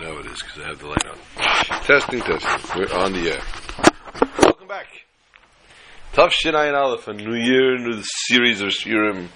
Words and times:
Now 0.00 0.16
it 0.16 0.24
is 0.26 0.42
because 0.42 0.62
I 0.62 0.68
have 0.68 0.78
the 0.78 0.86
light 0.86 1.06
on. 1.06 1.84
Testing, 1.84 2.20
testing. 2.20 2.80
We're 2.80 2.96
on 2.96 3.12
the 3.12 3.32
air. 3.32 3.42
Welcome 4.38 4.66
back. 4.66 4.86
Tough 6.14 6.32
Shinayin 6.32 6.74
Aleph, 6.74 7.06
a 7.06 7.12
new 7.12 7.34
year, 7.34 7.76
new 7.76 8.00
series 8.02 8.62
of 8.62 8.68
Shirim. 8.68 9.28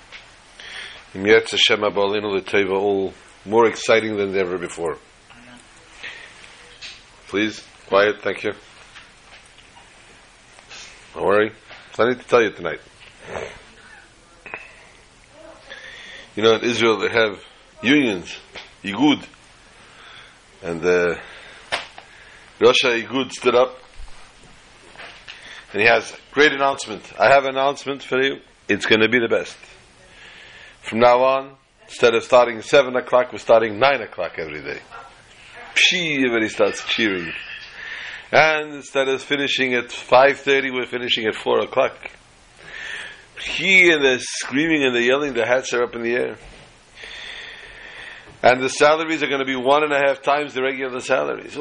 Yetz 1.12 1.50
Hashem 1.50 1.80
Abalinu 1.80 2.40
L'Teva, 2.40 2.72
all 2.72 3.12
more 3.44 3.66
exciting 3.66 4.16
than 4.16 4.34
ever 4.34 4.56
before. 4.56 4.96
Please, 7.28 7.62
quiet, 7.88 8.22
thank 8.22 8.42
you. 8.42 8.54
Don't 11.12 11.26
worry. 11.26 11.52
Plenty 11.92 12.14
to 12.14 12.26
tell 12.26 12.42
you 12.42 12.52
tonight. 12.52 12.80
You 16.34 16.42
know, 16.42 16.54
in 16.54 16.62
Israel 16.64 16.96
they 17.00 17.10
have 17.10 17.38
unions, 17.82 18.34
Igud. 18.82 19.26
And 20.64 20.80
uh, 20.80 21.16
the 22.58 22.64
Rosh 22.64 22.84
Igud 22.84 23.32
stood 23.32 23.54
up 23.54 23.76
and 25.74 25.82
he 25.82 25.86
has 25.86 26.10
great 26.30 26.52
announcement. 26.52 27.02
I 27.18 27.28
have 27.28 27.44
an 27.44 27.50
announcement 27.50 28.02
for 28.02 28.18
you. 28.18 28.36
It's 28.66 28.86
going 28.86 29.02
to 29.02 29.08
be 29.10 29.18
the 29.18 29.28
best. 29.28 29.58
From 30.80 31.00
now 31.00 31.22
on, 31.22 31.56
instead 31.82 32.14
of 32.14 32.24
starting 32.24 32.62
7 32.62 32.96
o'clock, 32.96 33.30
we're 33.30 33.40
starting 33.40 33.78
9 33.78 34.02
o'clock 34.02 34.38
every 34.38 34.62
day. 34.62 34.80
Pshee, 35.74 36.16
everybody 36.16 36.48
starts 36.48 36.82
cheering. 36.86 37.30
And 38.32 38.74
instead 38.74 39.08
of 39.08 39.20
finishing 39.20 39.74
at 39.74 39.88
5.30, 39.88 40.72
we're 40.72 40.86
finishing 40.86 41.26
at 41.26 41.34
4 41.34 41.60
o'clock. 41.60 41.94
He 43.38 43.92
and 43.92 44.02
the 44.02 44.18
screaming 44.18 44.82
and 44.82 44.94
the 44.94 45.02
yelling, 45.02 45.34
the 45.34 45.46
hats 45.46 45.74
are 45.74 45.82
up 45.82 45.94
in 45.94 46.02
the 46.02 46.14
air. 46.14 46.38
And 48.44 48.60
the 48.60 48.68
salaries 48.68 49.22
are 49.22 49.26
going 49.26 49.38
to 49.38 49.46
be 49.46 49.56
one 49.56 49.84
and 49.84 49.90
a 49.90 49.96
half 49.96 50.20
times 50.20 50.52
the 50.52 50.62
regular 50.62 51.00
salaries. 51.00 51.56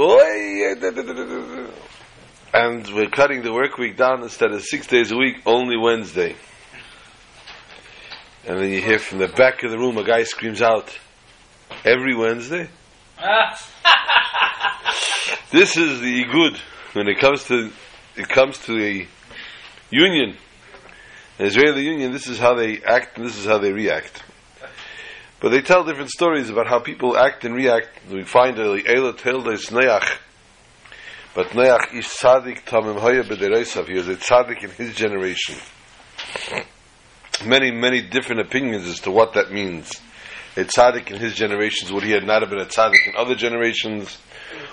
And 2.53 2.85
we're 2.93 3.09
cutting 3.09 3.41
the 3.41 3.53
work 3.53 3.77
week 3.77 3.95
down 3.95 4.21
instead 4.21 4.51
of 4.51 4.61
six 4.63 4.85
days 4.87 5.13
a 5.13 5.15
week, 5.15 5.37
only 5.45 5.77
Wednesday. 5.77 6.35
And 8.45 8.59
then 8.59 8.69
you 8.69 8.81
hear 8.81 8.99
from 8.99 9.19
the 9.19 9.29
back 9.29 9.63
of 9.63 9.71
the 9.71 9.77
room 9.77 9.97
a 9.97 10.03
guy 10.03 10.23
screams 10.23 10.61
out, 10.61 10.93
every 11.85 12.17
Wednesday? 12.17 12.67
this 15.53 15.77
is 15.77 16.01
the 16.01 16.25
good 16.33 16.57
when 16.91 17.07
it 17.07 17.17
comes 17.17 17.45
to 17.45 17.71
it 18.17 18.27
comes 18.27 18.57
to 18.65 18.77
a 18.77 19.07
union, 19.89 20.35
an 21.39 21.45
Israeli 21.45 21.85
union. 21.85 22.11
This 22.11 22.27
is 22.27 22.39
how 22.39 22.55
they 22.55 22.83
act 22.83 23.17
and 23.17 23.25
this 23.25 23.37
is 23.37 23.45
how 23.45 23.59
they 23.59 23.71
react. 23.71 24.21
But 25.43 25.49
they 25.49 25.61
tell 25.61 25.83
different 25.83 26.09
stories 26.09 26.49
about 26.49 26.67
how 26.67 26.79
people 26.79 27.17
act 27.17 27.43
and 27.43 27.53
react. 27.53 27.89
We 28.09 28.23
find 28.23 28.57
a 28.57 28.81
Eila 28.81 29.17
Tildes 29.17 29.71
Noach. 29.71 30.19
But 31.35 31.47
Noach 31.47 31.93
is 31.93 32.05
tzaddik 32.05 32.63
tamim 32.63 32.97
hoya 32.97 33.23
b'dereisav. 33.23 33.89
He 33.89 33.95
was 33.95 34.07
a 34.07 34.15
tzaddik 34.15 34.63
in 34.63 34.69
his 34.69 34.95
generation. 34.95 35.57
Many, 37.45 37.71
many 37.71 38.01
different 38.01 38.39
opinions 38.39 38.87
as 38.87 39.01
to 39.01 39.11
what 39.11 39.33
that 39.33 39.51
means. 39.51 39.91
A 40.55 40.61
tzaddik 40.61 41.11
in 41.11 41.19
his 41.19 41.35
generations, 41.35 41.91
would 41.91 42.03
he 42.03 42.11
have 42.11 42.23
not 42.23 42.41
have 42.41 42.49
been 42.49 42.61
a 42.61 42.65
tzaddik 42.65 43.05
in 43.05 43.17
other 43.17 43.35
generations? 43.35 44.17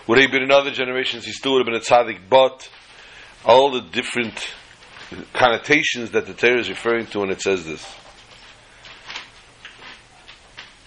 Would 0.06 0.18
he 0.18 0.22
have 0.22 0.30
been 0.30 0.44
in 0.44 0.52
other 0.52 0.70
generations, 0.70 1.24
he 1.24 1.32
still 1.32 1.54
would 1.54 1.66
have 1.66 1.72
been 1.72 1.74
a 1.74 1.80
tzaddik, 1.80 2.28
but 2.30 2.70
all 3.44 3.72
the 3.72 3.80
different 3.80 4.54
connotations 5.32 6.12
that 6.12 6.26
the 6.26 6.32
Torah 6.32 6.60
is 6.60 6.68
referring 6.68 7.06
to 7.06 7.18
when 7.18 7.30
it 7.30 7.42
says 7.42 7.64
this. 7.66 7.84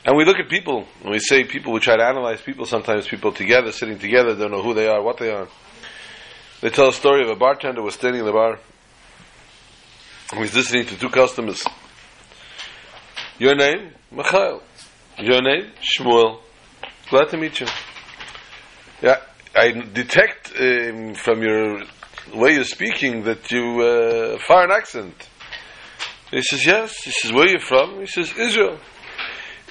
And 0.05 0.17
we 0.17 0.25
look 0.25 0.37
at 0.37 0.49
people, 0.49 0.85
and 1.01 1.11
we 1.11 1.19
say 1.19 1.45
people, 1.45 1.71
we 1.71 1.79
try 1.79 1.95
to 1.95 2.03
analyze 2.03 2.41
people, 2.41 2.65
sometimes 2.65 3.07
people 3.07 3.31
together, 3.31 3.71
sitting 3.71 3.99
together, 3.99 4.35
don't 4.35 4.51
know 4.51 4.61
who 4.61 4.73
they 4.73 4.87
are, 4.87 5.01
what 5.01 5.17
they 5.17 5.31
are. 5.31 5.47
They 6.59 6.69
tell 6.69 6.89
a 6.89 6.93
story 6.93 7.23
of 7.23 7.29
a 7.29 7.35
bartender 7.35 7.81
was 7.81 7.93
standing 7.95 8.19
in 8.19 8.25
the 8.25 8.33
bar. 8.33 8.59
He 10.33 10.39
was 10.39 10.53
listening 10.55 10.85
to 10.87 10.97
two 10.97 11.09
customers. 11.09 11.63
Your 13.39 13.55
name? 13.55 13.93
Michael. 14.11 14.61
Your 15.19 15.41
name? 15.41 15.71
Shmuel. 15.81 16.39
Glad 17.09 17.29
to 17.29 17.37
meet 17.37 17.59
you. 17.59 17.67
Yeah, 19.01 19.21
I 19.55 19.71
detect 19.71 20.53
um, 20.59 21.13
from 21.15 21.41
your 21.43 21.83
way 22.33 22.53
you're 22.53 22.63
speaking 22.63 23.23
that 23.23 23.51
you 23.51 23.81
uh, 23.81 24.37
foreign 24.39 24.71
accent. 24.71 25.29
He 26.31 26.41
says, 26.41 26.65
yes. 26.65 27.03
He 27.03 27.11
says, 27.11 27.31
where 27.31 27.45
are 27.45 27.49
you 27.49 27.59
from? 27.59 27.99
He 27.99 28.07
says, 28.07 28.33
Israel. 28.37 28.79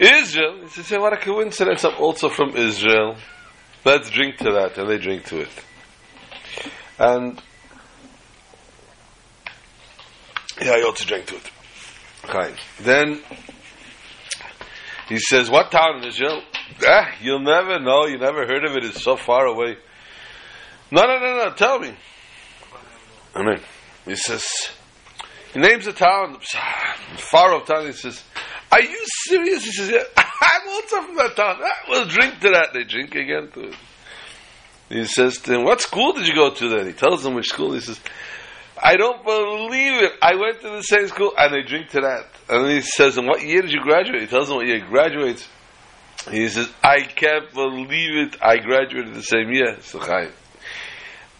Israel. 0.02 0.62
He 0.62 0.82
says, 0.82 0.98
what 0.98 1.12
a 1.12 1.16
coincidence. 1.16 1.84
I'm 1.84 1.94
also 1.96 2.28
from 2.28 2.56
Israel. 2.56 3.16
Let's 3.84 4.10
drink 4.10 4.38
to 4.38 4.52
that. 4.52 4.76
And 4.78 4.90
they 4.90 4.98
drink 4.98 5.24
to 5.26 5.40
it. 5.40 5.50
And 6.98 7.40
yeah, 10.60 10.72
I 10.72 10.82
also 10.82 11.04
drank 11.04 11.26
to 11.26 11.36
it. 11.36 11.50
Okay. 12.24 12.54
Then 12.80 13.20
he 15.08 15.18
says, 15.18 15.50
what 15.50 15.70
town 15.70 15.98
in 15.98 16.04
Israel? 16.04 16.42
Ah, 16.86 17.10
you'll 17.20 17.40
never 17.42 17.78
know. 17.80 18.06
You 18.06 18.18
never 18.18 18.46
heard 18.46 18.64
of 18.64 18.76
it. 18.76 18.84
It's 18.84 19.02
so 19.02 19.16
far 19.16 19.46
away. 19.46 19.76
No, 20.90 21.02
no, 21.02 21.18
no, 21.18 21.36
no. 21.36 21.54
Tell 21.54 21.78
me. 21.78 21.94
I 23.34 23.42
mean, 23.42 23.60
he 24.04 24.14
says, 24.14 24.46
he 25.54 25.60
names 25.60 25.86
a 25.86 25.92
town, 25.92 26.38
far 27.16 27.54
off 27.54 27.66
town. 27.66 27.86
He 27.86 27.92
says, 27.92 28.22
are 28.72 28.80
you 28.82 29.00
serious? 29.28 29.64
He 29.64 29.70
says, 29.70 29.90
yeah, 29.90 30.04
I'm 30.16 30.68
also 30.68 31.02
from 31.02 31.16
that 31.16 31.36
town. 31.36 31.56
Ah, 31.60 31.84
we'll 31.88 32.06
drink 32.06 32.40
to 32.40 32.48
that. 32.50 32.70
They 32.72 32.84
drink 32.84 33.14
again 33.14 33.50
to 33.52 33.68
it. 33.68 33.76
He 34.88 35.04
says 35.04 35.38
to 35.38 35.54
him, 35.54 35.64
what 35.64 35.80
school 35.80 36.14
did 36.14 36.26
you 36.26 36.34
go 36.34 36.50
to 36.50 36.68
then? 36.68 36.86
He 36.86 36.92
tells 36.92 37.22
them 37.22 37.34
which 37.34 37.48
school. 37.48 37.72
He 37.72 37.80
says, 37.80 38.00
I 38.82 38.96
don't 38.96 39.24
believe 39.24 40.02
it. 40.02 40.12
I 40.20 40.34
went 40.34 40.60
to 40.62 40.70
the 40.70 40.82
same 40.82 41.06
school 41.08 41.32
and 41.38 41.54
they 41.54 41.62
drink 41.62 41.90
to 41.90 42.00
that. 42.00 42.26
And 42.48 42.70
he 42.70 42.80
says, 42.80 43.16
and 43.16 43.26
what 43.26 43.42
year 43.42 43.62
did 43.62 43.72
you 43.72 43.82
graduate? 43.82 44.22
He 44.22 44.26
tells 44.26 44.48
them 44.48 44.56
what 44.56 44.66
year 44.66 44.80
he 44.80 44.86
graduates. 44.86 45.46
He 46.30 46.48
says, 46.48 46.70
I 46.82 47.02
can't 47.02 47.52
believe 47.52 48.26
it. 48.26 48.36
I 48.42 48.56
graduated 48.58 49.14
the 49.14 49.22
same 49.22 49.52
year. 49.52 49.76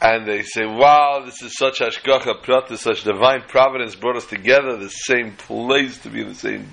And 0.03 0.27
they 0.27 0.43
say, 0.43 0.67
wow, 0.67 1.23
this 1.25 1.43
is 1.43 1.57
such 1.57 1.79
hashgacha 1.79 2.43
prata, 2.43 2.77
such 2.77 3.05
divine 3.05 3.43
providence 3.43 3.95
brought 3.95 4.17
us 4.17 4.27
together, 4.27 4.77
the 4.77 4.89
same 4.89 5.37
place 5.37 5.97
to 5.99 6.11
be 6.11 6.23
in 6.23 6.31
the 6.31 6.35
same. 6.35 6.69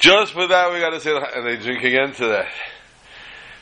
Just 0.00 0.32
for 0.32 0.46
that, 0.46 0.72
we 0.72 0.78
got 0.78 0.90
to 0.90 1.00
say, 1.00 1.10
and 1.10 1.44
they 1.44 1.56
drink 1.56 1.82
again 1.82 2.12
to 2.12 2.28
that. 2.28 2.46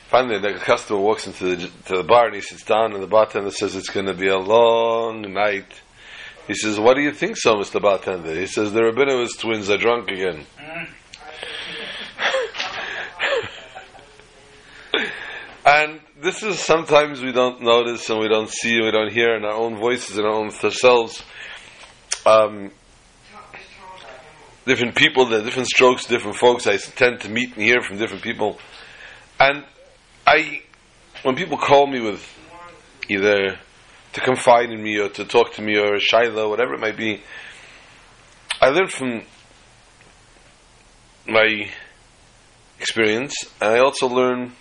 Finally, 0.09 0.39
the 0.41 0.59
customer 0.59 0.99
walks 0.99 1.25
into 1.25 1.55
the, 1.55 1.67
to 1.87 1.97
the 1.97 2.03
bar 2.03 2.27
and 2.27 2.35
he 2.35 2.41
sits 2.41 2.63
down, 2.63 2.93
and 2.93 3.01
the 3.01 3.07
bartender 3.07 3.49
says, 3.49 3.75
It's 3.75 3.89
going 3.89 4.05
to 4.05 4.13
be 4.13 4.27
a 4.27 4.37
long 4.37 5.33
night. 5.33 5.81
He 6.45 6.53
says, 6.53 6.79
What 6.79 6.97
do 6.97 7.01
you 7.01 7.11
think 7.11 7.37
so, 7.37 7.55
Mr. 7.55 7.81
Bartender? 7.81 8.35
He 8.35 8.45
says, 8.45 8.71
The 8.71 8.81
Rabinowitz 8.81 9.39
twins 9.39 9.71
are 9.71 9.77
drunk 9.77 10.11
again. 10.11 10.45
Mm. 10.59 10.89
and 15.65 15.99
this 16.25 16.41
is 16.41 16.57
sometimes 16.57 17.21
we 17.21 17.31
don't 17.31 17.61
notice 17.61 18.09
and 18.09 18.19
we 18.19 18.27
don't 18.27 18.49
see 18.49 18.77
and 18.77 18.85
we 18.85 18.91
don't 18.91 19.11
hear 19.11 19.35
in 19.35 19.45
our 19.45 19.53
own 19.53 19.77
voices 19.77 20.17
and 20.17 20.25
our 20.25 20.33
own 20.33 20.49
selves. 20.49 21.21
Um, 22.25 22.71
different 24.65 24.95
people, 24.95 25.29
different 25.29 25.67
strokes, 25.67 26.07
different 26.07 26.35
folks. 26.37 26.65
I 26.65 26.77
tend 26.77 27.21
to 27.21 27.29
meet 27.29 27.53
and 27.53 27.61
hear 27.61 27.79
from 27.79 27.99
different 27.99 28.23
people. 28.23 28.57
And 29.39 29.65
I, 30.25 30.63
when 31.21 31.35
people 31.35 31.59
call 31.59 31.85
me 31.85 32.01
with 32.01 32.27
either 33.07 33.59
to 34.13 34.21
confide 34.21 34.71
in 34.71 34.81
me 34.81 34.97
or 34.97 35.09
to 35.09 35.25
talk 35.25 35.53
to 35.53 35.61
me 35.61 35.77
or 35.77 35.99
shiloh, 35.99 36.49
whatever 36.49 36.73
it 36.73 36.79
might 36.79 36.97
be, 36.97 37.21
I 38.59 38.69
learn 38.69 38.87
from 38.87 39.21
my 41.27 41.69
experience, 42.79 43.35
and 43.61 43.75
I 43.75 43.79
also 43.79 44.07
learn 44.07 44.53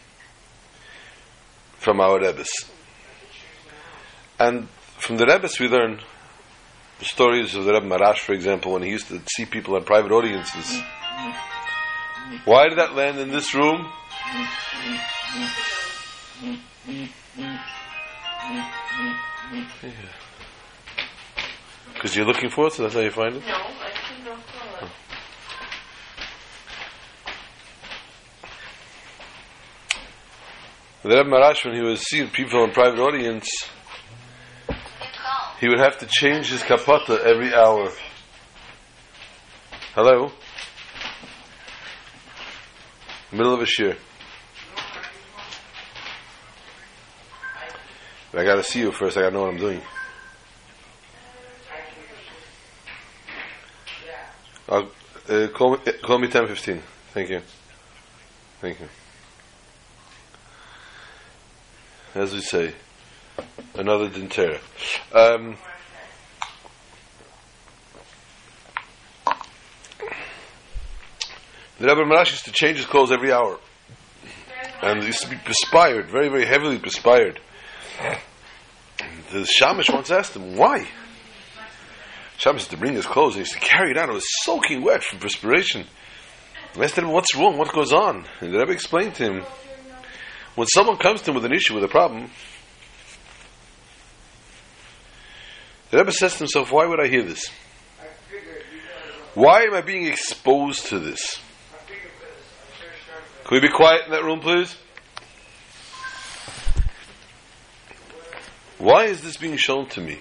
from 1.85 2.01
our 2.01 2.19
Rebbes. 2.19 2.49
And 4.41 4.69
from 4.99 5.19
the 5.19 5.27
Rebbes 5.27 5.61
we 5.61 5.69
learn 5.69 6.01
stories 7.03 7.55
of 7.55 7.67
the 7.67 7.75
Rebbe 7.75 7.87
Maharash, 7.87 8.21
for 8.21 8.33
example, 8.33 8.73
when 8.73 8.83
he 8.83 8.89
used 8.89 9.09
to 9.09 9.21
see 9.29 9.45
people 9.45 9.77
in 9.77 9.85
private 9.85 10.11
audiences. 10.11 10.81
Why 12.47 12.69
did 12.69 12.79
that 12.79 12.95
land 12.95 13.19
in 13.19 13.31
this 13.31 13.55
room? 13.55 13.87
Because 21.93 22.17
you're 22.17 22.27
looking 22.27 22.49
for 22.49 22.69
it, 22.69 22.73
so 22.73 22.83
that's 22.83 22.95
how 22.95 23.01
you 23.01 23.11
find 23.11 23.37
it? 23.37 23.47
No, 23.47 23.55
I 23.55 23.91
didn't 24.09 24.25
know 24.25 24.37
color. 24.81 24.91
The 31.05 31.11
Rebbe 31.11 31.29
Maharash, 31.29 31.67
when 31.67 31.75
he 31.75 31.83
was 31.83 32.01
seeing 32.01 32.31
people 32.31 32.65
in 32.65 32.71
private 32.71 32.99
audience, 32.99 33.47
he 35.61 35.69
would 35.69 35.79
have 35.79 35.99
to 35.99 36.07
change 36.07 36.51
his 36.51 36.63
kapata 36.63 37.21
every 37.21 37.55
hour. 37.55 37.91
Hello? 39.95 40.33
Middle 43.31 43.53
of 43.53 43.61
a 43.61 43.67
shir. 43.67 43.99
I 48.33 48.43
gotta 48.43 48.63
see 48.63 48.81
you 48.81 48.91
first. 48.91 49.19
I 49.19 49.21
gotta 49.21 49.35
know 49.35 49.43
what 49.43 49.51
I'm 49.51 49.59
doing. 49.59 49.83
Uh, 54.67 55.49
call 55.53 55.73
me, 55.73 55.79
uh, 55.87 55.93
call 56.03 56.19
me 56.19 56.29
ten 56.29 56.47
fifteen. 56.47 56.83
Thank 57.13 57.29
you. 57.29 57.43
Thank 58.63 58.81
you. 58.81 58.89
As 62.15 62.33
we 62.33 62.41
say, 62.41 62.73
another 63.75 64.09
dintera. 64.09 64.61
Um, 65.13 65.57
the 71.81 71.87
Rebbe 71.87 72.03
Maharash 72.03 72.31
used 72.31 72.45
to 72.45 72.53
change 72.53 72.77
his 72.77 72.87
clothes 72.87 73.11
every 73.11 73.33
hour. 73.33 73.59
And 74.81 75.01
he 75.01 75.07
used 75.07 75.23
to 75.23 75.29
be 75.29 75.37
perspired, 75.45 76.09
very, 76.09 76.29
very 76.29 76.45
heavily 76.45 76.79
perspired. 76.79 77.41
The 79.33 79.49
Shamish 79.61 79.93
once 79.93 80.13
asked 80.13 80.37
him, 80.37 80.57
why? 80.57 80.87
Shamish 82.39 82.55
used 82.55 82.71
to 82.71 82.77
bring 82.77 82.95
his 82.95 83.07
clothes, 83.07 83.35
and 83.35 83.45
he 83.45 83.51
used 83.51 83.55
to 83.55 83.61
carry 83.61 83.91
it 83.91 83.97
out. 83.97 84.09
It 84.09 84.13
was 84.13 84.29
soaking 84.45 84.83
wet 84.83 85.03
from 85.03 85.19
perspiration. 85.19 85.87
I 86.77 86.85
asked 86.85 86.97
him, 86.97 87.11
what's 87.11 87.35
wrong? 87.35 87.59
What 87.59 87.73
goes 87.73 87.93
on? 87.93 88.25
And 88.41 88.55
the 88.55 88.59
Rebbe 88.59 88.71
explained 88.71 89.17
to 89.17 89.25
him, 89.25 89.45
when 90.55 90.67
someone 90.69 90.97
comes 90.97 91.23
to 91.23 91.31
him 91.31 91.35
with 91.35 91.45
an 91.45 91.53
issue, 91.53 91.75
with 91.75 91.85
a 91.85 91.89
problem, 91.89 92.31
the 95.91 95.99
Rebbe 95.99 96.13
says 96.13 96.33
to 96.33 96.39
himself, 96.39 96.73
why 96.73 96.87
would 96.87 97.01
I 97.01 97.09
hear 97.09 97.23
this? 97.23 97.51
Why 99.35 99.63
am 99.63 99.75
I 99.75 99.81
being 99.81 100.07
exposed 100.07 100.87
to 100.87 100.99
this? 100.99 101.41
Can 103.45 103.57
we 103.57 103.61
be 103.61 103.69
quiet 103.69 104.07
in 104.07 104.13
that 104.13 104.25
room, 104.25 104.41
please? 104.41 104.77
Why 108.79 109.05
is 109.05 109.23
this 109.23 109.37
being 109.37 109.57
shown 109.57 109.89
to 109.91 110.01
me? 110.01 110.19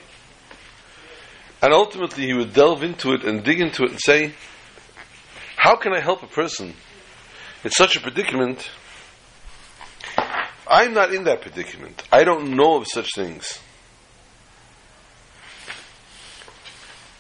And 1.61 1.73
ultimately, 1.73 2.25
he 2.25 2.33
would 2.33 2.53
delve 2.53 2.83
into 2.83 3.13
it 3.13 3.23
and 3.23 3.43
dig 3.43 3.61
into 3.61 3.83
it 3.83 3.91
and 3.91 3.99
say, 3.99 4.33
How 5.55 5.75
can 5.75 5.93
I 5.93 6.01
help 6.01 6.23
a 6.23 6.27
person 6.27 6.73
in 7.63 7.69
such 7.71 7.95
a 7.95 8.01
predicament? 8.01 8.69
I'm 10.67 10.93
not 10.93 11.13
in 11.13 11.25
that 11.25 11.41
predicament. 11.41 12.03
I 12.11 12.23
don't 12.23 12.55
know 12.55 12.77
of 12.77 12.87
such 12.87 13.09
things. 13.15 13.59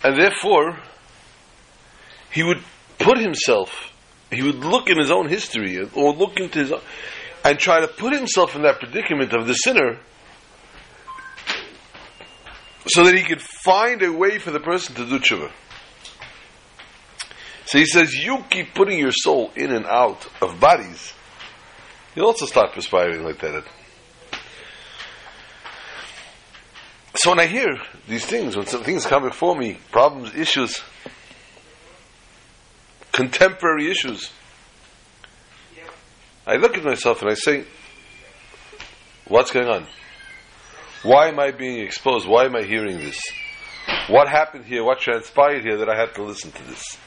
And 0.03 0.17
therefore, 0.17 0.79
he 2.31 2.43
would 2.43 2.61
put 2.99 3.17
himself 3.17 3.93
he 4.33 4.41
would 4.41 4.63
look 4.63 4.89
in 4.89 4.97
his 4.97 5.11
own 5.11 5.29
history 5.29 5.79
or 5.93 6.13
look 6.13 6.39
into 6.39 6.59
his 6.59 6.71
own, 6.71 6.81
and 7.45 7.59
try 7.59 7.81
to 7.81 7.87
put 7.87 8.13
himself 8.13 8.55
in 8.55 8.63
that 8.63 8.79
predicament 8.79 9.33
of 9.33 9.47
the 9.47 9.53
sinner 9.53 9.99
so 12.87 13.03
that 13.05 13.15
he 13.15 13.23
could 13.23 13.41
find 13.41 14.01
a 14.01 14.11
way 14.11 14.39
for 14.39 14.51
the 14.51 14.59
person 14.59 14.95
to 14.95 15.05
do 15.05 15.19
tshuva. 15.19 15.51
So 17.65 17.77
he 17.77 17.85
says, 17.85 18.13
you 18.13 18.43
keep 18.49 18.73
putting 18.75 18.99
your 18.99 19.11
soul 19.11 19.51
in 19.55 19.71
and 19.71 19.85
out 19.85 20.27
of 20.41 20.59
bodies, 20.59 21.13
you'll 22.15 22.27
also 22.27 22.45
start 22.45 22.73
perspiring 22.73 23.23
like 23.23 23.39
that. 23.39 23.63
So 27.15 27.29
when 27.29 27.39
I 27.39 27.45
hear 27.45 27.77
these 28.07 28.25
things, 28.25 28.55
when 28.55 28.65
some 28.65 28.83
things 28.83 29.05
come 29.05 29.23
before 29.23 29.55
me, 29.55 29.77
problems, 29.91 30.33
issues, 30.35 30.81
contemporary 33.13 33.89
issues. 33.89 34.31
I 36.45 36.57
look 36.57 36.77
at 36.77 36.83
myself 36.83 37.21
and 37.21 37.31
I 37.31 37.35
say, 37.35 37.63
what's 39.27 39.51
going 39.51 39.67
on? 39.67 39.87
Why 41.03 41.27
am 41.27 41.39
I 41.39 41.51
being 41.51 41.79
exposed? 41.79 42.27
Why 42.27 42.45
am 42.45 42.55
I 42.55 42.63
hearing 42.63 42.97
this? 42.97 43.19
What 44.07 44.27
happened 44.27 44.65
here? 44.65 44.83
What 44.83 44.99
transpired 44.99 45.63
here 45.63 45.77
that 45.77 45.89
I 45.89 45.95
had 45.95 46.15
to 46.15 46.23
listen 46.23 46.51
to 46.51 46.63
this? 46.63 46.97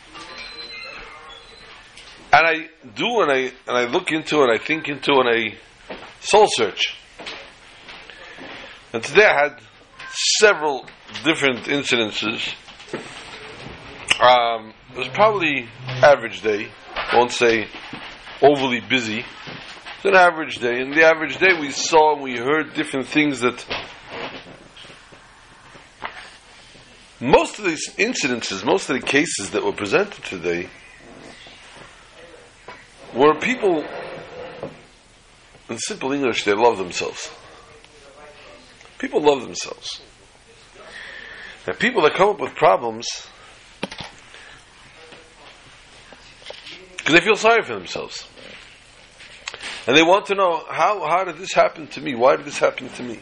And 2.32 2.46
I 2.46 2.68
do, 2.94 3.22
and 3.22 3.30
I 3.30 3.52
and 3.66 3.76
I 3.76 3.84
look 3.86 4.10
into 4.10 4.42
it, 4.42 4.50
I 4.50 4.58
think 4.58 4.88
into 4.88 5.12
it, 5.12 5.26
and 5.26 5.28
I 5.28 5.96
soul 6.20 6.46
search. 6.48 6.96
And 8.92 9.02
today 9.02 9.26
I 9.26 9.42
had 9.42 9.60
several 10.38 10.86
different 11.24 11.64
incidences. 11.64 12.54
Um, 14.20 14.72
it 14.92 14.98
was 14.98 15.08
probably 15.08 15.68
average 15.86 16.40
day. 16.40 16.68
I 16.94 17.16
won't 17.16 17.32
say 17.32 17.68
overly 18.42 18.80
busy. 18.80 19.20
It's 19.20 20.04
an 20.04 20.14
average 20.14 20.56
day. 20.56 20.80
In 20.80 20.90
the 20.90 21.04
average 21.04 21.38
day, 21.38 21.58
we 21.60 21.70
saw 21.70 22.14
and 22.14 22.22
we 22.22 22.38
heard 22.38 22.74
different 22.74 23.06
things 23.06 23.40
that. 23.40 23.64
Most 27.18 27.58
of 27.58 27.64
these 27.64 27.88
incidences, 27.96 28.64
most 28.64 28.90
of 28.90 29.00
the 29.00 29.06
cases 29.06 29.50
that 29.50 29.64
were 29.64 29.72
presented 29.72 30.22
today, 30.24 30.68
were 33.16 33.34
people, 33.34 33.84
in 35.68 35.78
simple 35.78 36.12
English, 36.12 36.44
they 36.44 36.54
love 36.54 36.78
themselves. 36.78 37.30
People 38.98 39.22
love 39.22 39.42
themselves. 39.42 40.00
Now, 41.66 41.74
people 41.74 42.02
that 42.02 42.14
come 42.14 42.30
up 42.30 42.40
with 42.40 42.54
problems 42.54 43.06
because 47.06 47.20
they 47.20 47.24
feel 47.24 47.36
sorry 47.36 47.62
for 47.62 47.74
themselves. 47.74 48.26
And 49.86 49.96
they 49.96 50.02
want 50.02 50.26
to 50.26 50.34
know 50.34 50.64
how, 50.68 51.06
how 51.06 51.24
did 51.24 51.38
this 51.38 51.52
happen 51.52 51.86
to 51.88 52.00
me? 52.00 52.16
Why 52.16 52.34
did 52.34 52.46
this 52.46 52.58
happen 52.58 52.88
to 52.88 53.02
me? 53.02 53.20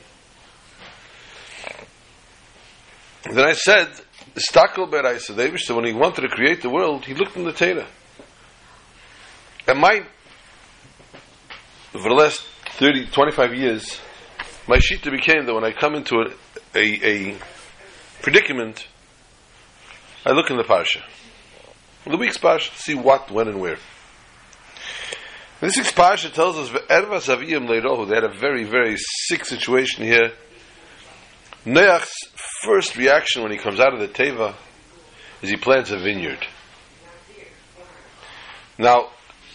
Then 3.31 3.45
I 3.45 3.53
said, 3.53 3.89
Stakel 4.35 4.91
Beraisa 4.91 5.77
when 5.77 5.85
he 5.85 5.93
wanted 5.93 6.23
to 6.23 6.29
create 6.29 6.63
the 6.63 6.71
world, 6.71 7.05
he 7.05 7.15
looked 7.15 7.37
in 7.37 7.45
the 7.45 7.53
Torah. 7.53 7.87
And 9.67 9.81
my, 9.81 10.05
for 11.93 12.09
the 12.09 12.15
last 12.15 12.43
30, 12.79 13.07
25 13.07 13.55
years, 13.55 14.01
my 14.69 14.77
shita 14.77 15.11
became 15.11 15.47
that 15.47 15.55
when 15.55 15.65
I 15.65 15.73
come 15.73 15.95
into 15.95 16.17
a, 16.17 16.79
a, 16.79 17.33
a 17.33 17.39
predicament, 18.21 18.87
I 20.27 20.33
look 20.33 20.51
in 20.51 20.57
the 20.57 20.65
parsha. 20.65 21.03
The 22.07 22.19
week's 22.19 22.37
parsha, 22.37 22.77
see 22.77 22.95
what, 22.95 23.31
when, 23.31 23.49
and 23.49 23.61
where. 23.61 23.79
This 25.61 25.79
week's 25.79 25.93
parsha 25.93 26.31
tells 26.31 26.59
us 26.59 26.69
They 26.71 28.15
had 28.15 28.25
a 28.25 28.39
very, 28.39 28.65
very 28.65 28.97
sick 28.99 29.47
situation 29.47 30.05
here. 30.05 30.33
Noach's 31.65 32.13
first 32.65 32.97
reaction 32.97 33.43
when 33.43 33.53
he 33.53 33.57
comes 33.57 33.81
out 33.81 33.95
of 33.95 34.01
the 34.01 34.09
teva 34.09 34.55
is 35.41 35.49
he 35.49 35.57
plants 35.57 35.91
a 35.91 35.99
vineyard. 35.99 36.47
Now, 38.79 39.09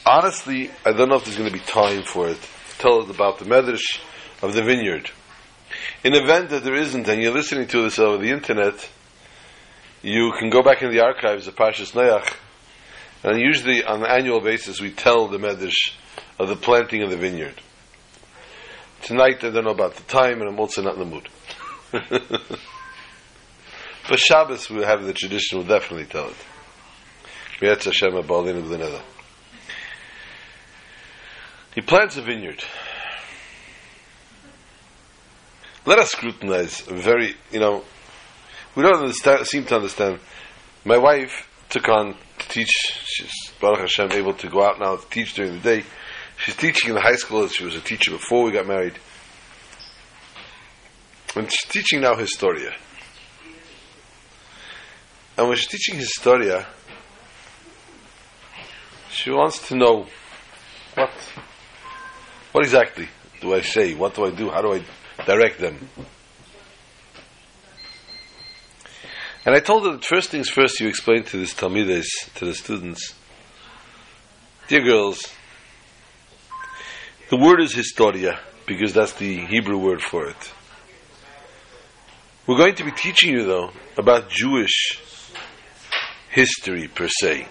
honestly, 0.09 0.71
I 0.85 0.91
don't 0.93 1.09
know 1.09 1.17
if 1.17 1.25
there's 1.25 1.37
going 1.37 1.51
to 1.51 1.57
be 1.57 1.63
time 1.63 2.03
for 2.03 2.27
it. 2.27 2.39
Tell 2.79 3.01
us 3.01 3.09
about 3.09 3.37
the 3.39 3.45
medrash 3.45 3.99
of 4.41 4.53
the 4.53 4.63
vineyard. 4.63 5.11
In 6.03 6.15
event 6.15 6.49
that 6.49 6.63
there 6.63 6.75
isn't, 6.75 7.07
and 7.07 7.21
you're 7.21 7.33
listening 7.33 7.67
to 7.67 7.83
this 7.83 7.99
over 7.99 8.17
the 8.17 8.31
internet, 8.31 8.89
you 10.01 10.33
can 10.39 10.49
go 10.49 10.63
back 10.63 10.81
in 10.81 10.91
the 10.91 11.01
archives 11.01 11.45
of 11.47 11.55
Parshas 11.55 11.91
Noach, 11.91 12.33
and 13.23 13.39
usually 13.39 13.83
on 13.83 14.03
an 14.03 14.09
annual 14.09 14.41
basis 14.41 14.81
we 14.81 14.91
tell 14.91 15.27
the 15.27 15.37
Medrash 15.37 15.93
of 16.39 16.47
the 16.47 16.55
planting 16.55 17.03
of 17.03 17.11
the 17.11 17.17
vineyard. 17.17 17.61
Tonight 19.03 19.43
I 19.43 19.51
don't 19.51 19.65
know 19.65 19.71
about 19.71 19.95
the 19.95 20.03
time, 20.03 20.41
and 20.41 20.49
I'm 20.49 20.59
also 20.59 20.81
not 20.81 20.95
in 20.95 20.99
the 20.99 21.05
mood. 21.05 21.29
but 24.09 24.19
Shabbos 24.19 24.69
we 24.69 24.83
have 24.83 25.03
the 25.03 25.13
tradition, 25.13 25.59
we'll 25.59 25.67
definitely 25.67 26.05
tell 26.05 26.29
it. 26.29 26.35
He 31.75 31.81
plants 31.81 32.17
a 32.17 32.21
vineyard. 32.21 32.63
Let 35.85 35.99
us 35.99 36.11
scrutinize 36.11 36.81
very, 36.81 37.35
you 37.51 37.59
know, 37.59 37.83
we 38.75 38.83
don't 38.83 39.13
seem 39.45 39.65
to 39.65 39.75
understand. 39.75 40.19
My 40.85 40.97
wife 40.97 41.47
took 41.69 41.87
on 41.87 42.15
to 42.39 42.49
teach. 42.49 42.71
She's 43.05 43.31
Baruch 43.59 43.79
Hashem 43.79 44.11
able 44.11 44.33
to 44.35 44.49
go 44.49 44.63
out 44.63 44.79
now 44.79 44.95
to 44.95 45.09
teach 45.09 45.33
during 45.33 45.53
the 45.53 45.59
day. 45.59 45.83
She's 46.37 46.55
teaching 46.55 46.89
in 46.89 46.95
the 46.95 47.01
high 47.01 47.15
school. 47.15 47.47
She 47.47 47.65
was 47.65 47.75
a 47.75 47.81
teacher 47.81 48.11
before 48.11 48.43
we 48.43 48.51
got 48.51 48.67
married, 48.67 48.97
and 51.35 51.51
she's 51.51 51.69
teaching 51.69 52.01
now 52.01 52.15
Historia. 52.15 52.73
And 55.37 55.47
when 55.47 55.57
she's 55.57 55.67
teaching 55.67 55.97
Historia, 55.97 56.67
she 59.09 59.31
wants 59.31 59.67
to 59.69 59.75
know 59.75 60.07
what 60.95 61.11
what 62.51 62.63
exactly 62.63 63.07
do 63.41 63.53
I 63.53 63.61
say? 63.61 63.93
What 63.93 64.15
do 64.15 64.25
I 64.25 64.31
do? 64.31 64.49
How 64.49 64.61
do 64.61 64.73
I 64.73 64.83
direct 65.25 65.59
them? 65.59 65.89
And 69.45 69.55
I 69.55 69.59
told 69.59 69.85
her 69.85 69.93
that 69.93 70.03
first 70.05 70.29
things 70.29 70.49
first, 70.49 70.79
you 70.79 70.87
explain 70.87 71.23
to 71.23 71.37
this 71.37 71.53
Talmides, 71.53 72.07
to 72.35 72.45
the 72.45 72.53
students, 72.53 73.15
dear 74.67 74.83
girls, 74.83 75.21
the 77.29 77.37
word 77.37 77.61
is 77.61 77.73
historia, 77.73 78.39
because 78.65 78.93
that's 78.93 79.13
the 79.13 79.45
Hebrew 79.45 79.77
word 79.77 80.01
for 80.01 80.27
it. 80.27 80.53
We're 82.45 82.57
going 82.57 82.75
to 82.75 82.83
be 82.83 82.91
teaching 82.91 83.31
you, 83.31 83.45
though, 83.45 83.71
about 83.97 84.29
Jewish 84.29 84.99
history 86.29 86.87
per 86.87 87.07
se. 87.07 87.47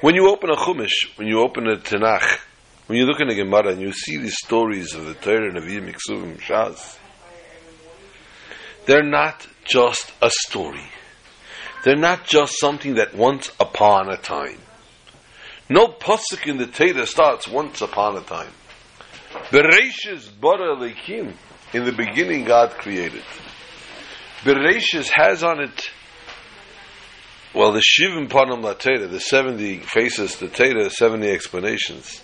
When 0.00 0.14
you 0.14 0.28
open 0.28 0.50
a 0.50 0.56
Chumash, 0.56 1.16
when 1.16 1.28
you 1.28 1.40
open 1.40 1.68
a 1.68 1.76
Tanakh, 1.76 2.38
when 2.90 2.98
you 2.98 3.06
look 3.06 3.20
in 3.20 3.28
the 3.28 3.36
Gemara 3.36 3.68
and 3.68 3.80
you 3.80 3.92
see 3.92 4.16
these 4.16 4.36
stories 4.44 4.96
of 4.96 5.06
the 5.06 5.14
Torah, 5.14 5.52
Nevi'im, 5.52 5.94
Miksuvim, 5.94 6.40
Shas, 6.40 6.98
they're 8.84 9.04
not 9.04 9.46
just 9.64 10.12
a 10.20 10.28
story. 10.28 10.82
They're 11.84 11.94
not 11.94 12.24
just 12.24 12.58
something 12.58 12.96
that 12.96 13.14
once 13.14 13.52
upon 13.60 14.10
a 14.10 14.16
time. 14.16 14.58
No 15.68 15.86
pasuk 15.86 16.48
in 16.48 16.56
the 16.56 16.66
Torah 16.66 17.06
starts 17.06 17.46
once 17.46 17.80
upon 17.80 18.16
a 18.16 18.22
time. 18.22 18.50
Bereshis 19.50 20.28
bara 20.40 20.74
lekim. 20.74 21.34
In 21.72 21.84
the 21.84 21.92
beginning, 21.92 22.42
God 22.42 22.70
created. 22.70 23.22
Bereshis 24.40 25.08
has 25.14 25.44
on 25.44 25.60
it, 25.60 25.90
well, 27.54 27.70
the 27.70 27.82
Shivim 27.82 28.28
Panam 28.28 28.64
La 28.64 28.74
the 28.74 29.20
70 29.20 29.78
faces 29.78 30.34
to 30.38 30.48
Torah, 30.48 30.90
70 30.90 31.30
explanations. 31.30 32.20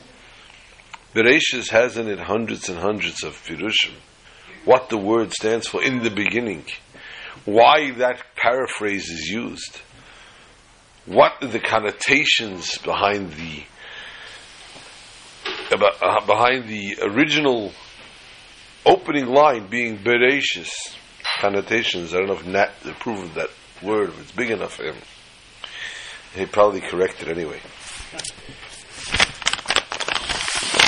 Bereshis 1.16 1.70
has 1.70 1.96
in 1.96 2.08
it 2.08 2.18
hundreds 2.18 2.68
and 2.68 2.78
hundreds 2.78 3.24
of 3.24 3.32
Pirushim. 3.46 3.94
What 4.66 4.90
the 4.90 4.98
word 4.98 5.32
stands 5.32 5.66
for 5.66 5.82
in 5.82 6.02
the 6.02 6.10
beginning. 6.10 6.66
Why 7.46 7.92
that 7.92 8.22
paraphrase 8.36 9.08
is 9.08 9.30
used. 9.30 9.80
What 11.06 11.32
are 11.40 11.46
the 11.46 11.60
connotations 11.60 12.76
behind 12.78 13.32
the 13.32 13.64
uh, 15.72 16.26
behind 16.26 16.68
the 16.68 16.98
original 17.02 17.72
opening 18.84 19.26
line 19.26 19.68
being 19.68 19.98
Bereshis 19.98 20.70
connotations. 21.40 22.14
I 22.14 22.18
don't 22.18 22.28
know 22.28 22.34
if 22.34 22.46
Nat 22.46 22.72
approved 22.84 23.34
that 23.34 23.50
word, 23.82 24.10
if 24.10 24.20
it's 24.20 24.32
big 24.32 24.50
enough 24.50 24.74
for 24.74 24.84
him. 24.84 24.96
He 26.34 26.46
probably 26.46 26.80
corrected 26.80 27.28
anyway. 27.28 27.60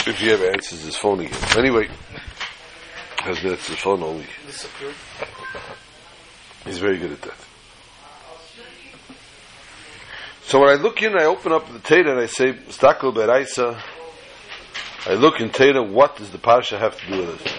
If 0.08 0.20
he 0.20 0.30
ever 0.30 0.46
answers 0.46 0.80
his 0.80 0.96
phone 0.96 1.20
again. 1.20 1.38
Anyway, 1.58 1.86
has 3.18 3.42
minutes 3.42 3.68
his 3.68 3.76
phone 3.76 4.02
only. 4.02 4.24
He's 6.64 6.78
very 6.78 6.96
good 6.96 7.12
at 7.12 7.20
that. 7.20 7.34
So 10.44 10.60
when 10.60 10.70
I 10.70 10.80
look 10.80 11.02
in, 11.02 11.14
I 11.14 11.24
open 11.24 11.52
up 11.52 11.70
the 11.70 11.78
Torah 11.78 12.12
and 12.12 12.20
I 12.20 12.26
say, 12.26 12.54
Stakel 12.54 13.12
Beraisa. 13.12 13.78
I 15.04 15.12
look 15.12 15.40
in 15.40 15.50
Torah, 15.50 15.82
what 15.82 16.16
does 16.16 16.30
the 16.30 16.38
Parsha 16.38 16.78
have 16.78 16.98
to 16.98 17.06
do 17.06 17.18
with 17.18 17.44
it? 17.44 17.52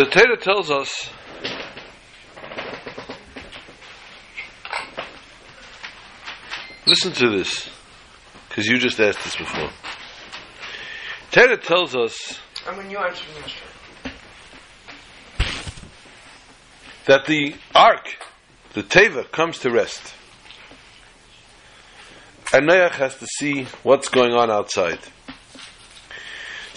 So 0.00 0.06
Torah 0.06 0.38
tells 0.38 0.70
us 0.70 1.10
Listen 6.86 7.12
to 7.12 7.28
this, 7.28 7.68
because 8.48 8.66
you 8.66 8.78
just 8.78 8.98
asked 8.98 9.22
this 9.22 9.36
before. 9.36 9.68
Torah 11.30 11.58
tells 11.58 11.94
us 11.94 12.40
I 12.66 12.74
mean, 12.78 12.90
you 12.90 12.96
that 17.04 17.26
the 17.26 17.54
ark, 17.74 18.16
the 18.72 18.82
Teva, 18.82 19.30
comes 19.30 19.58
to 19.58 19.70
rest. 19.70 20.14
And 22.54 22.70
Noach 22.70 22.92
has 22.92 23.18
to 23.18 23.26
see 23.26 23.64
what's 23.82 24.08
going 24.08 24.32
on 24.32 24.50
outside. 24.50 25.00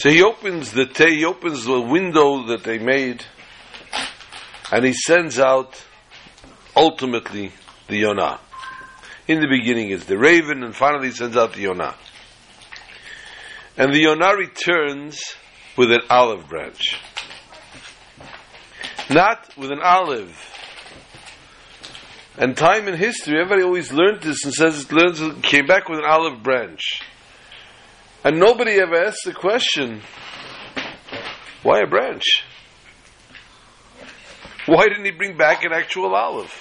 So 0.03 0.09
he 0.09 0.21
opens 0.21 0.73
the 0.73 0.85
te- 0.85 1.19
he 1.19 1.23
opens 1.23 1.63
the 1.63 1.79
window 1.79 2.47
that 2.47 2.65
they 2.65 2.77
made, 2.77 3.23
and 4.69 4.83
he 4.83 4.91
sends 4.91 5.39
out 5.39 5.81
ultimately 6.75 7.53
the 7.87 7.99
Yonah. 7.99 8.41
In 9.29 9.39
the 9.39 9.47
beginning 9.47 9.91
it's 9.91 10.03
the 10.03 10.17
raven, 10.17 10.61
and 10.61 10.75
finally 10.75 11.07
he 11.07 11.13
sends 11.13 11.37
out 11.37 11.53
the 11.53 11.61
Yonah. 11.61 11.95
And 13.77 13.93
the 13.93 13.99
Yonah 13.99 14.35
returns 14.35 15.21
with 15.77 15.89
an 15.89 16.01
olive 16.09 16.49
branch. 16.49 16.99
Not 19.09 19.57
with 19.57 19.71
an 19.71 19.79
olive. 19.81 20.37
And 22.37 22.57
time 22.57 22.89
in 22.89 22.97
history, 22.97 23.39
everybody 23.39 23.63
always 23.63 23.93
learned 23.93 24.21
this 24.21 24.43
and 24.43 24.53
says 24.53 24.83
it 24.83 24.91
learns 24.91 25.21
came 25.43 25.65
back 25.65 25.87
with 25.87 25.99
an 25.99 26.05
olive 26.05 26.43
branch. 26.43 27.03
And 28.23 28.39
nobody 28.39 28.79
ever 28.79 29.03
asked 29.03 29.25
the 29.25 29.33
question, 29.33 30.01
why 31.61 31.81
a 31.81 31.87
branch? 31.87 32.23
Why 34.65 34.87
didn't 34.87 35.03
he 35.03 35.11
bring 35.11 35.35
back 35.35 35.65
an 35.65 35.73
actual 35.73 36.15
olive? 36.15 36.51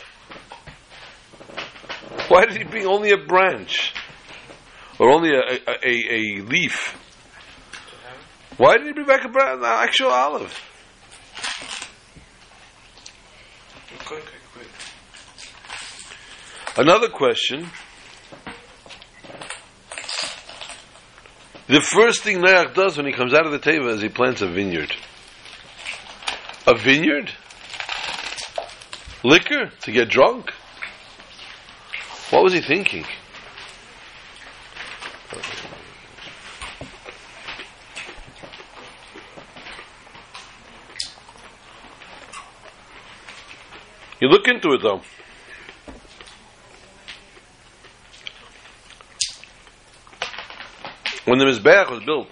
Why 2.26 2.46
did 2.46 2.56
he 2.56 2.64
bring 2.64 2.86
only 2.86 3.12
a 3.12 3.16
branch? 3.16 3.94
Or 4.98 5.10
only 5.10 5.30
a, 5.30 5.40
a, 5.40 5.74
a, 5.84 6.14
a 6.14 6.42
leaf? 6.42 6.98
Why 8.56 8.76
did 8.76 8.88
he 8.88 8.92
bring 8.92 9.06
back 9.06 9.24
a 9.24 9.28
branch, 9.28 9.58
an 9.58 9.64
actual 9.64 10.08
olive? 10.08 10.58
Another 16.76 17.08
question 17.08 17.68
The 21.68 21.80
first 21.80 22.22
thing 22.22 22.38
Noach 22.38 22.74
does 22.74 22.96
when 22.96 23.06
he 23.06 23.12
comes 23.12 23.32
out 23.32 23.46
of 23.46 23.52
the 23.52 23.58
Teva 23.58 23.90
is 23.90 24.02
he 24.02 24.08
plants 24.08 24.42
a 24.42 24.48
vineyard. 24.48 24.92
A 26.66 26.76
vineyard? 26.76 27.30
Liquor? 29.22 29.70
To 29.82 29.92
get 29.92 30.08
drunk? 30.08 30.52
What 32.30 32.42
was 32.42 32.52
he 32.52 32.60
thinking? 32.60 33.04
You 44.20 44.28
look 44.28 44.46
into 44.46 44.72
it 44.72 44.82
though. 44.82 45.02
When 51.24 51.38
the 51.38 51.44
Mizbeach 51.44 51.88
was 51.88 52.04
built, 52.04 52.28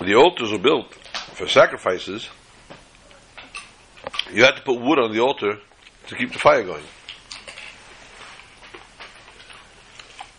the 0.00 0.14
altars 0.16 0.52
were 0.52 0.58
built 0.58 0.92
for 1.32 1.48
sacrifices, 1.48 2.28
you 4.30 4.44
had 4.44 4.56
to 4.56 4.62
put 4.62 4.80
wood 4.80 4.98
on 4.98 5.12
the 5.12 5.20
altar 5.20 5.58
to 6.08 6.14
keep 6.14 6.32
the 6.32 6.38
fire 6.38 6.62
going. 6.62 6.84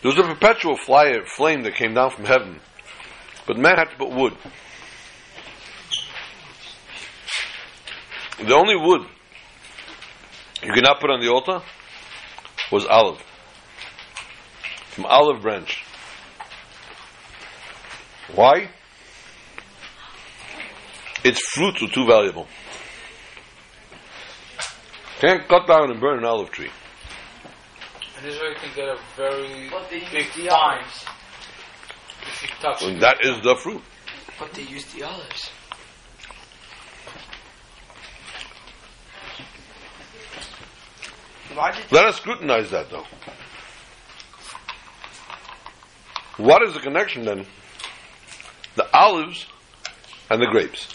There 0.02 0.12
was 0.12 0.20
a 0.20 0.24
perpetual 0.24 0.78
flyer, 0.78 1.26
flame 1.26 1.64
that 1.64 1.74
came 1.74 1.96
down 1.96 2.12
from 2.12 2.26
heaven, 2.26 2.60
but 3.48 3.58
man 3.58 3.76
had 3.76 3.90
to 3.90 3.98
put 3.98 4.12
wood. 4.12 4.34
The 8.38 8.54
only 8.54 8.76
wood 8.76 9.08
you 10.62 10.74
could 10.74 10.84
not 10.84 11.00
put 11.00 11.10
on 11.10 11.22
the 11.22 11.30
altar 11.30 11.64
was 12.72 12.86
olive, 12.86 13.20
from 14.92 15.06
olive 15.06 15.42
branch. 15.42 15.85
Why? 18.36 18.70
Its 21.24 21.40
fruits 21.54 21.82
were 21.82 21.88
too 21.88 22.06
valuable. 22.06 22.48
Can't 25.20 25.48
cut 25.48 25.66
down 25.68 25.90
and 25.90 26.00
burn 26.02 26.20
an 26.20 26.26
olive 26.26 26.52
tree. 26.52 26.70
And 28.18 28.26
Israel 28.28 28.54
can 28.62 28.76
get 28.76 28.90
a 28.90 28.98
very 29.16 29.70
big 29.90 30.04
use 30.12 30.48
fine 30.50 30.84
if 32.22 32.42
you 32.44 32.50
touch 32.62 32.84
And 32.84 32.98
it. 32.98 33.00
that 33.00 33.18
is 33.26 33.42
the 33.42 33.56
fruit. 33.56 33.82
But 34.38 34.54
they 34.54 34.64
use 34.64 34.86
the 34.94 35.04
olives. 35.04 35.50
Why 41.54 41.72
did 41.72 41.90
Let 41.92 42.06
us 42.06 42.18
scrutinize 42.18 42.72
that 42.72 42.90
though. 42.90 43.06
What 46.38 46.64
is 46.64 46.74
the 46.74 46.82
connection 46.82 47.24
then? 47.24 47.46
The 48.76 48.88
olives 48.96 49.46
and 50.30 50.42
the 50.42 50.48
grapes. 50.48 50.94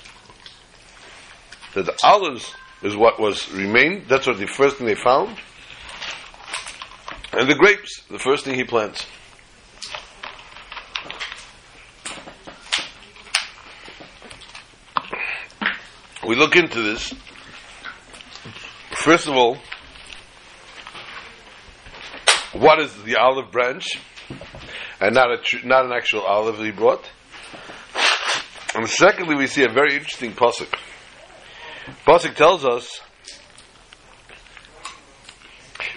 That 1.74 1.86
the 1.86 1.96
olives 2.02 2.54
is 2.82 2.96
what 2.96 3.20
was 3.20 3.50
remained, 3.52 4.06
that's 4.08 4.26
what 4.26 4.38
the 4.38 4.46
first 4.46 4.76
thing 4.76 4.86
they 4.86 4.94
found. 4.94 5.36
And 7.32 7.48
the 7.48 7.54
grapes, 7.54 8.02
the 8.10 8.18
first 8.18 8.44
thing 8.44 8.54
he 8.54 8.64
plants. 8.64 9.06
We 16.26 16.36
look 16.36 16.56
into 16.56 16.82
this. 16.82 17.14
First 18.92 19.26
of 19.26 19.34
all, 19.34 19.56
what 22.52 22.80
is 22.80 22.94
the 23.04 23.16
olive 23.16 23.50
branch, 23.50 23.98
and 25.00 25.14
not 25.14 25.30
a 25.30 25.38
tr- 25.38 25.66
not 25.66 25.86
an 25.86 25.92
actual 25.92 26.22
olive 26.22 26.58
he 26.58 26.70
brought. 26.70 27.04
And 28.74 28.88
secondly, 28.88 29.34
we 29.34 29.46
see 29.46 29.64
a 29.64 29.68
very 29.68 29.94
interesting 29.94 30.32
pasuk. 30.32 30.72
Pasuk 32.06 32.34
tells 32.34 32.64
us, 32.64 33.00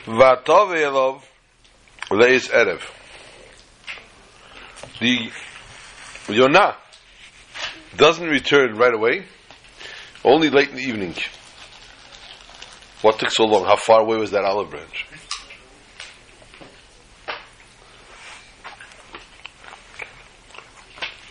"Vatov 0.06 0.74
elov 0.76 1.22
leis 2.10 2.48
erev." 2.50 2.82
The 5.00 5.32
Yonah 6.30 6.78
doesn't 7.96 8.28
return 8.28 8.76
right 8.76 8.94
away, 8.94 9.26
only 10.24 10.50
late 10.50 10.70
in 10.70 10.76
the 10.76 10.84
evening. 10.84 11.16
What 13.02 13.20
took 13.20 13.32
so 13.32 13.44
long? 13.44 13.66
How 13.66 13.76
far 13.76 14.00
away 14.00 14.18
was 14.18 14.32
that 14.32 14.46
olive 14.46 14.70
branch? 14.70 15.06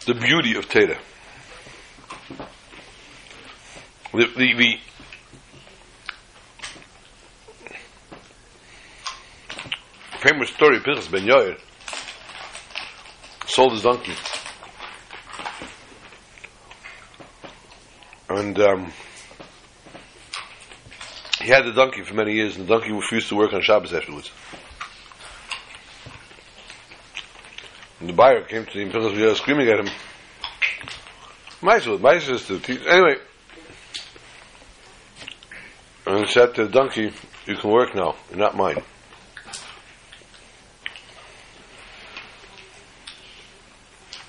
the 0.06 0.14
beauty 0.14 0.56
of 0.56 0.68
Teda. 0.68 0.98
The, 4.12 4.26
the, 4.36 4.54
the 4.54 4.78
famous 10.20 10.50
story 10.50 10.76
of 10.76 10.84
Pinchas 10.84 11.08
Ben 11.08 11.22
Yair 11.22 11.58
sold 13.46 13.72
his 13.72 13.82
donkey. 13.82 14.12
And 18.28 18.58
um, 18.60 18.92
he 21.40 21.48
had 21.48 21.64
the 21.64 21.72
donkey 21.72 22.02
for 22.02 22.12
many 22.12 22.34
years, 22.34 22.56
and 22.56 22.66
the 22.66 22.74
donkey 22.74 22.92
refused 22.92 23.30
to 23.30 23.36
work 23.36 23.54
on 23.54 23.62
Shabbos 23.62 23.94
afterwards. 23.94 24.30
And 27.98 28.10
the 28.10 28.12
buyer 28.12 28.42
came 28.42 28.66
to 28.66 28.78
him, 28.78 28.90
Ben 28.90 29.00
Yair, 29.00 29.34
screaming 29.36 29.68
at 29.68 29.80
him, 29.80 29.88
mice 31.62 31.86
is 32.28 32.46
to 32.48 32.58
teach. 32.58 32.82
Anyway, 32.86 33.16
and 36.06 36.18
he 36.18 36.21
said 36.32 36.54
to 36.54 36.64
the 36.64 36.70
donkey, 36.70 37.12
"You 37.46 37.56
can 37.56 37.70
work 37.70 37.94
now. 37.94 38.16
You're 38.30 38.38
not 38.38 38.56
mine." 38.56 38.82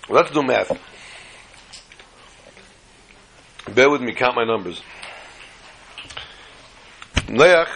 Let's 0.10 0.31
do 0.31 0.43
math. 0.43 0.77
Bear 3.74 3.89
with 3.89 4.01
me. 4.01 4.13
Count 4.13 4.36
my 4.36 4.43
numbers. 4.43 4.81
Noach, 7.27 7.69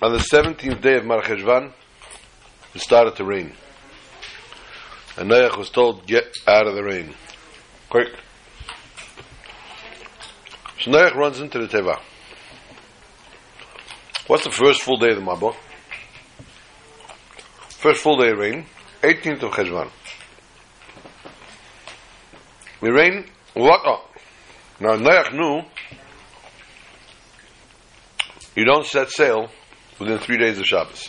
on 0.00 0.12
the 0.12 0.20
seventeenth 0.20 0.80
day 0.80 0.96
of 0.96 1.04
Mar 1.04 1.20
Cheshvan, 1.20 1.72
it 2.74 2.80
started 2.80 3.16
to 3.16 3.24
rain, 3.24 3.54
and 5.16 5.28
Noach 5.28 5.56
was 5.58 5.68
told, 5.68 6.06
"Get 6.06 6.36
out 6.46 6.66
of 6.68 6.74
the 6.74 6.84
rain, 6.84 7.14
quick." 7.90 8.14
So 10.80 10.92
Noach 10.92 11.14
runs 11.16 11.40
into 11.40 11.58
the 11.58 11.66
Teva. 11.66 12.00
What's 14.28 14.44
the 14.44 14.50
first 14.50 14.82
full 14.82 14.98
day 14.98 15.08
of 15.08 15.16
the 15.16 15.22
Mabul? 15.22 15.56
First 17.70 18.02
full 18.02 18.18
day 18.18 18.28
of 18.30 18.36
rain, 18.36 18.66
18th 19.00 19.42
of 19.42 19.52
Cheshvan. 19.52 19.90
The 22.82 22.92
rain, 22.92 23.24
what? 23.54 23.80
Oh. 23.86 24.04
Now 24.80 24.96
Noach 24.96 25.32
knew 25.32 25.62
you 28.54 28.66
don't 28.66 28.84
set 28.84 29.10
sail 29.10 29.48
within 29.98 30.18
three 30.18 30.36
days 30.36 30.58
of 30.58 30.66
Shabbos. 30.66 31.08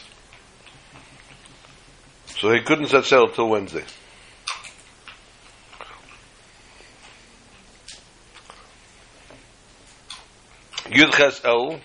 So 2.27 2.53
he 2.53 2.61
couldn't 2.61 2.87
set 2.87 3.03
sail 3.03 3.27
till 3.27 3.49
Wednesday. 3.49 3.83
Yud 10.85 11.11
Ches 11.11 11.43
El, 11.43 11.81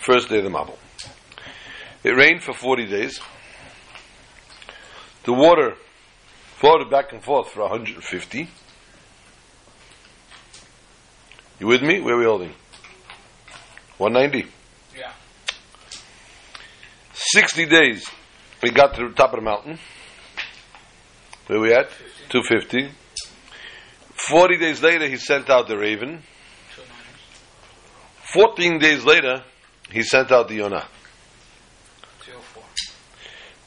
first 0.00 0.28
day 0.28 0.38
of 0.38 0.44
the 0.44 0.50
Mabul. 0.50 0.78
It 2.02 2.10
rained 2.10 2.42
for 2.42 2.54
40 2.54 2.86
days. 2.86 3.20
The 5.24 5.32
water 5.32 5.74
floated 6.56 6.90
back 6.90 7.12
and 7.12 7.22
forth 7.22 7.50
for 7.50 7.60
150. 7.60 8.48
You 11.58 11.66
with 11.66 11.82
me? 11.82 12.00
Where 12.00 12.14
are 12.14 12.18
we 12.18 12.24
holding? 12.24 12.54
190. 13.98 14.50
Yeah. 14.96 15.12
60 17.12 17.66
days. 17.66 18.08
We 18.62 18.70
got 18.70 18.94
to 18.94 19.08
the 19.08 19.14
top 19.14 19.34
of 19.34 19.40
the 19.40 19.44
mountain. 19.44 19.78
Where 21.46 21.60
we 21.60 21.74
at? 21.74 21.90
250. 22.30 22.90
40 24.14 24.56
days 24.58 24.82
later, 24.82 25.06
he 25.06 25.16
sent 25.16 25.50
out 25.50 25.68
the 25.68 25.76
raven. 25.76 26.22
Two 26.74 26.82
14 28.32 28.78
days 28.78 29.04
later, 29.04 29.42
he 29.92 30.02
sent 30.02 30.30
out 30.32 30.48
the 30.48 30.54
Yonah. 30.56 30.86
Two 32.24 32.32
oh 32.36 32.40
four. 32.40 32.64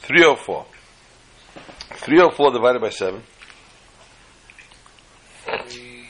304. 0.01 0.65
304 1.95 2.51
divided 2.51 2.81
by 2.81 2.89
7. 2.89 3.21
Forty 5.45 6.05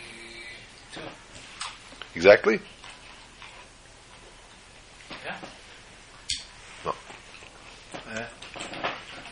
two. 0.94 1.02
Exactly? 2.16 2.60
Yeah. 5.26 5.38
No. 6.86 6.94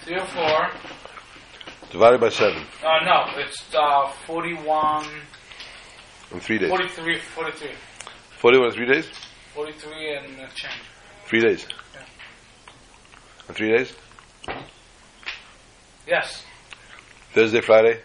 Three 0.03 0.17
oh 0.19 0.25
four. 0.25 0.69
Divided 1.91 2.21
by 2.21 2.29
7. 2.29 2.55
Uh, 2.83 2.87
no, 3.05 3.25
it's 3.41 3.75
uh, 3.75 4.07
41, 4.25 5.05
In 6.31 6.39
3 6.39 6.57
days. 6.59 6.69
43, 6.69 7.19
43. 7.19 7.71
41 8.39 8.67
in 8.67 8.73
3 8.73 8.85
days? 8.93 9.11
43 9.53 10.15
and 10.17 10.25
a 10.39 10.47
change. 10.55 10.81
3 11.25 11.41
days. 11.41 11.65
Yeah. 11.93 12.01
In 13.49 13.55
3 13.55 13.77
days? 13.77 13.93
Yes. 16.07 16.43
Thursday, 17.33 17.61
Friday? 17.61 18.01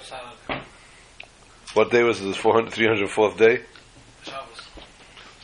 Saturday. 0.00 0.64
What 1.74 1.90
day 1.90 2.02
was 2.02 2.20
this 2.20 2.36
400, 2.36 2.72
304th 2.72 3.38
day? 3.38 3.62
Shabbos. 4.24 4.60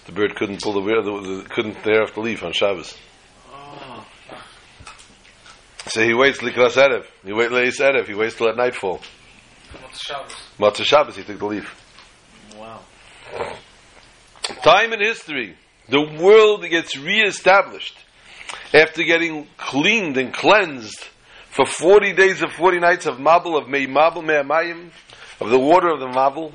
The 0.07 0.13
bird 0.13 0.35
couldn't 0.37 0.63
pull 0.63 0.73
the, 0.75 0.81
wheel- 0.81 1.03
the, 1.03 1.43
the 1.43 1.49
couldn't 1.49 1.83
tear 1.83 2.03
off 2.03 2.15
the 2.15 2.21
leaf 2.21 2.43
on 2.43 2.53
Shabbos. 2.53 2.97
Oh. 3.53 4.05
So 5.87 6.03
he 6.03 6.13
waits 6.13 6.39
likras 6.39 6.77
erev. 6.77 7.05
He 7.25 7.33
waits 7.33 7.53
leis 7.53 7.81
erev. 7.81 8.07
He 8.07 8.15
waits 8.15 8.35
till 8.37 8.49
at 8.49 8.57
nightfall. 8.57 9.01
What's 9.81 10.05
Shabbos? 10.05 10.35
Matzah 10.59 10.85
Shabbos, 10.85 11.17
he 11.17 11.23
took 11.23 11.39
the 11.39 11.47
leaf. 11.47 11.75
Time 14.63 14.93
in 14.93 15.01
history, 15.01 15.57
the 15.89 16.01
world 16.21 16.69
gets 16.69 16.97
reestablished 16.97 17.97
after 18.73 19.03
getting 19.05 19.47
cleaned 19.57 20.17
and 20.17 20.33
cleansed 20.33 21.07
for 21.51 21.67
40 21.67 22.15
days 22.15 22.43
and 22.43 22.53
40 22.53 22.79
nights 22.81 23.07
of 23.07 23.17
Mabul, 23.17 23.61
of 23.61 23.69
Mei 23.69 23.87
Mabul, 23.87 24.25
Me'amayim, 24.25 24.91
of 25.41 25.51
the 25.51 25.59
water 25.59 25.89
of 25.89 26.01
the 26.01 26.07
Mabul. 26.07 26.53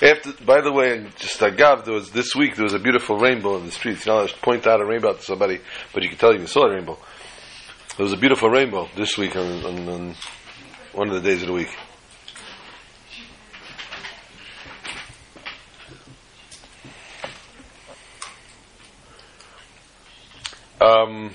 After, 0.00 0.32
by 0.44 0.60
the 0.60 0.72
way, 0.72 0.96
and 0.96 1.16
just 1.16 1.40
agav, 1.40 1.84
there 1.84 1.94
was 1.94 2.10
this 2.10 2.34
week 2.34 2.56
there 2.56 2.64
was 2.64 2.74
a 2.74 2.78
beautiful 2.78 3.18
rainbow 3.18 3.56
in 3.58 3.66
the 3.66 3.72
streets. 3.72 4.06
You 4.06 4.12
know, 4.12 4.20
I 4.20 4.26
just 4.26 4.40
point 4.40 4.66
out 4.66 4.80
a 4.80 4.86
rainbow 4.86 5.12
to 5.12 5.22
somebody, 5.22 5.60
but 5.92 6.02
you 6.02 6.08
can 6.08 6.18
tell 6.18 6.34
you 6.34 6.46
saw 6.46 6.64
a 6.64 6.74
rainbow. 6.74 6.98
There 7.96 8.04
was 8.04 8.12
a 8.12 8.16
beautiful 8.16 8.48
rainbow 8.48 8.88
this 8.96 9.18
week 9.18 9.36
on, 9.36 9.64
on, 9.64 9.88
on 9.88 10.14
one 10.92 11.08
of 11.08 11.14
the 11.14 11.28
days 11.28 11.42
of 11.42 11.48
the 11.48 11.54
week. 11.54 11.68
Um, 20.82 21.30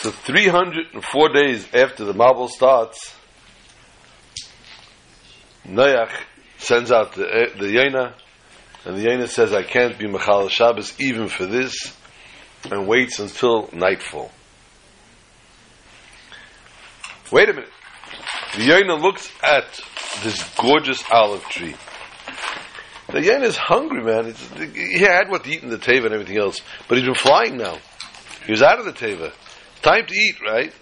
So 0.00 0.10
304 0.10 1.28
days 1.34 1.66
after 1.74 2.04
the 2.06 2.14
Mabul 2.14 2.48
starts, 2.48 3.14
Noach 5.66 6.10
sends 6.56 6.90
out 6.90 7.12
the, 7.12 7.52
the 7.58 7.70
Yonah, 7.70 8.14
And 8.86 8.96
the 8.96 9.02
Yonah 9.02 9.28
says, 9.28 9.52
I 9.52 9.62
can't 9.62 9.98
be 9.98 10.06
Mechal 10.06 10.48
Shabbos 10.48 10.98
even 10.98 11.28
for 11.28 11.44
this, 11.44 11.94
and 12.70 12.88
waits 12.88 13.18
until 13.18 13.68
nightfall. 13.74 14.30
Wait 17.30 17.50
a 17.50 17.52
minute. 17.52 17.70
The 18.56 18.64
Yonah 18.64 18.94
looks 18.94 19.30
at 19.42 19.80
this 20.22 20.42
gorgeous 20.56 21.04
olive 21.12 21.44
tree. 21.44 21.74
The 23.12 23.22
Yonah 23.22 23.46
is 23.46 23.56
hungry, 23.56 24.04
man. 24.04 24.26
It's, 24.26 24.48
he 24.74 25.00
had 25.00 25.30
what 25.30 25.44
to 25.44 25.50
eat 25.50 25.62
in 25.62 25.70
the 25.70 25.78
Teva 25.78 26.06
and 26.06 26.14
everything 26.14 26.38
else, 26.38 26.60
but 26.88 26.96
he's 26.96 27.06
been 27.06 27.14
flying 27.14 27.56
now. 27.56 27.78
He 28.46 28.52
was 28.52 28.62
out 28.62 28.78
of 28.78 28.84
the 28.84 28.92
Teva. 28.92 29.32
Time 29.82 30.06
to 30.06 30.14
eat, 30.14 30.36
right? 30.44 30.72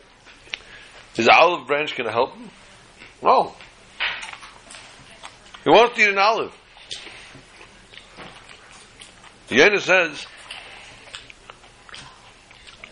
Is 1.16 1.28
olive 1.28 1.66
branch 1.66 1.96
going 1.96 2.06
to 2.06 2.12
help 2.12 2.34
him? 2.34 2.50
No. 3.22 3.54
He 5.64 5.70
wants 5.70 5.96
to 5.96 6.02
eat 6.02 6.08
an 6.10 6.18
olive. 6.18 6.54
The 9.48 9.56
Yonah 9.56 9.80
says, 9.80 10.26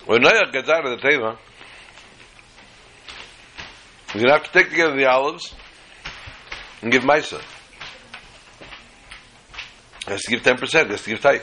when 0.07 0.22
Noach 0.22 0.53
gets 0.53 0.68
out 0.68 0.87
of 0.87 0.99
the 0.99 1.07
Teva, 1.07 1.37
he's 4.12 4.22
going 4.22 4.27
to 4.27 4.33
have 4.33 4.44
to 4.44 4.53
take 4.53 4.70
together 4.70 4.96
the 4.96 5.07
olives 5.07 5.55
and 6.81 6.90
give 6.90 7.03
Misa. 7.03 7.42
Has 10.07 10.23
to 10.23 10.31
give 10.31 10.42
10%, 10.42 10.59
he 10.59 10.90
has 10.90 11.03
to 11.03 11.11
give 11.11 11.21
tithe. 11.21 11.42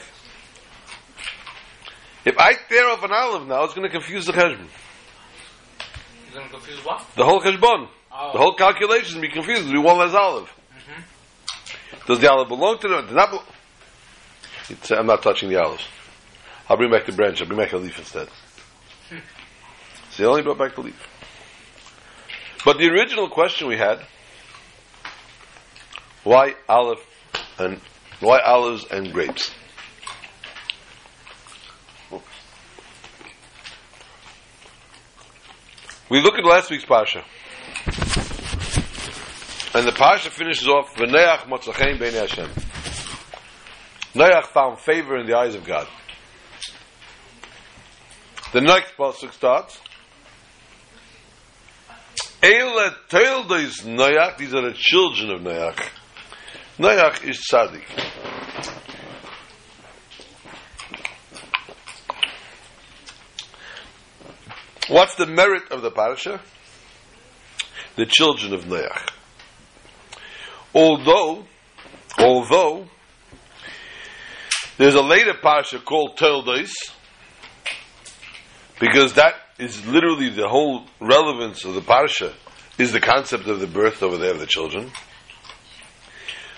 If 2.25 2.37
I 2.37 2.53
tear 2.53 2.89
off 2.89 3.03
an 3.03 3.11
olive 3.11 3.47
now, 3.47 3.65
it's 3.65 3.73
going 3.73 3.87
to 3.87 3.91
confuse 3.91 4.25
the 4.25 4.31
cheshbon. 4.31 4.67
You're 6.25 6.39
going 6.39 6.45
to 6.45 6.53
confuse 6.53 6.79
what? 6.85 7.05
The 7.17 7.25
whole 7.25 7.41
cheshbon. 7.41 7.89
Oh. 8.11 8.31
The 8.31 8.39
whole 8.39 8.55
calculation 8.55 9.15
will 9.15 9.27
be 9.27 9.33
confused. 9.33 9.69
Be 9.69 9.77
one 9.77 9.97
less 9.97 10.13
olive. 10.13 10.47
Mm-hmm. 10.47 12.07
Does 12.07 12.19
the 12.21 12.31
olive 12.31 12.47
belong 12.47 12.77
to 12.79 12.87
them? 12.87 13.05
Does 13.05 13.15
not 13.15 13.29
belong? 13.31 13.45
It's, 14.69 14.91
I'm 14.91 15.07
not 15.07 15.21
touching 15.21 15.49
the 15.49 15.61
olives. 15.61 15.85
I'll 16.69 16.77
bring 16.77 16.91
back 16.91 17.05
the 17.05 17.11
branch. 17.11 17.41
I'll 17.41 17.47
bring 17.47 17.59
back 17.59 17.73
a 17.73 17.77
leaf 17.77 17.99
instead. 17.99 18.29
Hmm. 19.09 19.17
See, 20.11 20.23
I 20.23 20.27
only 20.27 20.41
brought 20.43 20.57
back 20.57 20.75
the 20.75 20.81
leaf. 20.81 21.07
But 22.63 22.77
the 22.77 22.87
original 22.89 23.27
question 23.27 23.67
we 23.67 23.75
had: 23.75 23.99
Why 26.23 26.55
olive 26.69 26.99
and 27.59 27.81
why 28.23 28.39
olives 28.39 28.85
and 28.89 29.11
grapes? 29.11 29.51
We 36.09 36.21
look 36.21 36.35
at 36.35 36.45
last 36.45 36.69
week's 36.69 36.85
pasha. 36.85 37.23
And 39.75 39.87
the 39.87 39.91
Pasha 39.91 40.29
finishes 40.29 40.67
off, 40.67 40.93
V'neach 40.95 41.47
motzachem 41.47 41.97
b'nei 41.97 42.27
Hashem. 42.27 42.49
Noach 44.13 44.45
found 44.47 44.79
favor 44.79 45.17
in 45.17 45.25
the 45.25 45.35
eyes 45.35 45.55
of 45.55 45.65
God. 45.65 45.87
The 48.51 48.61
next 48.61 48.95
pasuk 48.95 49.33
starts, 49.33 49.81
Eile 52.43 52.93
Noach, 53.09 54.37
these 54.37 54.53
are 54.53 54.61
the 54.61 54.75
children 54.75 55.31
of 55.31 55.41
Noach. 55.41 55.89
Noach 56.79 57.23
is 57.23 57.45
tzaddik. 57.51 57.83
What's 64.89 65.15
the 65.15 65.27
merit 65.27 65.71
of 65.71 65.81
the 65.83 65.91
parasha? 65.91 66.41
The 67.95 68.07
children 68.07 68.53
of 68.53 68.65
Noach. 68.65 69.09
Although, 70.73 71.45
although, 72.17 72.87
there's 74.77 74.95
a 74.95 75.01
later 75.01 75.35
parasha 75.39 75.79
called 75.79 76.17
Toldos, 76.17 76.73
because 78.79 79.13
that 79.13 79.35
is 79.59 79.85
literally 79.85 80.29
the 80.29 80.47
whole 80.47 80.85
relevance 80.99 81.63
of 81.65 81.75
the 81.75 81.81
parasha, 81.81 82.33
is 82.79 82.91
the 82.91 82.99
concept 82.99 83.45
of 83.45 83.59
the 83.59 83.67
birth 83.67 84.01
over 84.01 84.17
there 84.17 84.31
of 84.31 84.39
the 84.39 84.47
children. 84.47 84.91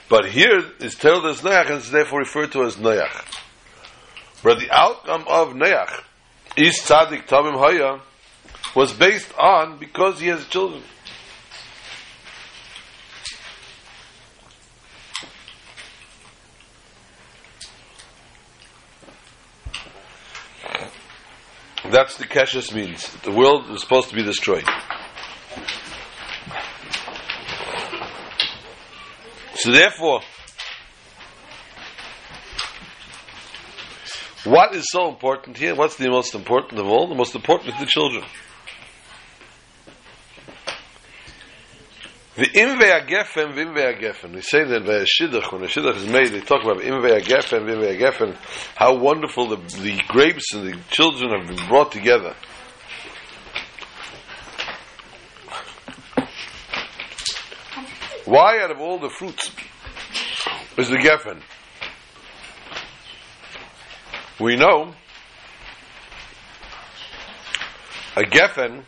But 0.07 0.29
here 0.29 0.63
is 0.79 0.95
Toldos 0.95 1.41
Noach, 1.41 1.69
and 1.69 1.77
is 1.79 1.91
therefore 1.91 2.19
referred 2.19 2.51
to 2.51 2.63
as 2.63 2.75
Noach. 2.75 3.41
But 4.43 4.59
the 4.59 4.69
outcome 4.71 5.25
of 5.27 5.49
Noach, 5.49 6.03
is 6.55 6.79
Tzaddik 6.81 7.27
Tamim 7.27 7.57
Haya, 7.57 8.01
was 8.75 8.93
based 8.93 9.33
on 9.37 9.77
because 9.79 10.19
he 10.19 10.27
has 10.27 10.45
children. 10.47 10.83
That's 21.91 22.17
the 22.17 22.25
Keshes 22.25 22.73
means. 22.73 23.09
The 23.21 23.31
world 23.31 23.69
is 23.69 23.81
supposed 23.81 24.09
to 24.09 24.15
be 24.15 24.23
destroyed. 24.23 24.65
So 29.65 29.71
therefore, 29.71 30.21
what 34.43 34.75
is 34.75 34.85
so 34.91 35.09
important 35.09 35.57
here? 35.57 35.73
What's 35.73 35.95
the 35.95 36.07
most 36.07 36.35
important 36.35 36.79
of 36.79 36.85
all? 36.85 37.07
The 37.07 37.15
most 37.15 37.33
important 37.33 37.73
is 37.73 37.79
the 37.79 37.87
children. 37.87 38.23
The 42.35 42.45
imve 42.45 43.07
agefen, 43.07 43.55
vimve 43.55 43.99
agefen. 43.99 44.35
We 44.35 44.41
say 44.41 44.65
that 44.65 44.85
by 44.85 45.03
shidduch, 45.03 45.51
when 45.51 45.63
a 45.63 45.65
shidduch 45.65 45.95
is 45.95 46.07
made, 46.07 46.27
they 46.27 46.41
talk 46.41 46.63
about 46.63 46.83
imve 46.83 47.19
agefen, 47.19 47.65
vimve 47.65 47.99
agefen, 47.99 48.35
how 48.75 48.93
wonderful 48.93 49.47
the, 49.47 49.55
the 49.81 49.99
grapes 50.07 50.53
and 50.53 50.67
the 50.67 50.79
children 50.91 51.31
have 51.31 51.47
been 51.47 51.67
brought 51.67 51.91
together. 51.91 52.35
Why 58.25 58.59
out 58.61 58.71
of 58.71 58.79
all 58.79 58.99
the 58.99 59.09
fruits 59.09 59.51
is 60.77 60.89
the 60.89 60.97
geffen? 60.97 61.41
We 64.39 64.55
know 64.55 64.93
a 68.17 68.23
geffen 68.23 68.83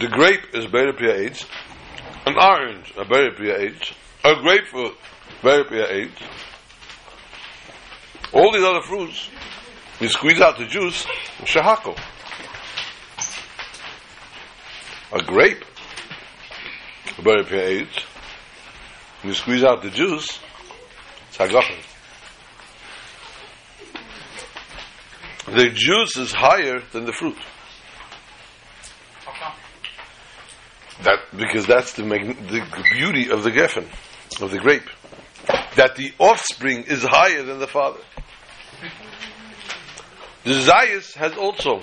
The 0.00 0.08
grape 0.08 0.54
is 0.54 0.64
Beripia 0.64 1.12
age, 1.12 1.44
an 2.24 2.34
orange, 2.38 2.90
a 2.96 3.04
Beripia 3.04 3.58
age, 3.58 3.94
a 4.24 4.34
grapefruit, 4.34 4.96
Beripia 5.42 5.90
age. 5.90 6.22
All 8.32 8.50
these 8.50 8.64
other 8.64 8.80
fruits, 8.80 9.28
you 10.00 10.08
squeeze 10.08 10.40
out 10.40 10.56
the 10.56 10.64
juice, 10.64 11.04
shahako. 11.42 11.98
A 15.12 15.22
grape, 15.24 15.64
a 17.18 17.22
Beripia 17.22 17.62
age, 17.62 18.04
you 19.24 19.34
squeeze 19.34 19.64
out 19.64 19.82
the 19.82 19.90
juice, 19.90 20.38
it's 21.28 21.36
hagafen. 21.36 21.76
The 25.46 25.68
juice 25.70 26.16
is 26.16 26.32
higher 26.32 26.80
than 26.92 27.06
the 27.06 27.12
fruit. 27.12 27.36
That 31.02 31.18
because 31.36 31.66
that's 31.66 31.94
the, 31.94 32.02
the 32.02 32.84
beauty 32.94 33.30
of 33.30 33.42
the 33.42 33.50
geffen, 33.50 33.88
of 34.40 34.52
the 34.52 34.58
grape, 34.58 34.88
that 35.74 35.96
the 35.96 36.12
offspring 36.20 36.84
is 36.84 37.02
higher 37.02 37.42
than 37.42 37.58
the 37.58 37.66
father. 37.66 38.00
The 40.44 40.52
zayis 40.52 41.14
has 41.16 41.36
also 41.36 41.82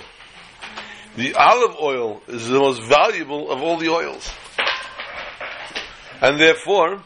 the 1.18 1.34
olive 1.34 1.76
oil 1.80 2.22
is 2.28 2.48
the 2.48 2.58
most 2.58 2.80
valuable 2.84 3.50
of 3.50 3.60
all 3.60 3.76
the 3.76 3.88
oils, 3.88 4.32
and 6.20 6.40
therefore 6.40 7.02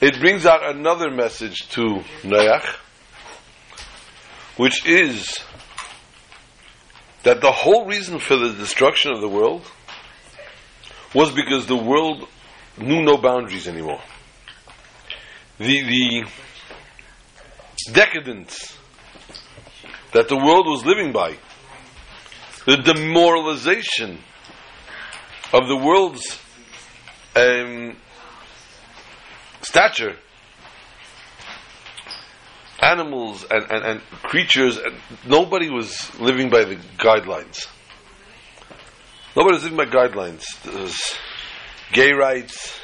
it 0.00 0.20
brings 0.20 0.46
out 0.46 0.64
another 0.64 1.10
message 1.10 1.68
to 1.70 2.04
Noach, 2.22 2.64
which 4.56 4.86
is 4.86 5.40
that 7.24 7.40
the 7.40 7.50
whole 7.50 7.86
reason 7.86 8.20
for 8.20 8.36
the 8.36 8.52
destruction 8.52 9.10
of 9.10 9.20
the 9.20 9.28
world 9.28 9.64
was 11.12 11.32
because 11.32 11.66
the 11.66 11.74
world 11.74 12.28
knew 12.78 13.02
no 13.02 13.16
boundaries 13.16 13.66
anymore. 13.66 14.00
The, 15.58 15.64
the 15.64 16.26
decadence 17.92 18.76
that 20.12 20.28
the 20.28 20.36
world 20.36 20.66
was 20.66 20.84
living 20.84 21.12
by, 21.12 21.36
the 22.66 22.76
demoralization 22.76 24.18
of 25.52 25.68
the 25.68 25.76
world's 25.76 26.38
um, 27.36 27.96
stature, 29.62 30.16
animals 32.82 33.46
and, 33.50 33.70
and, 33.70 33.84
and 33.84 34.00
creatures, 34.24 34.78
and 34.78 34.94
nobody 35.26 35.70
was 35.70 36.18
living 36.20 36.50
by 36.50 36.64
the 36.64 36.76
guidelines. 36.98 37.66
Nobody 39.36 39.54
was 39.54 39.64
living 39.64 39.78
by 39.78 39.86
guidelines. 39.86 40.44
There's 40.62 41.14
gay 41.92 42.12
rights, 42.12 42.78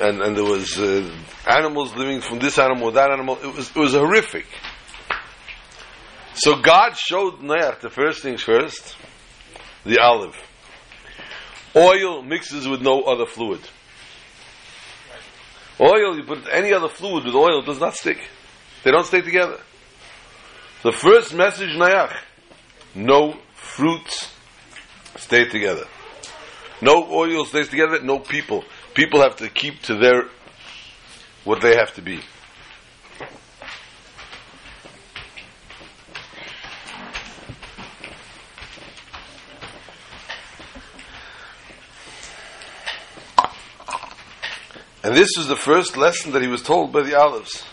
and, 0.00 0.20
and 0.20 0.36
there 0.36 0.44
was 0.44 0.78
uh, 0.78 1.08
animals 1.46 1.94
living 1.94 2.20
from 2.20 2.38
this 2.38 2.58
animal, 2.58 2.90
that 2.92 3.10
animal. 3.10 3.38
It 3.42 3.54
was, 3.54 3.70
it 3.70 3.76
was 3.76 3.92
horrific. 3.92 4.46
So 6.38 6.60
God 6.60 6.96
showed 6.96 7.40
Noach 7.40 7.80
the 7.80 7.90
first 7.90 8.22
things 8.22 8.42
first, 8.42 8.96
the 9.84 9.98
olive. 9.98 10.36
Oil 11.74 12.22
mixes 12.22 12.68
with 12.68 12.80
no 12.80 13.02
other 13.02 13.26
fluid. 13.26 13.60
Oil, 15.80 16.16
you 16.16 16.22
put 16.22 16.46
any 16.50 16.72
other 16.72 16.88
fluid 16.88 17.24
with 17.24 17.34
oil, 17.34 17.62
does 17.62 17.80
not 17.80 17.94
stick. 17.94 18.18
They 18.84 18.92
don't 18.92 19.04
stay 19.04 19.20
together. 19.20 19.58
The 20.84 20.92
first 20.92 21.34
message, 21.34 21.70
Noach, 21.70 22.16
no 22.94 23.36
fruits 23.54 24.32
stay 25.16 25.44
together. 25.46 25.86
No 26.80 27.08
oil 27.10 27.46
stays 27.46 27.68
together, 27.68 28.00
no 28.00 28.20
people. 28.20 28.64
People 28.94 29.22
have 29.22 29.36
to 29.36 29.48
keep 29.48 29.82
to 29.82 29.96
their, 29.96 30.28
what 31.44 31.62
they 31.62 31.74
have 31.74 31.94
to 31.94 32.02
be. 32.02 32.20
And 45.02 45.14
this 45.14 45.28
was 45.36 45.46
the 45.46 45.56
first 45.56 45.96
lesson 45.96 46.32
that 46.32 46.42
he 46.42 46.48
was 46.48 46.62
told 46.62 46.92
by 46.92 47.02
the 47.02 47.18
olives. 47.18 47.64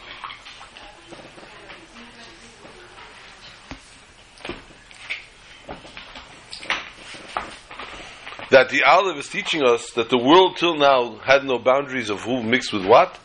That 8.51 8.69
the 8.69 8.83
olive 8.83 9.17
is 9.17 9.27
teaching 9.27 9.63
us 9.63 9.91
that 9.91 10.09
the 10.09 10.19
world 10.19 10.57
till 10.57 10.77
now 10.77 11.17
had 11.17 11.43
no 11.43 11.57
boundaries 11.57 12.09
of 12.09 12.21
who 12.21 12.43
mixed 12.43 12.71
with 12.71 12.85
what. 12.85 13.19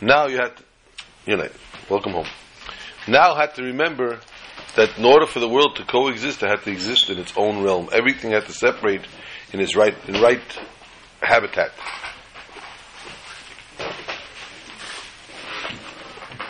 Now 0.00 0.28
you 0.28 0.36
had 0.36 0.56
to, 0.56 0.62
you 1.26 1.36
know, 1.36 1.48
welcome 1.90 2.12
home. 2.12 2.28
Now 3.08 3.34
had 3.34 3.54
to 3.56 3.62
remember 3.62 4.20
that 4.76 4.96
in 4.98 5.04
order 5.04 5.26
for 5.26 5.40
the 5.40 5.48
world 5.48 5.76
to 5.76 5.84
coexist, 5.84 6.42
it 6.42 6.48
had 6.48 6.62
to 6.62 6.70
exist 6.70 7.10
in 7.10 7.18
its 7.18 7.32
own 7.36 7.62
realm. 7.62 7.88
Everything 7.92 8.30
had 8.30 8.46
to 8.46 8.52
separate 8.52 9.02
in 9.52 9.60
its 9.60 9.74
right, 9.74 9.94
in 10.06 10.20
right 10.22 10.40
habitat. 11.20 11.72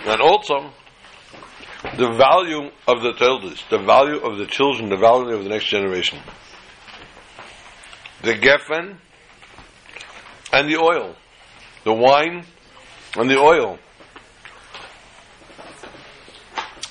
And 0.07 0.21
also, 0.21 0.71
the 1.99 2.12
value 2.12 2.71
of 2.87 3.03
the 3.03 3.12
elders, 3.21 3.62
the 3.71 3.79
value 3.79 4.19
of 4.19 4.38
the 4.38 4.47
children, 4.47 4.88
the 4.88 4.97
value 4.97 5.35
of 5.35 5.42
the 5.42 5.49
next 5.49 5.66
generation. 5.66 6.21
The 8.23 8.35
geffen 8.35 8.99
and 10.53 10.71
the 10.71 10.77
oil. 10.77 11.16
The 11.85 11.92
wine 11.92 12.45
and 13.16 13.29
the 13.29 13.37
oil. 13.37 13.79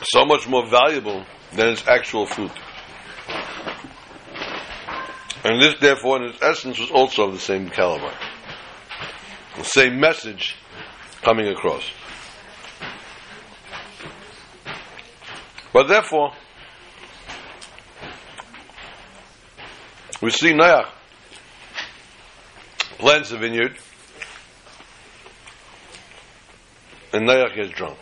So 0.03 0.25
much 0.25 0.47
more 0.47 0.67
valuable 0.69 1.25
than 1.53 1.69
its 1.69 1.87
actual 1.87 2.25
fruit. 2.25 2.51
And 5.45 5.61
this, 5.61 5.75
therefore, 5.79 6.17
in 6.17 6.29
its 6.31 6.41
essence, 6.41 6.79
was 6.79 6.91
also 6.91 7.27
of 7.27 7.33
the 7.33 7.39
same 7.39 7.69
caliber. 7.69 8.13
The 9.57 9.63
same 9.63 9.99
message 9.99 10.55
coming 11.21 11.47
across. 11.47 11.83
But 15.75 15.89
therefore, 15.89 16.31
we 20.21 20.29
see 20.29 20.53
Noach 20.53 20.87
plants 22.97 23.33
a 23.33 23.37
vineyard, 23.37 23.77
and 27.11 27.27
Noach 27.27 27.57
gets 27.57 27.71
drunk. 27.71 27.97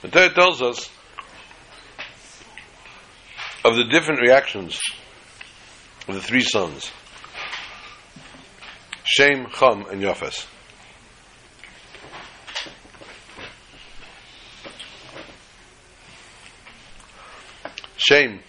The 0.00 0.08
Torah 0.08 0.32
tells 0.32 0.62
us 0.62 0.88
of 3.66 3.76
the 3.76 3.84
different 3.84 4.22
reactions 4.22 4.80
of 6.08 6.14
the 6.14 6.22
three 6.22 6.40
sons 6.40 6.90
Shem, 9.04 9.48
Chum, 9.50 9.84
and 9.90 10.00
Yafes. 10.00 10.46
Shame. 18.00 18.40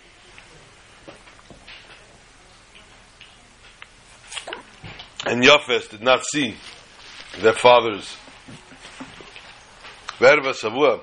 And 5.26 5.44
Yafes 5.44 5.90
did 5.90 6.02
not 6.02 6.24
see 6.26 6.56
their 7.42 7.54
father's 7.54 8.16
Verva 10.20 10.54
Savua. 10.54 11.02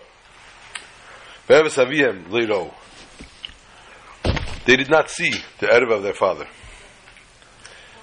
Verva 1.47 1.69
Savihem 1.69 2.31
Liro. 2.31 2.73
They 4.65 4.77
did 4.77 4.91
not 4.91 5.11
see 5.11 5.31
the 5.59 5.67
erva 5.67 5.97
of 5.97 6.03
their 6.03 6.15
father. 6.15 6.47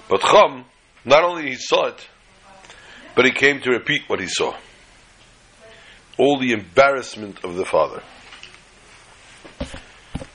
But 0.08 0.20
Chum, 0.20 0.64
not 1.04 1.24
only 1.24 1.50
he 1.50 1.56
saw 1.56 1.86
it, 1.86 2.08
but 3.16 3.24
he 3.24 3.32
came 3.32 3.60
to 3.62 3.70
repeat 3.70 4.02
what 4.06 4.20
he 4.20 4.28
saw. 4.28 4.56
All 6.18 6.38
the 6.38 6.52
embarrassment 6.52 7.44
of 7.44 7.56
the 7.56 7.64
father. 7.64 8.02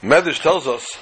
Medrash 0.02 0.42
tells 0.42 0.68
us, 0.68 0.98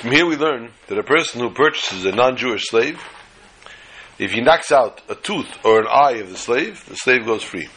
from 0.00 0.10
here 0.10 0.26
we 0.26 0.36
learn 0.36 0.72
that 0.88 0.98
a 0.98 1.04
person 1.04 1.40
who 1.40 1.50
purchases 1.50 2.04
a 2.04 2.10
non-Jewish 2.10 2.68
slave, 2.68 3.00
if 4.18 4.32
he 4.32 4.40
knocks 4.40 4.72
out 4.72 5.00
a 5.08 5.14
tooth 5.14 5.48
or 5.64 5.80
an 5.80 5.86
eye 5.88 6.18
of 6.18 6.30
the 6.30 6.36
slave, 6.36 6.84
the 6.88 6.96
slave 6.96 7.24
goes 7.24 7.44
free. 7.44 7.68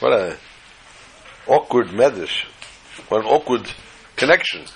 What 0.00 0.12
a 0.12 0.36
awkward 1.46 1.88
medrash. 1.88 2.44
What 3.08 3.22
an 3.22 3.26
awkward 3.26 3.70
connection. 4.16 4.66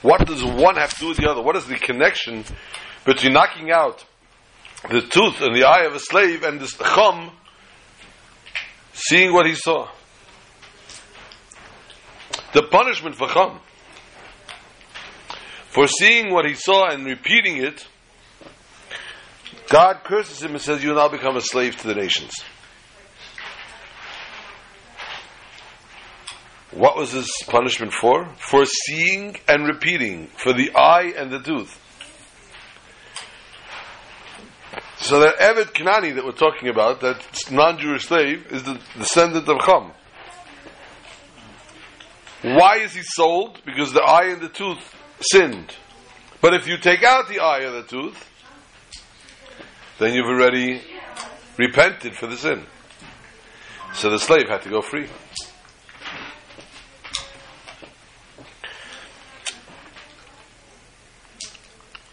What 0.00 0.26
does 0.26 0.42
one 0.42 0.76
have 0.76 0.94
to 0.94 1.00
do 1.00 1.08
with 1.08 1.18
the 1.18 1.28
other? 1.28 1.42
What 1.42 1.56
is 1.56 1.66
the 1.66 1.76
connection 1.76 2.44
between 3.04 3.34
knocking 3.34 3.70
out 3.70 4.04
the 4.88 5.02
tooth 5.02 5.42
and 5.42 5.54
the 5.54 5.64
eye 5.64 5.84
of 5.84 5.94
a 5.94 5.98
slave 5.98 6.42
and 6.42 6.58
this 6.58 6.74
chum 6.74 7.32
seeing 8.94 9.34
what 9.34 9.46
he 9.46 9.54
saw? 9.54 9.88
The 12.52 12.62
punishment 12.62 13.16
for 13.16 13.28
chum 13.28 13.60
for 15.70 15.86
seeing 15.86 16.32
what 16.32 16.46
he 16.46 16.54
saw 16.54 16.88
and 16.88 17.06
repeating 17.06 17.58
it, 17.58 17.86
God 19.68 20.02
curses 20.02 20.42
him 20.42 20.50
and 20.50 20.60
says, 20.60 20.82
You 20.82 20.90
will 20.90 20.96
now 20.96 21.08
become 21.08 21.36
a 21.36 21.40
slave 21.40 21.76
to 21.76 21.86
the 21.86 21.94
nations. 21.94 22.32
What 26.72 26.96
was 26.96 27.12
his 27.12 27.32
punishment 27.46 27.92
for? 27.92 28.28
For 28.36 28.64
seeing 28.64 29.36
and 29.46 29.64
repeating, 29.64 30.26
for 30.36 30.52
the 30.52 30.74
eye 30.74 31.12
and 31.16 31.30
the 31.30 31.38
tooth. 31.38 31.76
So 34.96 35.20
that 35.20 35.36
Evet 35.38 35.72
Kanani 35.72 36.16
that 36.16 36.24
we're 36.24 36.32
talking 36.32 36.68
about, 36.68 37.00
that 37.00 37.24
non-Jewish 37.50 38.06
slave, 38.06 38.46
is 38.50 38.64
the 38.64 38.80
descendant 38.98 39.48
of 39.48 39.58
Chum. 39.60 39.92
Why 42.42 42.78
is 42.78 42.94
he 42.94 43.02
sold? 43.02 43.60
Because 43.64 43.92
the 43.92 44.02
eye 44.02 44.30
and 44.30 44.40
the 44.40 44.48
tooth 44.48 44.94
sinned. 45.20 45.74
But 46.40 46.54
if 46.54 46.66
you 46.66 46.78
take 46.78 47.02
out 47.02 47.28
the 47.28 47.40
eye 47.40 47.60
or 47.64 47.70
the 47.70 47.82
tooth, 47.82 48.26
then 49.98 50.14
you've 50.14 50.26
already 50.26 50.80
repented 51.58 52.16
for 52.16 52.26
the 52.26 52.36
sin. 52.36 52.64
So 53.92 54.08
the 54.08 54.18
slave 54.18 54.48
had 54.48 54.62
to 54.62 54.70
go 54.70 54.80
free. 54.80 55.08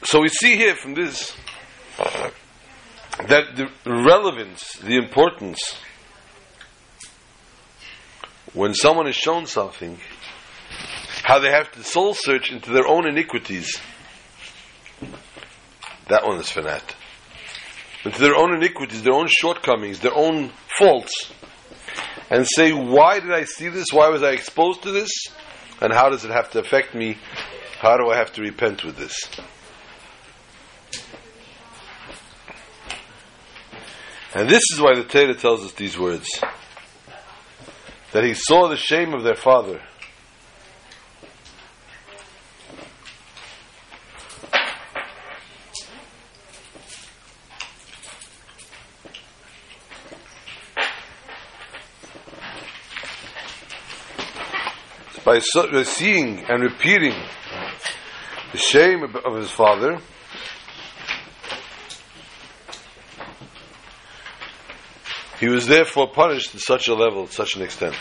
So 0.04 0.22
we 0.22 0.30
see 0.30 0.56
here 0.56 0.76
from 0.76 0.94
this 0.94 1.36
that 3.28 3.56
the 3.56 3.70
relevance, 3.86 4.74
the 4.78 4.96
importance, 4.96 5.60
when 8.54 8.74
someone 8.74 9.08
is 9.08 9.16
shown 9.16 9.46
something, 9.46 9.98
how 11.28 11.40
they 11.40 11.52
have 11.52 11.70
to 11.70 11.84
soul 11.84 12.14
search 12.14 12.54
into 12.54 12.72
their 12.72 12.88
own 12.88 13.06
iniquities. 13.06 13.78
That 16.08 16.26
one 16.26 16.40
is 16.40 16.46
fanat. 16.50 16.96
Into 18.06 18.22
their 18.22 18.38
own 18.38 18.56
iniquities, 18.56 19.04
their 19.04 19.14
own 19.14 19.28
shortcomings, 19.28 20.00
their 20.00 20.16
own 20.16 20.54
faults, 20.80 21.30
and 22.30 22.48
say, 22.48 22.72
why 22.72 23.20
did 23.20 23.34
I 23.34 23.44
see 23.44 23.68
this? 23.68 23.88
Why 23.92 24.08
was 24.08 24.24
I 24.24 24.32
exposed 24.32 24.84
to 24.84 24.92
this? 24.92 25.12
And 25.82 25.92
how 25.92 26.08
does 26.08 26.24
it 26.24 26.32
have 26.32 26.50
to 26.52 26.60
affect 26.60 26.96
me? 26.96 27.18
How 27.80 27.98
do 27.98 28.10
I 28.10 28.16
have 28.16 28.32
to 28.36 28.42
repent 28.42 28.86
with 28.86 28.96
this? 28.96 29.20
And 34.34 34.48
this 34.48 34.64
is 34.74 34.80
why 34.80 34.96
the 34.96 35.04
Torah 35.04 35.36
tells 35.36 35.66
us 35.66 35.74
these 35.74 36.00
words. 36.00 36.30
That 38.14 38.24
he 38.24 38.34
saw 38.34 38.70
the 38.70 38.78
shame 38.78 39.14
of 39.14 39.24
their 39.24 39.36
father. 39.36 39.82
By, 55.28 55.40
seeing 55.84 56.40
and 56.48 56.64
repeating 56.64 57.14
the 58.54 58.58
shame 58.58 59.04
of, 59.04 59.36
his 59.36 59.52
father, 59.52 59.98
he 65.38 65.50
was 65.50 65.68
therefore 65.68 66.08
punished 66.14 66.54
to 66.54 66.60
such 66.60 66.88
a 66.88 66.96
level, 66.96 67.28
to 67.28 67.34
such 67.34 67.58
an 67.58 67.62
extent. 67.62 67.98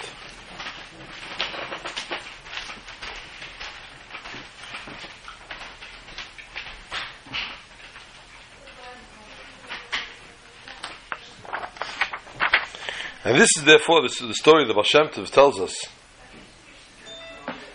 And 13.25 13.35
this 13.35 13.51
is 13.59 13.65
therefore 13.65 14.03
is 14.21 14.29
the 14.29 14.35
story 14.35 14.65
the 14.69 14.75
Baal 14.75 14.85
tells 15.33 15.59
us 15.59 15.96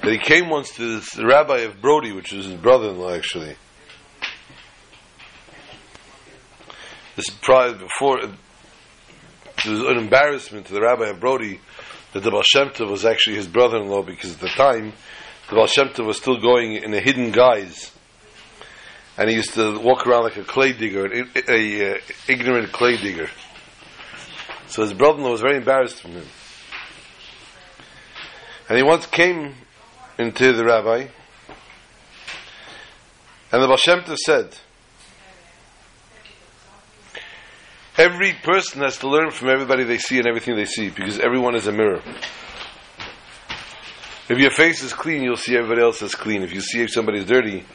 that 0.01 0.11
he 0.11 0.17
came 0.17 0.49
once 0.49 0.75
to 0.75 0.99
this 0.99 1.17
rabbi 1.17 1.59
of 1.59 1.79
Brody, 1.79 2.11
which 2.11 2.31
was 2.31 2.45
his 2.45 2.55
brother-in-law 2.55 3.13
actually. 3.13 3.55
This 7.15 7.29
prior 7.29 7.73
before 7.73 8.19
it 8.21 8.29
was 9.67 9.81
an 9.81 9.97
embarrassment 9.97 10.65
to 10.67 10.73
the 10.73 10.81
rabbi 10.81 11.09
of 11.09 11.19
Brody 11.19 11.59
that 12.13 12.23
the 12.23 12.31
Baal 12.31 12.41
Shem 12.41 12.69
Tov 12.69 12.89
was 12.89 13.05
actually 13.05 13.35
his 13.35 13.47
brother-in-law 13.47 14.03
because 14.03 14.33
at 14.33 14.39
the 14.39 14.47
time 14.49 14.93
the 15.49 15.55
Baal 15.55 15.67
Shem 15.67 15.89
Tov 15.89 16.07
was 16.07 16.17
still 16.17 16.39
going 16.39 16.73
in 16.73 16.93
a 16.93 16.99
hidden 16.99 17.31
guise. 17.31 17.91
And 19.17 19.29
he 19.29 19.35
used 19.35 19.53
to 19.53 19.77
walk 19.79 20.07
around 20.07 20.23
like 20.23 20.37
a 20.37 20.43
clay 20.43 20.73
digger, 20.73 21.05
a, 21.05 21.25
a, 21.47 21.95
a 21.95 21.99
ignorant 22.27 22.71
clay 22.71 22.97
digger. 22.97 23.29
So 24.67 24.81
his 24.81 24.93
brother-in-law 24.93 25.31
was 25.31 25.41
very 25.41 25.57
embarrassed 25.57 26.01
from 26.01 26.13
him. 26.13 26.25
And 28.67 28.77
he 28.77 28.83
once 28.83 29.05
came 29.05 29.53
into 30.21 30.53
the 30.53 30.63
rabbi, 30.63 31.07
and 33.51 33.61
the 33.61 33.67
Baal 33.67 33.77
Shem 33.77 33.99
Tov 34.01 34.17
said, 34.17 34.55
Every 37.97 38.33
person 38.33 38.81
has 38.81 38.97
to 38.99 39.09
learn 39.09 39.31
from 39.31 39.49
everybody 39.49 39.83
they 39.83 39.97
see 39.97 40.17
and 40.17 40.27
everything 40.27 40.55
they 40.55 40.65
see, 40.65 40.89
because 40.89 41.19
everyone 41.19 41.55
is 41.55 41.67
a 41.67 41.71
mirror. 41.71 42.01
If 44.29 44.37
your 44.37 44.51
face 44.51 44.81
is 44.81 44.93
clean, 44.93 45.23
you'll 45.23 45.35
see 45.35 45.57
everybody 45.57 45.81
else 45.81 46.01
is 46.01 46.15
clean. 46.15 46.41
If 46.41 46.53
you 46.53 46.61
see 46.61 46.81
if 46.81 46.91
somebody's 46.91 47.25
dirty, 47.25 47.65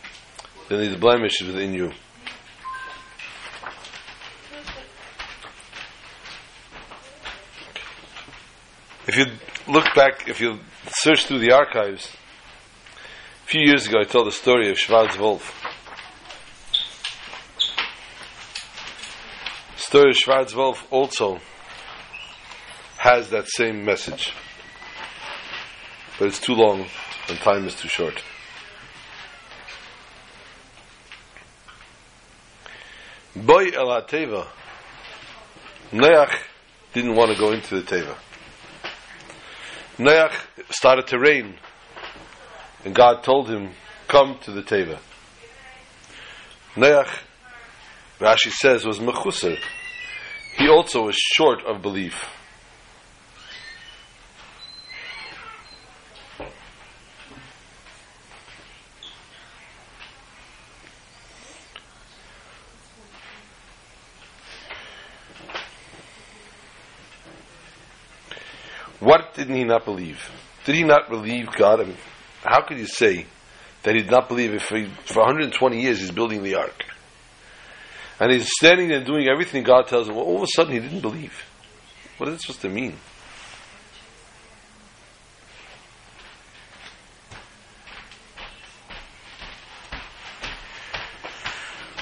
then 0.69 0.81
there's 0.81 0.95
a 0.95 0.99
blemish 0.99 1.43
within 1.43 1.75
you. 1.75 1.93
If 9.07 9.17
you 9.17 9.27
look 9.69 9.95
back, 9.95 10.29
if 10.29 10.41
you 10.41 10.59
search 10.89 11.27
through 11.27 11.41
the 11.41 11.53
archives, 11.53 12.17
a 13.47 13.49
few 13.49 13.61
years 13.61 13.87
ago 13.87 14.01
I 14.01 14.05
told 14.05 14.27
the 14.27 14.33
story 14.33 14.71
of 14.71 14.77
Schwarz 14.77 15.17
Wolf. 15.17 15.55
The 19.77 19.83
story 19.83 20.11
of 20.11 20.17
Schwarz 20.17 20.53
Wolf 20.53 20.85
also 20.91 21.39
has 22.99 23.31
that 23.31 23.47
same 23.47 23.85
message. 23.85 24.33
But 26.19 26.27
it's 26.27 26.41
too 26.41 26.55
long 26.55 26.87
and 27.29 27.39
time 27.39 27.69
is 27.69 27.77
too 27.77 27.87
short. 27.87 28.21
Boy 33.37 33.67
el 33.69 33.91
ha-teva, 33.91 34.49
didn't 36.93 37.15
want 37.15 37.31
to 37.31 37.39
go 37.39 37.53
into 37.53 37.81
the 37.81 37.83
Teva. 37.83 38.17
Noach 39.99 40.35
started 40.71 41.07
to 41.07 41.19
rain, 41.21 41.55
and 42.87 42.95
God 42.95 43.25
told 43.25 43.49
him, 43.49 43.73
"Come 44.07 44.39
to 44.43 44.53
the 44.53 44.63
Teva." 44.63 45.01
Noach, 46.77 47.11
Rashi 48.21 48.53
says, 48.53 48.87
was 48.87 49.01
mechuser. 49.01 49.59
He 50.57 50.69
also 50.69 51.03
was 51.03 51.17
short 51.17 51.65
of 51.65 51.83
belief. 51.83 52.15
What 69.01 69.35
did 69.35 69.51
he 69.51 69.65
not 69.65 69.85
believe? 69.85 70.31
Did 70.65 70.77
he 70.77 70.85
not 70.85 71.11
believe 71.11 71.51
God? 71.51 71.81
I 71.81 71.85
mean, 71.85 71.97
how 72.47 72.63
could 72.63 72.79
you 72.79 72.87
say 72.87 73.27
that 73.83 73.95
he 73.95 74.03
did 74.03 74.11
not 74.11 74.29
believe 74.29 74.55
if 74.55 74.69
he, 74.69 74.87
for 75.05 75.21
120 75.21 75.81
years 75.81 76.01
he's 76.01 76.11
building 76.11 76.43
the 76.43 76.55
ark? 76.57 76.85
And 78.19 78.33
he's 78.33 78.51
standing 78.59 78.89
there 78.89 79.05
doing 79.05 79.29
everything 79.29 79.63
God 79.63 79.89
tells 79.89 80.09
him. 80.09 80.15
Well, 80.15 80.25
all 80.25 80.37
of 80.37 80.43
a 80.43 80.47
sudden 80.47 80.73
he 80.73 80.81
didn't 80.81 81.01
believe. 81.01 81.35
What 82.19 82.29
is 82.29 82.37
it 82.37 82.41
supposed 82.41 82.63
to 82.63 82.69
mean? 82.69 82.97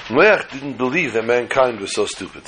Noach 0.07 0.51
didn't 0.51 0.77
believe 0.77 1.13
that 1.13 1.25
mankind 1.25 1.79
was 1.79 1.93
so 1.93 2.05
stupid. 2.05 2.43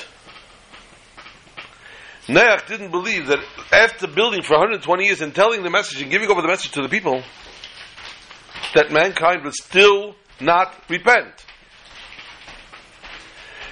Noach 2.28 2.68
didn't 2.68 2.92
believe 2.92 3.28
that 3.28 3.40
after 3.72 4.08
building 4.08 4.44
for 4.44 4.54
120 4.54 5.06
years 5.06 5.22
and 5.22 5.34
telling 5.34 5.64
the 5.64 5.70
message 5.70 6.02
and 6.02 6.12
giving 6.12 6.30
over 6.30 6.42
the 6.42 6.48
message 6.48 6.72
to 6.72 6.82
the 6.82 6.90
people, 6.90 7.24
that 8.78 8.92
mankind 8.92 9.44
would 9.44 9.56
still 9.56 10.13
not 10.40 10.72
repent. 10.88 11.34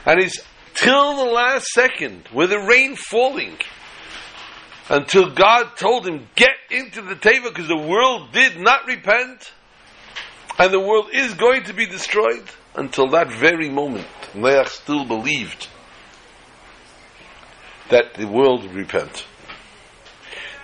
And 0.03 0.19
he's 0.19 0.41
till 0.73 1.17
the 1.17 1.31
last 1.31 1.67
second, 1.67 2.27
with 2.33 2.49
the 2.49 2.57
rain 2.57 2.95
falling, 2.95 3.55
until 4.89 5.29
God 5.29 5.77
told 5.77 6.07
him, 6.07 6.27
get 6.35 6.55
into 6.71 7.03
the 7.03 7.13
teva 7.13 7.49
because 7.49 7.67
the 7.67 7.77
world 7.77 8.31
did 8.31 8.59
not 8.59 8.87
repent, 8.87 9.53
and 10.57 10.73
the 10.73 10.79
world 10.79 11.09
is 11.13 11.35
going 11.35 11.65
to 11.65 11.73
be 11.73 11.85
destroyed. 11.85 12.43
Until 12.73 13.07
that 13.09 13.31
very 13.31 13.69
moment, 13.69 14.07
Noach 14.33 14.69
still 14.69 15.05
believed 15.05 15.67
that 17.91 18.15
the 18.15 18.27
world 18.27 18.63
would 18.63 18.73
repent. 18.73 19.23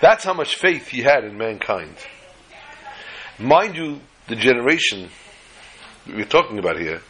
That's 0.00 0.24
how 0.24 0.34
much 0.34 0.56
faith 0.56 0.88
he 0.88 1.02
had 1.02 1.22
in 1.22 1.38
mankind. 1.38 1.94
Mind 3.38 3.76
you, 3.76 4.00
the 4.28 4.36
generation 4.36 5.08
we're 6.06 6.24
talking 6.24 6.58
about 6.58 6.78
here 6.78 7.00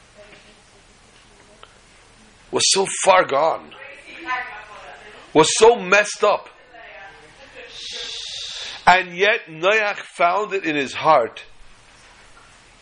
was 2.51 2.65
so 2.67 2.87
far 3.05 3.25
gone, 3.25 3.73
was 5.33 5.49
so 5.57 5.77
messed 5.77 6.23
up. 6.23 6.49
And 8.87 9.17
yet 9.17 9.47
Noach 9.49 9.97
found 9.97 10.53
it 10.53 10.65
in 10.65 10.77
his 10.77 10.93
heart 10.93 11.45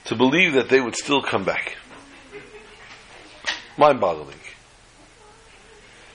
to 0.06 0.16
believe 0.16 0.54
that 0.54 0.68
they 0.68 0.80
would 0.80 0.96
still 0.96 1.22
come 1.22 1.44
back. 1.44 1.76
Mind 3.76 4.00
boggling. 4.00 4.36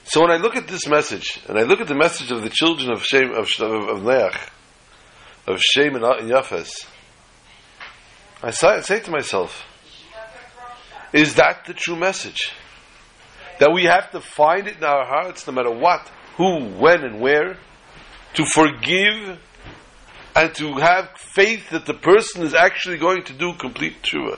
So 0.05 0.21
when 0.21 0.31
I 0.31 0.37
look 0.37 0.55
at 0.55 0.67
this 0.67 0.87
message, 0.87 1.39
and 1.47 1.57
I 1.57 1.63
look 1.63 1.81
at 1.81 1.87
the 1.87 1.95
message 1.95 2.31
of 2.31 2.41
the 2.41 2.49
children 2.49 2.91
of 2.91 3.03
Shem, 3.03 3.31
of, 3.31 3.47
of, 3.59 3.89
of 3.89 3.99
Noach, 4.01 4.37
of 5.47 5.59
Shem 5.61 5.95
and, 5.95 6.03
and 6.03 6.29
Yafes, 6.29 6.85
I 8.45 8.51
say, 8.51 8.99
to 8.99 9.09
myself, 9.09 9.65
is 11.11 11.33
that 11.35 11.65
the 11.65 11.73
true 11.73 11.95
message? 11.95 12.51
That 13.59 13.73
we 13.73 13.85
have 13.85 14.11
to 14.11 14.21
find 14.21 14.67
it 14.67 14.77
in 14.77 14.83
our 14.83 15.03
hearts, 15.03 15.47
no 15.47 15.53
matter 15.53 15.71
what, 15.71 16.07
who, 16.37 16.65
when, 16.65 17.03
and 17.03 17.19
where, 17.19 17.57
to 18.35 18.45
forgive 18.45 19.39
and 20.35 20.53
to 20.55 20.73
have 20.75 21.09
faith 21.17 21.71
that 21.71 21.87
the 21.87 21.95
person 21.95 22.43
is 22.43 22.53
actually 22.53 22.97
going 22.97 23.23
to 23.23 23.33
do 23.33 23.53
complete 23.53 24.03
tshuva. 24.03 24.37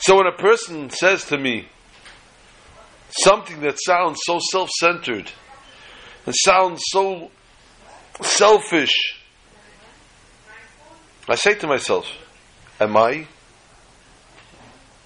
So 0.00 0.16
when 0.16 0.26
a 0.26 0.36
person 0.36 0.90
says 0.90 1.24
to 1.26 1.38
me, 1.38 1.68
something 3.22 3.60
that 3.60 3.78
sounds 3.82 4.18
so 4.24 4.40
self 4.50 4.68
centered 4.78 5.32
and 6.26 6.34
sounds 6.34 6.82
so 6.88 7.30
selfish. 8.20 9.15
I 11.28 11.34
say 11.34 11.54
to 11.54 11.66
myself, 11.66 12.06
Am 12.80 12.96
I? 12.96 13.26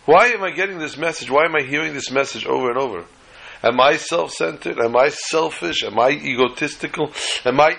Why 0.05 0.27
am 0.29 0.43
I 0.43 0.51
getting 0.51 0.79
this 0.79 0.97
message? 0.97 1.31
Why 1.31 1.45
am 1.45 1.55
I 1.55 1.63
hearing 1.63 1.95
this 1.95 2.11
message 2.11 2.47
over 2.47 2.71
and 2.71 2.79
over? 2.79 3.05
Am 3.63 3.81
I 3.81 3.97
self 3.97 4.33
centered? 4.33 4.79
Am 4.79 4.97
I 4.97 5.11
selfish? 5.11 5.83
Am 5.85 5.99
I 5.99 6.11
egotistical? 6.11 7.13
Am 7.45 7.61
I. 7.61 7.77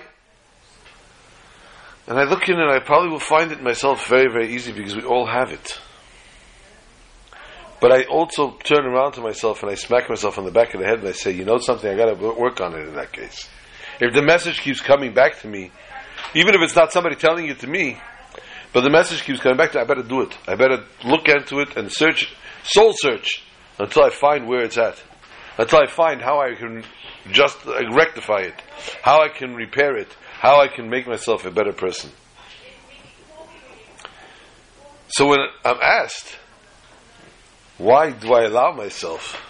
And 2.06 2.18
I 2.18 2.24
look 2.24 2.48
in 2.48 2.58
and 2.58 2.70
I 2.70 2.80
probably 2.80 3.10
will 3.10 3.20
find 3.20 3.52
it 3.52 3.62
myself 3.62 4.08
very, 4.08 4.30
very 4.32 4.54
easy 4.54 4.72
because 4.72 4.96
we 4.96 5.02
all 5.02 5.26
have 5.26 5.52
it. 5.52 5.80
But 7.80 7.92
I 7.92 8.04
also 8.04 8.56
turn 8.64 8.86
around 8.86 9.12
to 9.12 9.20
myself 9.20 9.62
and 9.62 9.70
I 9.70 9.74
smack 9.74 10.08
myself 10.08 10.38
on 10.38 10.44
the 10.44 10.50
back 10.50 10.74
of 10.74 10.80
the 10.80 10.86
head 10.86 11.00
and 11.00 11.08
I 11.08 11.12
say, 11.12 11.32
you 11.32 11.44
know 11.44 11.58
something, 11.58 11.88
I 11.90 11.96
got 11.96 12.06
to 12.16 12.34
work 12.34 12.60
on 12.60 12.74
it 12.74 12.88
in 12.88 12.94
that 12.94 13.12
case. 13.12 13.48
If 14.00 14.14
the 14.14 14.22
message 14.22 14.60
keeps 14.60 14.80
coming 14.80 15.14
back 15.14 15.40
to 15.40 15.48
me, 15.48 15.70
Even 16.34 16.54
if 16.54 16.62
it's 16.62 16.76
not 16.76 16.92
somebody 16.92 17.16
telling 17.16 17.46
it 17.46 17.60
to 17.60 17.66
me, 17.66 17.98
but 18.72 18.82
the 18.82 18.90
message 18.90 19.22
keeps 19.22 19.40
coming 19.40 19.58
back 19.58 19.72
to, 19.72 19.80
I 19.80 19.84
better 19.84 20.02
do 20.02 20.22
it. 20.22 20.36
I 20.48 20.54
better 20.54 20.84
look 21.04 21.28
into 21.28 21.60
it 21.60 21.76
and 21.76 21.92
search, 21.92 22.34
soul 22.64 22.94
search, 22.96 23.42
until 23.78 24.04
I 24.04 24.10
find 24.10 24.46
where 24.46 24.62
it's 24.62 24.78
at. 24.78 25.02
Until 25.58 25.80
I 25.80 25.86
find 25.86 26.22
how 26.22 26.40
I 26.40 26.54
can 26.54 26.82
just 27.30 27.66
uh, 27.66 27.78
rectify 27.92 28.40
it, 28.40 28.54
how 29.02 29.22
I 29.22 29.28
can 29.28 29.54
repair 29.54 29.96
it, 29.96 30.08
how 30.32 30.60
I 30.60 30.68
can 30.68 30.88
make 30.88 31.06
myself 31.06 31.44
a 31.44 31.50
better 31.50 31.72
person. 31.72 32.10
So 35.08 35.28
when 35.28 35.40
I'm 35.64 35.78
asked, 35.82 36.38
why 37.76 38.12
do 38.12 38.32
I 38.32 38.44
allow 38.44 38.72
myself 38.72 39.44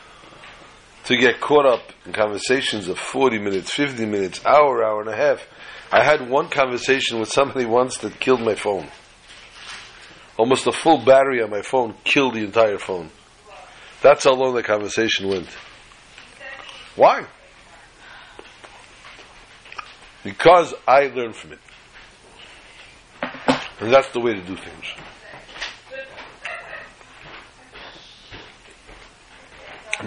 to 1.05 1.17
get 1.17 1.41
caught 1.41 1.67
up 1.67 1.83
in 2.05 2.13
conversations 2.13 2.89
of 2.89 2.99
40 2.99 3.39
minutes, 3.39 3.73
50 3.73 4.07
minutes, 4.07 4.45
hour, 4.45 4.83
hour 4.83 5.01
and 5.01 5.11
a 5.11 5.17
half? 5.17 5.47
I 5.93 6.03
had 6.03 6.29
one 6.29 6.49
conversation 6.49 7.21
with 7.21 7.31
somebody 7.31 7.65
once 7.65 7.99
that 7.99 8.19
killed 8.19 8.41
my 8.41 8.57
phone. 8.57 8.89
Almost 10.43 10.67
a 10.67 10.73
full 10.73 10.99
battery 10.99 11.41
on 11.41 11.51
my 11.51 11.63
phone 11.63 11.95
killed 12.03 12.35
the 12.35 12.41
entire 12.41 12.77
phone. 12.77 13.11
That's 14.03 14.25
how 14.25 14.33
long 14.33 14.57
the 14.57 14.63
conversation 14.65 15.29
went. 15.29 15.47
Why? 16.97 17.27
Because 20.25 20.75
I 20.85 21.07
learned 21.07 21.37
from 21.37 21.53
it. 21.53 21.59
And 23.79 23.93
that's 23.93 24.09
the 24.09 24.19
way 24.19 24.35
to 24.35 24.41
do 24.41 24.57
things. 24.57 24.85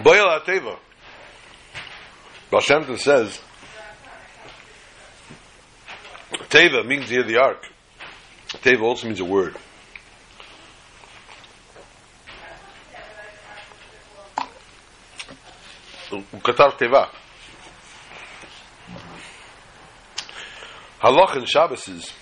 Boyle 0.04 0.38
Ateva. 0.38 0.78
Shem 2.62 2.98
says, 2.98 3.40
Teva 6.50 6.86
means 6.86 7.10
near 7.10 7.24
the 7.24 7.38
ark. 7.38 7.64
Teva 8.50 8.82
also 8.82 9.08
means 9.08 9.22
a 9.22 9.26
word. 9.26 9.56
הוא 16.15 16.43
כתב 16.43 16.71
תיבה. 16.79 17.05
Halach 21.03 21.37
in 21.37 21.47
Shabbos 21.47 21.89
is 21.89 22.13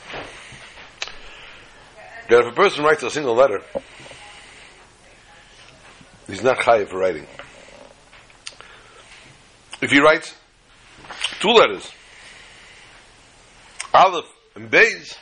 that 2.28 2.40
if 2.40 2.52
a 2.52 2.54
person 2.54 2.84
writes 2.84 3.02
a 3.02 3.10
single 3.10 3.34
letter, 3.34 3.60
he's 6.28 6.44
not 6.44 6.58
chayiv 6.58 6.88
for 6.88 6.98
writing. 6.98 7.26
If 9.82 9.90
he 9.90 9.98
writes 9.98 10.32
two 11.40 11.48
letters, 11.48 11.90
Aleph 13.92 14.26
and 14.54 14.70
Beis 14.70 15.16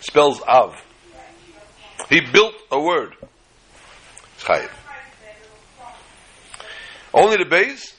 spells 0.00 0.42
Av. 0.42 0.74
He 2.10 2.20
built 2.20 2.54
a 2.70 2.80
word. 2.80 3.14
It's 4.34 4.44
chayiv. 4.44 4.77
Only 7.13 7.37
the 7.37 7.45
base, 7.45 7.95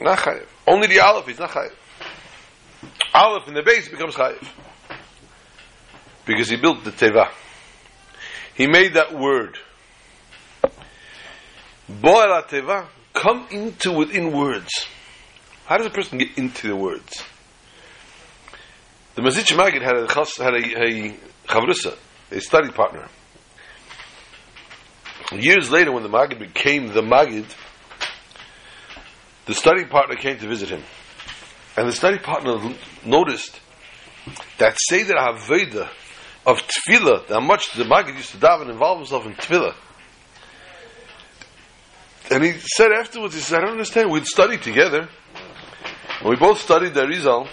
not 0.00 0.18
chayiv. 0.18 0.46
Only 0.66 0.88
the 0.88 1.00
aleph 1.00 1.28
is 1.28 1.38
not 1.38 1.50
chayiv. 1.50 1.72
Aleph 3.14 3.48
in 3.48 3.54
the 3.54 3.62
base 3.62 3.88
becomes 3.88 4.14
chayiv. 4.14 4.46
Because 6.26 6.48
he 6.48 6.56
built 6.56 6.84
the 6.84 6.90
teva. 6.90 7.30
He 8.54 8.66
made 8.66 8.94
that 8.94 9.12
word. 9.18 9.58
Bo'el 11.90 12.42
teva, 12.46 12.86
come 13.12 13.46
into 13.50 13.92
within 13.92 14.32
words. 14.32 14.86
How 15.66 15.78
does 15.78 15.86
a 15.86 15.90
person 15.90 16.18
get 16.18 16.36
into 16.36 16.68
the 16.68 16.76
words? 16.76 17.22
The 19.14 19.22
Mezritch 19.22 19.56
Maggid 19.56 19.82
had 19.82 19.96
a 19.96 20.06
chas, 20.06 20.36
had 20.36 20.54
a, 20.54 20.58
a 20.58 22.36
a 22.36 22.40
study 22.40 22.70
partner. 22.70 23.08
Years 25.32 25.70
later, 25.70 25.92
when 25.92 26.02
the 26.02 26.08
Maggid 26.08 26.38
became 26.38 26.88
the 26.88 27.02
Maggid, 27.02 27.46
the 29.46 29.54
study 29.54 29.84
partner 29.84 30.16
came 30.16 30.38
to 30.38 30.48
visit 30.48 30.68
him. 30.68 30.82
And 31.76 31.88
the 31.88 31.92
study 31.92 32.18
partner 32.18 32.74
noticed 33.04 33.60
that 34.58 34.76
Seder 34.88 35.14
HaVeda 35.14 35.88
of 36.46 36.62
Tefillah, 36.62 37.28
how 37.28 37.40
much 37.40 37.72
the 37.72 37.84
Maggid 37.84 38.16
used 38.16 38.30
to 38.32 38.36
daven 38.36 38.68
involve 38.70 38.98
himself 38.98 39.26
in 39.26 39.34
Tefillah. 39.34 39.74
And 42.30 42.44
he 42.44 42.52
said 42.52 42.92
afterwards, 42.92 43.34
he 43.34 43.40
said, 43.40 43.58
I 43.58 43.62
don't 43.62 43.72
understand, 43.72 44.10
we'd 44.10 44.26
study 44.26 44.58
together. 44.58 45.08
And 46.20 46.28
we 46.28 46.36
both 46.36 46.60
studied 46.60 46.94
the 46.94 47.02
Arizal. 47.02 47.48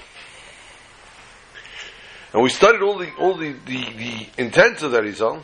And 2.34 2.44
we 2.44 2.50
studied 2.50 2.82
all 2.84 2.98
the 2.98 3.12
all 3.16 3.36
the, 3.36 3.54
the, 3.66 3.86
the 3.98 4.28
intents 4.38 4.84
of 4.84 4.92
the 4.92 5.00
Arizal. 5.00 5.44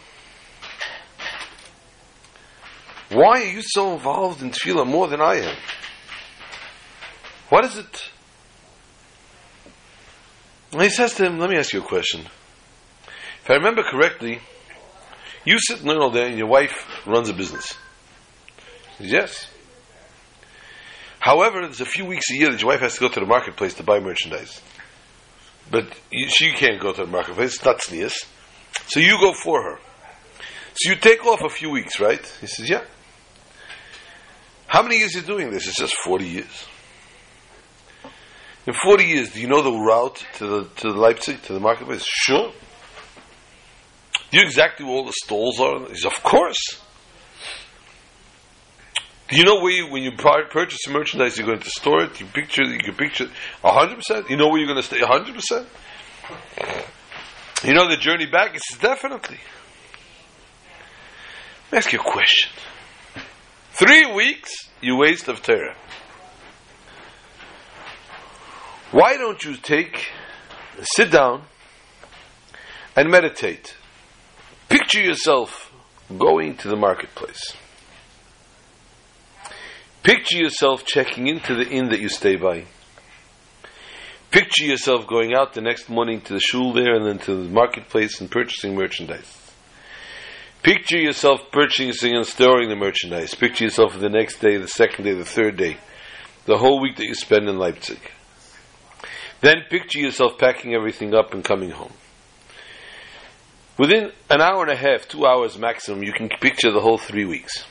Why 3.11 3.41
are 3.41 3.49
you 3.49 3.61
so 3.63 3.93
involved 3.93 4.41
in 4.41 4.51
Tefillah 4.51 4.85
more 4.85 5.07
than 5.07 5.21
I 5.21 5.35
am? 5.37 5.57
What 7.49 7.65
is 7.65 7.77
it? 7.77 8.11
And 10.71 10.81
he 10.81 10.89
says 10.89 11.13
to 11.15 11.25
him, 11.25 11.39
Let 11.39 11.49
me 11.49 11.57
ask 11.57 11.73
you 11.73 11.81
a 11.81 11.85
question. 11.85 12.21
If 13.43 13.49
I 13.49 13.53
remember 13.53 13.83
correctly, 13.83 14.39
you 15.45 15.57
sit 15.59 15.79
and 15.79 15.87
learn 15.87 15.99
all 15.99 16.11
day 16.11 16.27
and 16.27 16.37
your 16.37 16.47
wife 16.47 16.85
runs 17.05 17.29
a 17.29 17.33
business. 17.33 17.73
Says, 18.97 19.11
Yes. 19.11 19.47
However, 21.19 21.61
there's 21.61 21.81
a 21.81 21.85
few 21.85 22.05
weeks 22.05 22.25
a 22.31 22.35
year 22.35 22.51
that 22.51 22.61
your 22.61 22.69
wife 22.69 22.81
has 22.81 22.95
to 22.95 22.99
go 22.99 23.09
to 23.09 23.19
the 23.19 23.25
marketplace 23.25 23.75
to 23.75 23.83
buy 23.83 23.99
merchandise. 23.99 24.61
But 25.71 25.87
you, 26.11 26.27
she 26.29 26.51
can't 26.51 26.79
go 26.79 26.93
to 26.93 27.05
the 27.05 27.11
marketplace, 27.11 27.55
it's 27.55 27.65
not 27.65 27.79
tznius. 27.79 28.13
So 28.87 28.99
you 28.99 29.17
go 29.19 29.33
for 29.33 29.63
her. 29.63 29.79
So 30.75 30.89
you 30.89 30.95
take 30.97 31.25
off 31.25 31.41
a 31.41 31.49
few 31.49 31.69
weeks, 31.69 31.99
right? 31.99 32.23
He 32.41 32.47
says, 32.47 32.69
Yeah. 32.69 32.83
How 34.67 34.83
many 34.83 34.97
years 34.97 35.15
are 35.15 35.19
you 35.19 35.25
doing 35.25 35.51
this? 35.51 35.65
He 35.65 35.71
says, 35.71 35.93
40 36.03 36.27
years. 36.27 36.65
In 38.67 38.73
40 38.73 39.03
years, 39.03 39.31
do 39.33 39.41
you 39.41 39.47
know 39.47 39.61
the 39.61 39.71
route 39.71 40.25
to 40.35 40.47
the, 40.47 40.63
to 40.77 40.91
the 40.91 40.99
Leipzig, 40.99 41.41
to 41.43 41.53
the 41.53 41.59
marketplace? 41.59 42.03
Sure. 42.03 42.51
Do 44.31 44.39
you 44.39 44.43
exactly 44.43 44.85
where 44.85 44.95
all 44.95 45.05
the 45.05 45.13
stalls 45.23 45.59
are? 45.59 45.87
Says, 45.89 46.05
of 46.05 46.23
course. 46.23 46.81
Do 49.27 49.37
you 49.37 49.43
know 49.43 49.61
where 49.61 49.71
you, 49.71 49.91
when 49.91 50.03
you 50.03 50.11
purchase 50.13 50.87
merchandise, 50.87 51.37
you're 51.37 51.47
going 51.47 51.59
to 51.59 51.69
store 51.69 52.03
it? 52.03 52.19
You 52.19 52.25
picture, 52.27 52.63
you 52.63 52.79
can 52.79 52.95
picture 52.95 53.25
it 53.25 53.31
100%? 53.63 54.29
You 54.29 54.37
know 54.37 54.47
where 54.49 54.59
you're 54.59 54.67
going 54.67 54.81
to 54.81 54.83
stay 54.83 54.99
100%? 54.99 55.65
You 57.63 57.73
know 57.73 57.87
the 57.89 57.97
journey 57.97 58.25
back? 58.25 58.51
Says, 58.51 58.79
definitely. 58.79 59.39
Let 61.65 61.71
me 61.71 61.77
ask 61.77 61.93
you 61.93 61.99
a 61.99 62.03
question. 62.03 62.51
Three 63.73 64.05
weeks, 64.13 64.51
you 64.81 64.97
waste 64.97 65.27
of 65.27 65.41
Torah. 65.41 65.75
Why 68.91 69.17
don't 69.17 69.43
you 69.43 69.55
take, 69.57 70.11
sit 70.81 71.11
down, 71.11 71.43
and 72.95 73.09
meditate? 73.09 73.75
Picture 74.69 75.01
yourself 75.01 75.71
going 76.17 76.57
to 76.57 76.67
the 76.67 76.75
marketplace. 76.75 77.55
Picture 80.03 80.37
yourself 80.37 80.85
checking 80.85 81.27
into 81.27 81.55
the 81.55 81.67
inn 81.67 81.89
that 81.89 81.99
you 81.99 82.09
stay 82.09 82.35
by. 82.35 82.65
Picture 84.29 84.65
yourself 84.65 85.07
going 85.07 85.33
out 85.33 85.53
the 85.53 85.61
next 85.61 85.89
morning 85.89 86.21
to 86.21 86.33
the 86.33 86.39
shul 86.39 86.73
there 86.73 86.93
and 86.95 87.05
then 87.05 87.17
to 87.19 87.35
the 87.35 87.49
marketplace 87.49 88.21
and 88.21 88.29
purchasing 88.29 88.75
merchandise. 88.75 89.51
Picture 90.61 90.97
yourself 90.97 91.51
purchasing 91.51 92.15
and 92.15 92.25
storing 92.25 92.69
the 92.69 92.75
merchandise. 92.75 93.33
Picture 93.33 93.65
yourself 93.65 93.97
the 93.99 94.09
next 94.09 94.39
day, 94.39 94.57
the 94.57 94.67
second 94.67 95.05
day, 95.05 95.13
the 95.13 95.25
third 95.25 95.57
day, 95.57 95.77
the 96.45 96.57
whole 96.57 96.81
week 96.81 96.97
that 96.97 97.05
you 97.05 97.15
spend 97.15 97.47
in 97.47 97.57
Leipzig. 97.57 97.99
Then 99.41 99.63
picture 99.69 99.99
yourself 99.99 100.37
packing 100.37 100.73
everything 100.73 101.13
up 101.13 101.33
and 101.33 101.43
coming 101.43 101.71
home. 101.71 101.93
Within 103.77 104.11
an 104.29 104.41
hour 104.41 104.63
and 104.63 104.71
a 104.71 104.75
half, 104.75 105.07
two 105.07 105.25
hours 105.25 105.57
maximum, 105.57 106.03
you 106.03 106.13
can 106.13 106.29
picture 106.39 106.71
the 106.71 106.79
whole 106.79 106.97
three 106.97 107.25
weeks. 107.25 107.65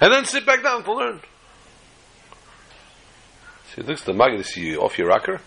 And 0.00 0.12
then 0.12 0.24
sit 0.24 0.46
back 0.46 0.62
down 0.62 0.84
to 0.84 0.92
learn. 0.94 1.20
See, 3.74 3.82
looks 3.82 4.02
the 4.02 4.12
Maggid 4.12 4.44
see 4.46 4.62
you 4.62 4.80
off 4.80 4.96
your 4.98 5.08
rocker. 5.08 5.40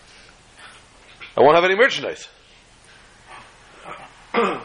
I 1.36 1.40
won't 1.40 1.54
have 1.54 1.64
any 1.64 1.76
merchandise. 1.76 2.28
so 4.34 4.60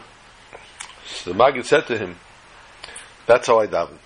the 1.32 1.34
Maggid 1.34 1.64
said 1.64 1.86
to 1.86 1.96
him, 1.96 2.16
That's 3.26 3.46
how 3.46 3.60
I 3.60 3.66
daven. 3.66 3.98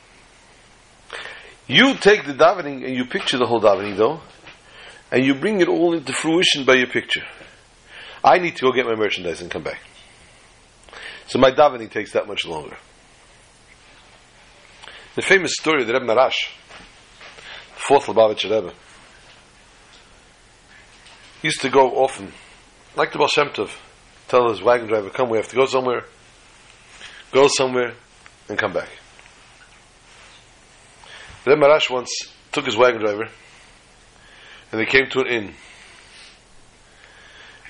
You 1.67 1.95
take 1.95 2.27
the 2.27 2.33
davening 2.33 2.85
and 2.85 2.95
you 2.95 3.05
picture 3.05 3.39
the 3.39 3.47
whole 3.47 3.61
davening 3.61 3.97
though, 3.97 4.21
and 5.11 5.25
you 5.25 5.35
bring 5.35 5.61
it 5.61 5.69
all 5.69 5.93
into 5.95 6.13
fruition 6.13 6.65
by 6.65 6.75
your 6.75 6.87
picture. 6.87 7.25
I 8.23 8.39
need 8.39 8.57
to 8.57 8.63
go 8.63 8.73
get 8.73 8.87
my 8.87 8.95
merchandise 8.95 9.41
and 9.41 9.51
come 9.51 9.63
back. 9.63 9.81
So 11.27 11.39
my 11.39 11.51
davening 11.51 11.91
takes 11.91 12.13
that 12.13 12.29
much 12.29 12.45
longer. 12.47 12.77
The 15.17 15.23
famous 15.23 15.53
story 15.59 15.83
of 15.83 15.89
the 15.89 15.95
Rebbe 15.95 16.07
Maharash, 16.07 16.51
the 17.75 17.81
fourth 17.81 18.07
Lubavitcher 18.07 18.51
Rebbe, 18.51 18.73
used 21.43 21.61
to 21.63 21.71
go 21.71 21.91
often, 22.03 22.33
like 22.97 23.13
the 23.13 23.19
Baal 23.19 23.29
Shem 23.29 23.49
Tov, 23.49 23.71
tell 24.29 24.49
his 24.51 24.63
wagon 24.63 24.87
driver, 24.87 25.11
come, 25.11 25.31
we 25.31 25.39
have 25.39 25.49
to 25.49 25.57
go 25.57 25.67
somewhere. 25.67 26.05
Go 27.33 27.49
somewhere 27.49 27.95
and 28.49 28.59
come 28.59 28.73
back. 28.73 28.89
Then 31.45 31.59
Maharash 31.59 31.91
once 31.91 32.11
took 32.53 32.67
his 32.67 32.77
wagon 32.77 33.01
driver 33.01 33.29
and 34.71 34.81
they 34.81 34.87
came 34.87 35.09
to 35.11 35.21
an 35.21 35.27
inn. 35.27 35.55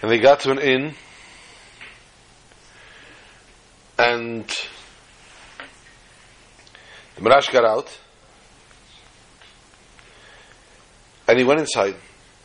And 0.03 0.11
they 0.11 0.19
got 0.19 0.41
to 0.41 0.51
an 0.51 0.59
inn 0.59 0.95
and 3.99 4.47
the 7.17 7.21
Maharash 7.21 7.53
got 7.53 7.65
out 7.65 7.99
and 11.29 11.39
he 11.39 11.45
went 11.45 11.61
inside 11.61 11.97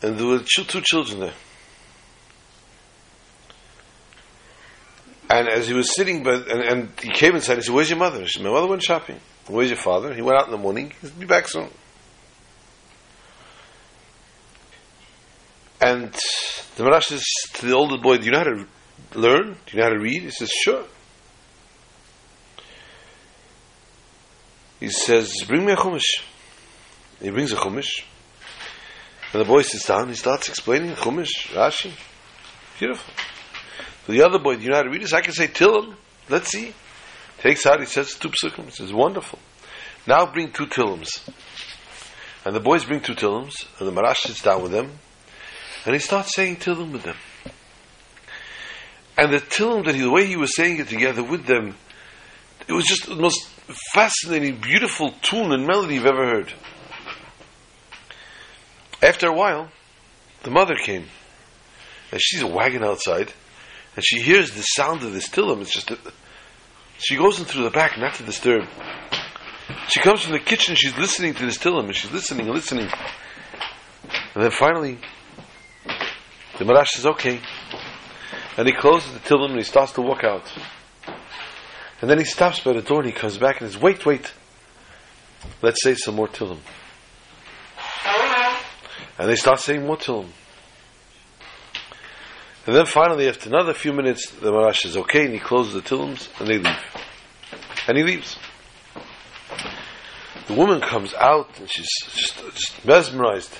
and 0.02 0.18
there 0.18 0.26
were 0.26 0.40
two, 0.40 0.80
children 0.82 1.20
there. 1.20 1.32
And 5.28 5.48
as 5.48 5.66
he 5.66 5.74
was 5.74 5.94
sitting, 5.96 6.22
but 6.22 6.46
and, 6.48 6.60
and 6.62 7.00
he 7.00 7.10
came 7.10 7.34
inside, 7.34 7.56
he 7.56 7.62
said, 7.62 7.74
"Where's 7.74 7.90
your 7.90 7.98
mother?" 7.98 8.24
She 8.26 8.38
said, 8.38 8.44
"My 8.44 8.52
mother 8.52 8.68
went 8.68 8.82
shopping." 8.82 9.18
Where's 9.48 9.70
your 9.70 9.78
father? 9.78 10.14
He 10.14 10.22
went 10.22 10.38
out 10.38 10.46
in 10.46 10.52
the 10.52 10.58
morning. 10.58 10.92
He'll 11.00 11.10
be 11.10 11.26
back 11.26 11.48
soon. 11.48 11.70
And 15.86 16.12
the 16.74 16.82
Maharash 16.82 17.04
says 17.04 17.24
to 17.54 17.66
the 17.66 17.74
older 17.74 17.96
boy, 17.96 18.18
"Do 18.18 18.24
you 18.24 18.32
know 18.32 18.38
how 18.38 18.44
to 18.44 18.66
learn? 19.14 19.56
Do 19.66 19.70
you 19.70 19.78
know 19.78 19.84
how 19.84 19.90
to 19.90 20.00
read?" 20.00 20.22
He 20.22 20.30
says, 20.32 20.50
"Sure." 20.50 20.84
He 24.80 24.90
says, 24.90 25.32
"Bring 25.46 25.64
me 25.64 25.72
a 25.72 25.76
chumash." 25.76 26.22
He 27.22 27.30
brings 27.30 27.52
a 27.52 27.56
chumash, 27.56 28.02
and 29.32 29.40
the 29.40 29.44
boy 29.44 29.62
sits 29.62 29.86
down. 29.86 30.08
He 30.08 30.16
starts 30.16 30.48
explaining 30.48 30.96
chumash, 30.96 31.54
Rashi. 31.54 31.92
Beautiful. 32.80 33.14
So 34.06 34.12
the 34.12 34.22
other 34.22 34.40
boy, 34.40 34.56
do 34.56 34.62
you 34.62 34.70
know 34.70 34.76
how 34.76 34.82
to 34.82 34.90
read 34.90 35.02
this? 35.02 35.12
I 35.12 35.20
can 35.20 35.34
say 35.34 35.46
Tillim. 35.46 35.94
Let's 36.28 36.50
see. 36.50 36.74
Takes 37.38 37.64
out, 37.64 37.78
he 37.78 37.86
says 37.86 38.14
two 38.14 38.30
psukim. 38.30 38.64
He 38.64 38.70
says, 38.72 38.92
wonderful. 38.92 39.38
Now 40.06 40.26
bring 40.26 40.50
two 40.50 40.66
Tillims. 40.66 41.08
And 42.44 42.54
the 42.56 42.60
boys 42.60 42.84
bring 42.84 43.00
two 43.00 43.14
Tillims, 43.14 43.66
and 43.78 43.88
the 43.88 43.92
Maharash 43.92 44.26
sits 44.26 44.42
down 44.42 44.62
with 44.62 44.72
them, 44.72 44.98
and 45.86 45.94
he 45.94 46.00
starts 46.00 46.34
saying 46.34 46.56
Tillim 46.56 46.92
with 46.92 47.04
them. 47.04 47.16
And 49.16 49.32
the 49.32 49.38
Tillim, 49.38 49.86
that 49.86 49.94
he, 49.94 50.02
the 50.02 50.10
way 50.10 50.26
he 50.26 50.36
was 50.36 50.54
saying 50.54 50.78
it 50.80 50.88
together 50.88 51.22
with 51.22 51.46
them, 51.46 51.76
it 52.68 52.72
was 52.72 52.84
just 52.84 53.06
the 53.06 53.14
most 53.14 53.46
fascinating, 53.94 54.60
beautiful 54.60 55.14
tune 55.22 55.52
and 55.52 55.66
melody 55.66 55.94
you've 55.94 56.06
ever 56.06 56.26
heard. 56.26 56.52
After 59.00 59.28
a 59.28 59.32
while, 59.32 59.70
the 60.42 60.50
mother 60.50 60.74
came, 60.74 61.06
and 62.10 62.20
she's 62.20 62.42
a 62.42 62.46
wagon 62.46 62.82
outside, 62.82 63.32
and 63.94 64.04
she 64.04 64.20
hears 64.20 64.50
the 64.50 64.62
sound 64.62 65.02
of 65.04 65.12
this 65.12 65.28
tillim. 65.28 65.60
It's 65.60 65.72
just, 65.72 65.90
a, 65.90 65.98
she 66.98 67.16
goes 67.16 67.38
in 67.38 67.44
through 67.44 67.64
the 67.64 67.70
back, 67.70 67.98
not 67.98 68.14
to 68.14 68.24
disturb. 68.24 68.64
She 69.88 70.00
comes 70.00 70.22
from 70.22 70.32
the 70.32 70.40
kitchen. 70.40 70.74
She's 70.74 70.96
listening 70.96 71.34
to 71.34 71.46
this 71.46 71.58
tillim, 71.58 71.84
and 71.84 71.94
she's 71.94 72.10
listening 72.12 72.46
and 72.46 72.54
listening. 72.54 72.88
And 74.34 74.42
then 74.44 74.50
finally, 74.50 74.98
the 76.58 76.64
Maharash 76.64 76.88
says, 76.88 77.06
"Okay," 77.06 77.40
and 78.56 78.66
he 78.66 78.72
closes 78.72 79.12
the 79.12 79.20
tillim 79.20 79.50
and 79.50 79.58
he 79.58 79.64
starts 79.64 79.92
to 79.92 80.02
walk 80.02 80.24
out. 80.24 80.50
And 82.00 82.10
then 82.10 82.18
he 82.18 82.24
stops 82.24 82.60
by 82.60 82.72
the 82.72 82.82
door 82.82 83.00
and 83.00 83.06
he 83.06 83.12
comes 83.12 83.38
back 83.38 83.60
and 83.60 83.70
says, 83.70 83.80
"Wait, 83.80 84.04
wait. 84.04 84.32
Let's 85.62 85.82
say 85.82 85.94
some 85.94 86.16
more 86.16 86.28
tillim." 86.28 86.58
And 89.18 89.28
they 89.30 89.36
start 89.36 89.60
saying 89.60 89.86
more 89.86 89.96
tillim. 89.96 90.28
And 92.66 92.74
then 92.74 92.86
finally, 92.86 93.28
after 93.28 93.48
another 93.48 93.72
few 93.72 93.92
minutes, 93.92 94.28
the 94.28 94.50
Maharash 94.50 94.78
says, 94.78 94.96
okay, 94.96 95.26
and 95.26 95.32
he 95.32 95.38
closes 95.38 95.72
the 95.72 95.82
tillums, 95.82 96.28
and 96.40 96.48
they 96.48 96.58
leave. 96.58 96.76
And 97.86 97.96
he 97.96 98.02
leaves. 98.02 98.36
The 100.48 100.54
woman 100.54 100.80
comes 100.80 101.14
out, 101.14 101.48
and 101.60 101.70
she's 101.70 101.88
just, 102.12 102.38
just 102.54 102.84
mesmerized. 102.84 103.56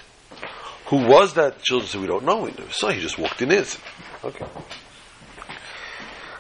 Who 0.86 1.06
was 1.06 1.34
that? 1.34 1.62
Children 1.62 1.88
said, 1.88 2.00
we 2.00 2.06
don't 2.06 2.24
know. 2.24 2.42
We 2.42 2.52
never 2.52 2.70
saw. 2.70 2.90
He 2.90 3.00
just 3.00 3.18
walked 3.18 3.42
in 3.42 3.50
here. 3.50 3.64
Okay. 4.22 4.46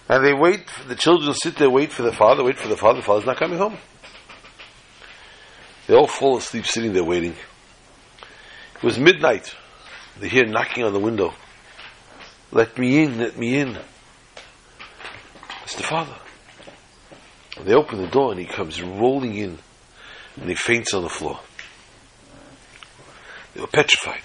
And 0.08 0.24
they 0.24 0.32
wait, 0.32 0.66
the 0.86 0.94
children 0.94 1.34
sit 1.34 1.56
there, 1.56 1.68
wait 1.68 1.92
for 1.92 2.02
the 2.02 2.12
father, 2.12 2.44
wait 2.44 2.58
for 2.58 2.68
the 2.68 2.76
father. 2.76 3.00
The 3.00 3.06
father's 3.06 3.26
not 3.26 3.38
coming 3.38 3.58
home. 3.58 3.76
They 5.86 5.94
all 5.94 6.06
fall 6.06 6.36
asleep 6.38 6.66
sitting 6.66 6.92
there 6.92 7.04
waiting. 7.04 7.34
It 8.76 8.82
was 8.82 8.98
midnight. 8.98 9.54
They 10.20 10.28
hear 10.28 10.46
knocking 10.46 10.84
on 10.84 10.92
the 10.92 11.00
window. 11.00 11.34
Let 12.52 12.78
me 12.78 13.02
in, 13.02 13.18
let 13.18 13.36
me 13.36 13.58
in. 13.58 13.76
It's 15.64 15.74
the 15.74 15.82
father. 15.82 16.14
And 17.56 17.66
they 17.66 17.74
open 17.74 17.98
the 18.00 18.06
door 18.06 18.30
and 18.30 18.40
he 18.40 18.46
comes 18.46 18.80
rolling 18.80 19.34
in 19.34 19.58
and 20.36 20.48
he 20.48 20.54
faints 20.54 20.94
on 20.94 21.02
the 21.02 21.08
floor. 21.08 21.40
They 23.56 23.62
were 23.62 23.68
petrified. 23.68 24.20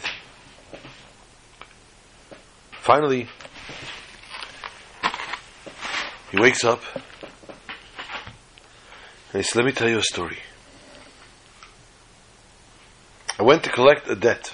Finally, 2.82 3.30
he 6.32 6.38
wakes 6.38 6.66
up 6.66 6.82
and 6.94 7.02
he 9.32 9.44
says, 9.44 9.56
Let 9.56 9.66
me 9.66 9.72
tell 9.72 9.88
you 9.88 10.00
a 10.00 10.04
story. 10.04 10.38
I 13.40 13.44
went 13.44 13.64
to 13.64 13.70
collect 13.70 14.10
a 14.10 14.18
debt, 14.18 14.52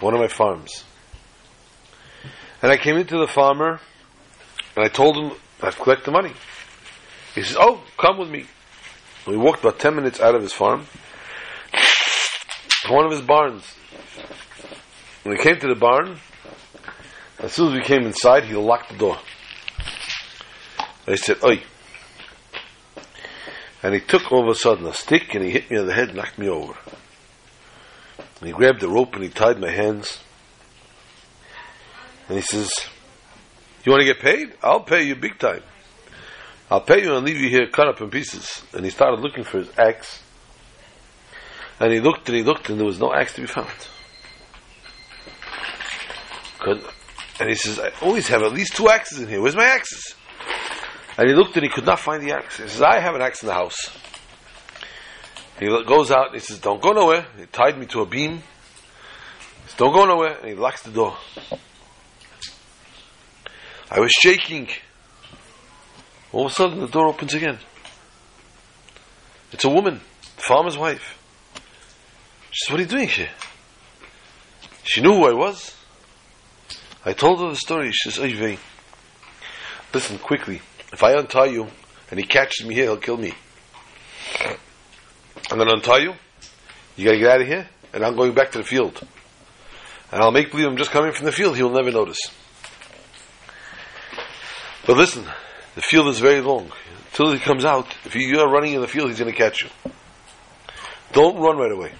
one 0.00 0.14
of 0.14 0.20
my 0.20 0.26
farms. 0.26 0.82
And 2.62 2.72
I 2.72 2.76
came 2.76 2.96
into 2.96 3.16
the 3.16 3.28
farmer 3.28 3.78
and 4.74 4.84
I 4.84 4.88
told 4.88 5.16
him 5.16 5.38
I've 5.62 5.78
collected 5.78 6.06
the 6.06 6.10
money. 6.10 6.32
He 7.36 7.44
says, 7.44 7.56
Oh, 7.60 7.84
come 7.96 8.18
with 8.18 8.28
me. 8.28 8.46
We 9.24 9.36
walked 9.36 9.60
about 9.60 9.78
10 9.78 9.94
minutes 9.94 10.18
out 10.18 10.34
of 10.34 10.42
his 10.42 10.52
farm 10.52 10.88
to 12.84 12.92
one 12.92 13.06
of 13.06 13.12
his 13.12 13.22
barns. 13.22 13.64
When 15.22 15.36
we 15.36 15.42
came 15.42 15.58
to 15.58 15.68
the 15.68 15.74
barn, 15.74 16.18
as 17.38 17.52
soon 17.52 17.68
as 17.68 17.74
we 17.74 17.82
came 17.82 18.06
inside, 18.06 18.44
he 18.44 18.54
locked 18.54 18.90
the 18.90 18.98
door. 18.98 19.18
I 21.06 21.16
said, 21.16 21.42
Oi. 21.42 21.62
And 23.82 23.94
he 23.94 24.00
took 24.00 24.32
all 24.32 24.42
of 24.42 24.48
a 24.48 24.54
sudden 24.54 24.86
a 24.86 24.94
stick 24.94 25.34
and 25.34 25.44
he 25.44 25.50
hit 25.50 25.70
me 25.70 25.78
on 25.78 25.86
the 25.86 25.94
head, 25.94 26.08
and 26.08 26.16
knocked 26.16 26.38
me 26.38 26.48
over. 26.48 26.74
And 28.40 28.48
he 28.48 28.52
grabbed 28.52 28.80
the 28.80 28.88
rope 28.88 29.14
and 29.14 29.22
he 29.22 29.28
tied 29.28 29.58
my 29.58 29.70
hands. 29.70 30.20
And 32.28 32.36
he 32.38 32.42
says, 32.42 32.70
You 33.84 33.92
want 33.92 34.00
to 34.00 34.06
get 34.06 34.20
paid? 34.20 34.54
I'll 34.62 34.84
pay 34.84 35.02
you 35.02 35.14
big 35.14 35.38
time. 35.38 35.62
I'll 36.70 36.80
pay 36.80 37.02
you 37.02 37.14
and 37.14 37.26
leave 37.26 37.36
you 37.36 37.50
here 37.50 37.66
cut 37.66 37.88
up 37.88 38.00
in 38.00 38.10
pieces. 38.10 38.62
And 38.72 38.84
he 38.84 38.90
started 38.90 39.20
looking 39.20 39.44
for 39.44 39.58
his 39.58 39.70
axe. 39.78 40.22
And 41.80 41.92
he 41.92 42.00
looked 42.00 42.28
and 42.28 42.36
he 42.36 42.44
looked 42.44 42.68
and 42.70 42.78
there 42.78 42.86
was 42.86 43.00
no 43.00 43.12
axe 43.12 43.34
to 43.34 43.40
be 43.40 43.46
found. 43.46 43.68
Could, 46.60 46.82
And 47.40 47.48
he 47.48 47.54
says, 47.54 47.78
I 47.78 47.90
always 48.00 48.28
have 48.28 48.42
at 48.42 48.52
least 48.52 48.76
two 48.76 48.88
axes 48.88 49.20
in 49.20 49.28
here. 49.28 49.40
Where's 49.40 49.56
my 49.56 49.64
axes? 49.64 50.14
And 51.18 51.28
he 51.28 51.34
looked 51.34 51.56
and 51.56 51.64
he 51.64 51.70
could 51.70 51.86
not 51.86 52.00
find 52.00 52.22
the 52.22 52.32
axe. 52.32 52.56
He 52.58 52.68
says, 52.68 52.82
I 52.82 53.00
have 53.00 53.14
an 53.14 53.22
axe 53.22 53.42
in 53.42 53.48
the 53.48 53.54
house. 53.54 53.90
He 55.58 55.66
goes 55.66 56.10
out 56.10 56.26
and 56.26 56.34
he 56.34 56.40
says, 56.40 56.58
Don't 56.58 56.82
go 56.82 56.92
nowhere. 56.92 57.26
He 57.38 57.46
tied 57.46 57.78
me 57.78 57.86
to 57.86 58.00
a 58.00 58.06
beam. 58.06 58.38
He 58.38 59.68
says, 59.68 59.76
Don't 59.76 59.92
go 59.92 60.04
nowhere. 60.04 60.38
And 60.38 60.48
he 60.48 60.54
locks 60.54 60.82
the 60.82 60.90
door. 60.90 61.16
I 63.90 64.00
was 64.00 64.10
shaking. 64.10 64.68
All 66.32 66.46
of 66.46 66.52
a 66.52 66.54
sudden, 66.54 66.80
the 66.80 66.88
door 66.88 67.06
opens 67.06 67.34
again. 67.34 67.58
It's 69.52 69.64
a 69.64 69.68
woman, 69.68 70.00
the 70.36 70.42
farmer's 70.42 70.76
wife. 70.76 71.16
She 72.56 72.72
What 72.72 72.78
are 72.78 72.82
you 72.84 72.88
doing 72.88 73.08
here? 73.08 73.30
She 74.84 75.00
knew 75.00 75.12
who 75.12 75.26
I 75.26 75.32
was. 75.32 75.74
I 77.04 77.12
told 77.12 77.40
her 77.40 77.50
the 77.50 77.56
story. 77.56 77.90
She 77.90 78.10
says, 78.10 78.22
Oy 78.22 78.58
Listen 79.92 80.18
quickly. 80.18 80.62
If 80.92 81.02
I 81.02 81.18
untie 81.18 81.46
you 81.46 81.66
and 82.10 82.20
he 82.20 82.24
catches 82.24 82.64
me 82.64 82.76
here, 82.76 82.84
he'll 82.84 82.96
kill 82.96 83.16
me. 83.16 83.32
I'm 85.50 85.58
going 85.58 85.66
to 85.66 85.74
untie 85.74 85.98
you. 85.98 86.14
You 86.96 87.06
got 87.06 87.10
to 87.10 87.18
get 87.18 87.30
out 87.30 87.40
of 87.40 87.46
here, 87.48 87.68
and 87.92 88.04
I'm 88.04 88.14
going 88.14 88.34
back 88.34 88.52
to 88.52 88.58
the 88.58 88.64
field. 88.64 89.02
And 90.12 90.22
I'll 90.22 90.30
make 90.30 90.52
believe 90.52 90.68
I'm 90.68 90.76
just 90.76 90.92
coming 90.92 91.10
from 91.10 91.26
the 91.26 91.32
field. 91.32 91.56
He 91.56 91.62
will 91.64 91.72
never 91.72 91.90
notice. 91.90 92.20
But 94.86 94.96
listen, 94.96 95.24
the 95.74 95.82
field 95.82 96.06
is 96.06 96.20
very 96.20 96.40
long. 96.40 96.70
Until 97.10 97.32
he 97.32 97.40
comes 97.40 97.64
out, 97.64 97.92
if 98.04 98.14
you 98.14 98.38
are 98.38 98.48
running 98.48 98.74
in 98.74 98.80
the 98.80 98.86
field, 98.86 99.08
he's 99.08 99.18
going 99.18 99.32
to 99.32 99.36
catch 99.36 99.62
you. 99.62 99.70
Don't 101.12 101.36
run 101.38 101.56
right 101.56 101.72
away. 101.72 101.92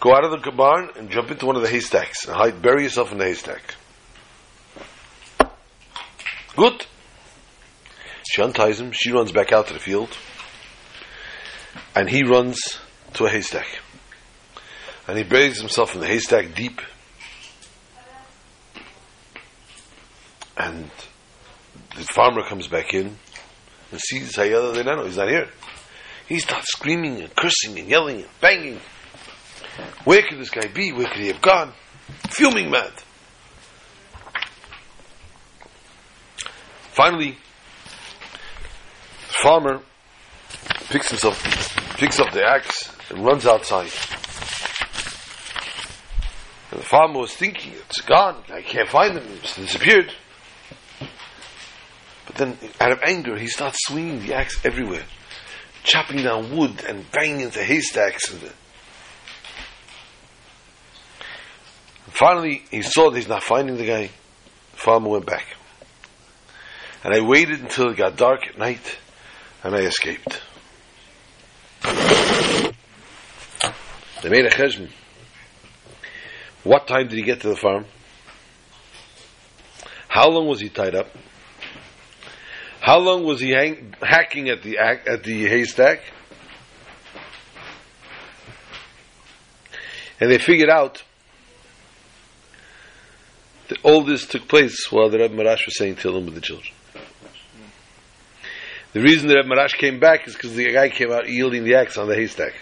Go 0.00 0.14
out 0.14 0.24
of 0.24 0.42
the 0.42 0.50
barn 0.50 0.88
and 0.96 1.10
jump 1.10 1.30
into 1.30 1.44
one 1.44 1.56
of 1.56 1.62
the 1.62 1.68
haystacks 1.68 2.24
and 2.26 2.34
hide, 2.34 2.62
bury 2.62 2.84
yourself 2.84 3.12
in 3.12 3.18
the 3.18 3.24
haystack. 3.24 3.74
Good. 6.56 6.86
She 8.30 8.42
unties 8.42 8.80
him. 8.80 8.92
She 8.92 9.12
runs 9.12 9.30
back 9.30 9.52
out 9.52 9.66
to 9.68 9.74
the 9.74 9.78
field, 9.78 10.16
and 11.94 12.08
he 12.08 12.22
runs 12.22 12.78
to 13.14 13.26
a 13.26 13.30
haystack, 13.30 13.66
and 15.06 15.18
he 15.18 15.24
buries 15.24 15.60
himself 15.60 15.94
in 15.94 16.00
the 16.00 16.06
haystack 16.06 16.54
deep. 16.54 16.80
And 20.56 20.90
the 21.96 22.04
farmer 22.04 22.42
comes 22.42 22.68
back 22.68 22.94
in 22.94 23.16
and 23.90 24.00
sees 24.00 24.36
Hayada 24.36 24.74
Denano. 24.74 25.06
He's 25.06 25.16
not 25.16 25.28
here. 25.28 25.48
He 26.28 26.38
starts 26.38 26.70
screaming 26.70 27.20
and 27.20 27.34
cursing 27.34 27.78
and 27.78 27.88
yelling 27.88 28.16
and 28.18 28.40
banging. 28.40 28.80
Where 30.04 30.22
could 30.22 30.38
this 30.38 30.50
guy 30.50 30.66
be? 30.66 30.92
Where 30.92 31.06
could 31.06 31.20
he 31.20 31.28
have 31.28 31.42
gone? 31.42 31.72
Fuming 32.30 32.70
mad. 32.70 32.92
Finally, 36.92 37.38
the 39.28 39.34
farmer 39.42 39.80
picks 40.90 41.08
himself, 41.08 41.40
picks 41.96 42.18
up 42.18 42.32
the 42.32 42.44
axe 42.44 42.92
and 43.10 43.24
runs 43.24 43.46
outside. 43.46 43.90
And 46.70 46.80
the 46.80 46.84
farmer 46.84 47.20
was 47.20 47.32
thinking, 47.32 47.72
it's 47.72 48.00
gone, 48.00 48.42
I 48.52 48.62
can't 48.62 48.88
find 48.88 49.16
him, 49.16 49.24
it's 49.42 49.56
disappeared. 49.56 50.12
But 52.26 52.36
then, 52.36 52.58
out 52.80 52.92
of 52.92 53.00
anger, 53.02 53.36
he 53.36 53.48
starts 53.48 53.78
swinging 53.86 54.20
the 54.26 54.34
axe 54.34 54.64
everywhere, 54.64 55.04
chopping 55.82 56.22
down 56.22 56.56
wood 56.56 56.84
and 56.86 57.10
banging 57.10 57.40
into 57.40 57.62
haystacks. 57.62 58.30
And 58.32 58.52
finally, 62.20 62.62
he 62.70 62.82
saw 62.82 63.08
that 63.08 63.16
he's 63.16 63.28
not 63.28 63.42
finding 63.42 63.78
the 63.78 63.86
guy. 63.86 64.10
The 64.72 64.76
farmer 64.76 65.08
went 65.08 65.24
back. 65.24 65.46
And 67.02 67.14
I 67.14 67.20
waited 67.20 67.60
until 67.60 67.88
it 67.88 67.96
got 67.96 68.18
dark 68.18 68.46
at 68.46 68.58
night, 68.58 68.98
and 69.64 69.74
I 69.74 69.78
escaped. 69.78 70.42
They 74.22 74.28
made 74.28 74.44
a 74.44 74.50
cheshbon. 74.50 74.90
What 76.62 76.86
time 76.86 77.08
did 77.08 77.16
he 77.16 77.22
get 77.22 77.40
to 77.40 77.48
the 77.48 77.56
farm? 77.56 77.86
How 80.08 80.28
long 80.28 80.46
was 80.46 80.60
he 80.60 80.68
tied 80.68 80.94
up? 80.94 81.06
How 82.80 82.98
long 82.98 83.24
was 83.24 83.40
he 83.40 83.52
hang, 83.52 83.94
hacking 84.02 84.50
at 84.50 84.62
the 84.62 84.76
at 84.76 85.24
the 85.24 85.46
haystack? 85.46 86.02
And 90.20 90.30
they 90.30 90.36
figured 90.36 90.68
out 90.68 91.02
all 93.82 94.02
this 94.02 94.26
took 94.26 94.48
place 94.48 94.90
while 94.90 95.10
the 95.10 95.18
Rebbe 95.18 95.34
Maharash 95.34 95.66
was 95.66 95.76
saying 95.76 95.96
Tehillim 95.96 96.24
with 96.24 96.34
the 96.34 96.40
children. 96.40 96.72
The 98.92 99.00
reason 99.00 99.28
that 99.28 99.36
Rebbe 99.36 99.48
Maharash 99.48 99.74
came 99.74 100.00
back 100.00 100.26
is 100.26 100.34
because 100.34 100.54
the 100.54 100.72
guy 100.72 100.88
came 100.88 101.12
out 101.12 101.28
yielding 101.28 101.64
the 101.64 101.74
axe 101.74 101.96
on 101.96 102.08
the 102.08 102.14
haystack. 102.14 102.54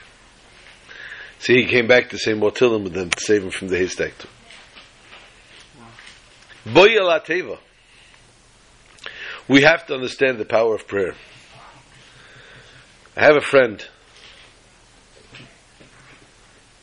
So 1.38 1.52
he 1.52 1.66
came 1.66 1.86
back 1.86 2.10
to 2.10 2.18
say 2.18 2.32
Motilim 2.32 2.84
with 2.84 2.92
them 2.94 3.10
to 3.10 3.20
save 3.20 3.44
him 3.44 3.50
from 3.50 3.68
the 3.68 3.78
haystack 3.78 4.18
too. 4.18 4.28
Boya 6.66 7.02
la. 7.02 7.20
We 9.48 9.62
have 9.62 9.86
to 9.86 9.94
understand 9.94 10.38
the 10.38 10.44
power 10.44 10.74
of 10.74 10.86
prayer. 10.86 11.14
I 13.16 13.24
have 13.24 13.36
a 13.36 13.40
friend. 13.40 13.84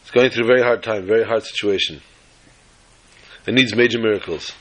He's 0.02 0.12
going 0.12 0.32
through 0.32 0.46
a 0.46 0.48
very 0.48 0.64
hard 0.64 0.82
time, 0.82 1.06
very 1.06 1.24
hard 1.24 1.44
situation. 1.44 2.02
And 3.48 3.56
needs 3.56 3.76
major 3.76 4.00
miracles. 4.00 4.54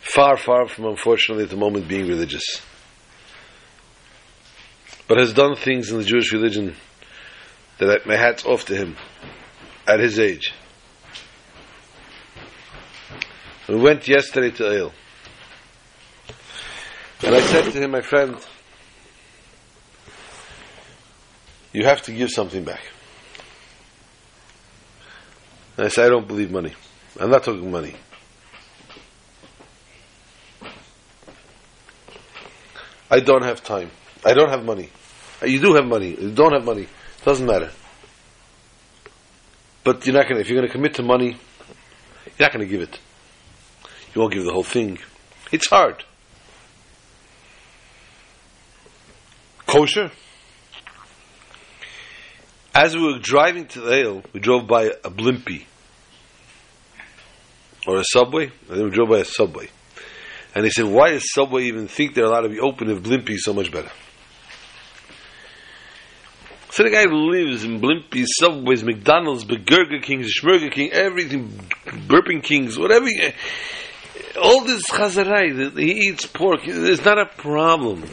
Far, 0.00 0.36
far 0.36 0.66
from, 0.66 0.86
unfortunately, 0.86 1.44
at 1.44 1.50
the 1.50 1.56
moment 1.56 1.86
being 1.88 2.08
religious. 2.08 2.44
But 5.06 5.18
has 5.18 5.32
done 5.32 5.56
things 5.56 5.90
in 5.90 5.98
the 5.98 6.04
Jewish 6.04 6.32
religion 6.32 6.74
that 7.78 8.06
my 8.06 8.16
hat's 8.16 8.44
off 8.44 8.64
to 8.66 8.76
him 8.76 8.96
at 9.86 10.00
his 10.00 10.18
age. 10.18 10.52
We 13.68 13.76
went 13.76 14.08
yesterday 14.08 14.50
to 14.52 14.62
Ohel. 14.62 14.92
And 17.22 17.34
I 17.34 17.40
said 17.40 17.70
to 17.72 17.78
him, 17.78 17.90
my 17.90 18.00
friend, 18.00 18.36
you 21.72 21.84
have 21.84 22.00
to 22.02 22.12
give 22.12 22.30
something 22.30 22.64
back. 22.64 22.80
And 25.78 25.86
I 25.86 25.90
said, 25.90 26.06
I 26.06 26.08
don't 26.08 26.26
believe 26.26 26.50
money. 26.50 26.74
I'm 27.20 27.30
not 27.30 27.44
talking 27.44 27.70
money. 27.70 27.94
I 33.08 33.20
don't 33.20 33.44
have 33.44 33.62
time. 33.62 33.92
I 34.24 34.34
don't 34.34 34.50
have 34.50 34.64
money. 34.64 34.90
You 35.40 35.60
do 35.60 35.74
have 35.74 35.86
money. 35.86 36.20
You 36.20 36.32
don't 36.32 36.52
have 36.52 36.64
money. 36.64 36.82
It 36.82 37.24
Doesn't 37.24 37.46
matter. 37.46 37.70
But 39.84 40.04
you're 40.04 40.16
not 40.16 40.24
going 40.24 40.34
to, 40.34 40.40
if 40.40 40.48
you're 40.48 40.58
going 40.58 40.66
to 40.68 40.72
commit 40.72 40.94
to 40.94 41.04
money, 41.04 41.36
you're 42.26 42.34
not 42.40 42.52
going 42.52 42.66
to 42.66 42.70
give 42.70 42.82
it. 42.82 42.98
You 44.14 44.20
won't 44.20 44.34
give 44.34 44.44
the 44.44 44.52
whole 44.52 44.64
thing. 44.64 44.98
It's 45.52 45.68
hard. 45.68 46.04
Kosher. 49.64 50.10
As 52.74 52.96
we 52.96 53.02
were 53.02 53.20
driving 53.20 53.66
to 53.68 53.80
the 53.80 53.90
Ohel, 53.92 54.24
we 54.32 54.40
drove 54.40 54.66
by 54.66 54.86
a 54.86 55.10
blimpie. 55.10 55.66
Or 57.88 57.98
a 57.98 58.04
subway. 58.04 58.52
And 58.68 58.78
then 58.78 58.84
we 58.84 58.90
drove 58.90 59.08
by 59.08 59.20
a 59.20 59.24
subway. 59.24 59.70
And 60.54 60.64
they 60.64 60.70
said, 60.70 60.86
why 60.86 61.10
does 61.10 61.32
Subway 61.32 61.64
even 61.64 61.88
think 61.88 62.14
they're 62.14 62.24
allowed 62.24 62.42
to 62.42 62.48
be 62.48 62.58
open 62.58 62.90
if 62.90 63.02
Blimpie 63.02 63.34
is 63.34 63.44
so 63.44 63.52
much 63.52 63.70
better? 63.70 63.90
So 66.70 66.82
the 66.82 66.90
guy 66.90 67.04
lives 67.04 67.64
in 67.64 67.80
Blimpie, 67.80 68.26
Subways, 68.26 68.84
McDonald's, 68.84 69.44
Burger 69.44 70.00
Kings, 70.02 70.32
Schmurger 70.34 70.70
King, 70.70 70.92
everything, 70.92 71.48
Burping 71.86 72.42
Kings, 72.42 72.78
whatever. 72.78 73.06
All 74.40 74.64
this 74.64 74.82
chazarai, 74.90 75.76
he 75.78 76.08
eats 76.08 76.26
pork, 76.26 76.60
it's 76.64 77.04
not 77.04 77.18
a 77.18 77.26
problem. 77.26 78.04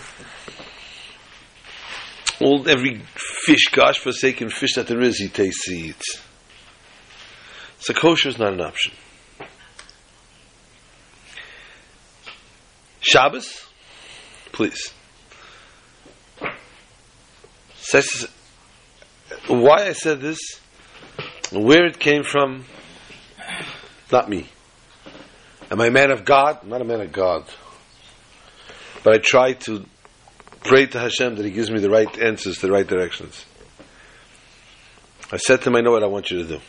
All 2.39 2.67
every 2.69 3.01
fish, 3.45 3.69
gosh 3.71 3.99
forsaken 3.99 4.49
fish 4.49 4.75
that 4.75 4.87
there 4.87 5.01
is, 5.01 5.17
he 5.17 5.27
tastes, 5.27 5.67
he 5.67 5.89
eats. 5.89 6.21
So 7.79 7.93
kosher 7.93 8.29
is 8.29 8.37
not 8.37 8.53
an 8.53 8.61
option. 8.61 8.93
Shabbos, 13.05 13.63
please. 14.51 14.91
Says 17.77 18.27
why 19.47 19.85
I 19.87 19.93
said 19.93 20.21
this, 20.21 20.39
where 21.51 21.85
it 21.85 21.99
came 21.99 22.23
from, 22.23 22.65
not 24.11 24.27
me. 24.27 24.49
Am 25.69 25.79
I 25.79 25.87
a 25.87 25.91
man 25.91 26.09
of 26.09 26.25
God? 26.25 26.59
I'm 26.63 26.69
not 26.69 26.81
a 26.81 26.85
man 26.85 27.01
of 27.01 27.11
God. 27.11 27.45
But 29.03 29.13
I 29.13 29.17
try 29.19 29.53
to 29.53 29.85
pray 30.63 30.87
to 30.87 30.99
Hashem 30.99 31.35
that 31.35 31.45
He 31.45 31.51
gives 31.51 31.69
me 31.69 31.79
the 31.79 31.91
right 31.91 32.19
answers, 32.19 32.57
the 32.57 32.71
right 32.71 32.87
directions. 32.87 33.45
I 35.31 35.37
said 35.37 35.61
to 35.61 35.69
him, 35.69 35.75
I 35.75 35.81
know 35.81 35.91
what 35.91 36.03
I 36.03 36.07
want 36.07 36.31
you 36.31 36.39
to 36.39 36.47
do. 36.47 36.59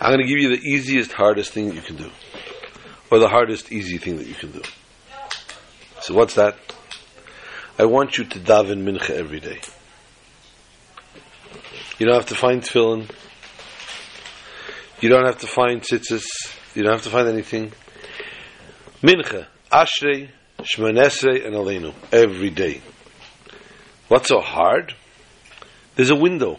I'm 0.00 0.12
going 0.12 0.26
to 0.26 0.28
give 0.28 0.38
you 0.38 0.56
the 0.56 0.62
easiest, 0.62 1.12
hardest 1.12 1.52
thing 1.52 1.72
you 1.72 1.80
can 1.80 1.96
do. 1.96 2.10
Or 3.10 3.18
the 3.18 3.28
hardest, 3.28 3.72
easy 3.72 3.98
thing 3.98 4.18
that 4.18 4.26
you 4.26 4.34
can 4.34 4.52
do. 4.52 4.62
So 6.02 6.14
what's 6.14 6.34
that? 6.34 6.56
I 7.78 7.84
want 7.84 8.18
you 8.18 8.24
to 8.24 8.38
daven 8.38 8.82
mincha 8.82 9.10
every 9.10 9.40
day. 9.40 9.60
You 11.98 12.06
don't 12.06 12.14
have 12.14 12.26
to 12.26 12.34
find 12.34 12.62
tefillin. 12.62 13.08
You 15.00 15.08
don't 15.08 15.24
have 15.24 15.38
to 15.38 15.46
find 15.46 15.80
tzitzis. 15.80 16.24
You 16.74 16.82
don't 16.82 16.92
have 16.92 17.02
to 17.02 17.10
find 17.10 17.28
anything. 17.28 17.72
Mincha, 19.02 19.46
Ashrei, 19.70 20.30
Shmonesrei, 20.58 21.46
and 21.46 21.54
Aleinu. 21.54 21.94
Every 22.12 22.50
day. 22.50 22.82
What's 24.08 24.28
so 24.28 24.40
hard? 24.40 24.94
There's 25.94 26.10
a 26.10 26.16
window. 26.16 26.58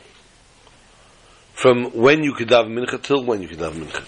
From 1.54 1.91
when 1.91 2.24
you 2.24 2.34
could 2.34 2.47
daven 2.47 2.78
mincha 2.78 3.02
till 3.02 3.24
when 3.26 3.41
you 3.41 3.47
could 3.50 3.60
daven 3.60 3.86
mincha. 3.86 4.04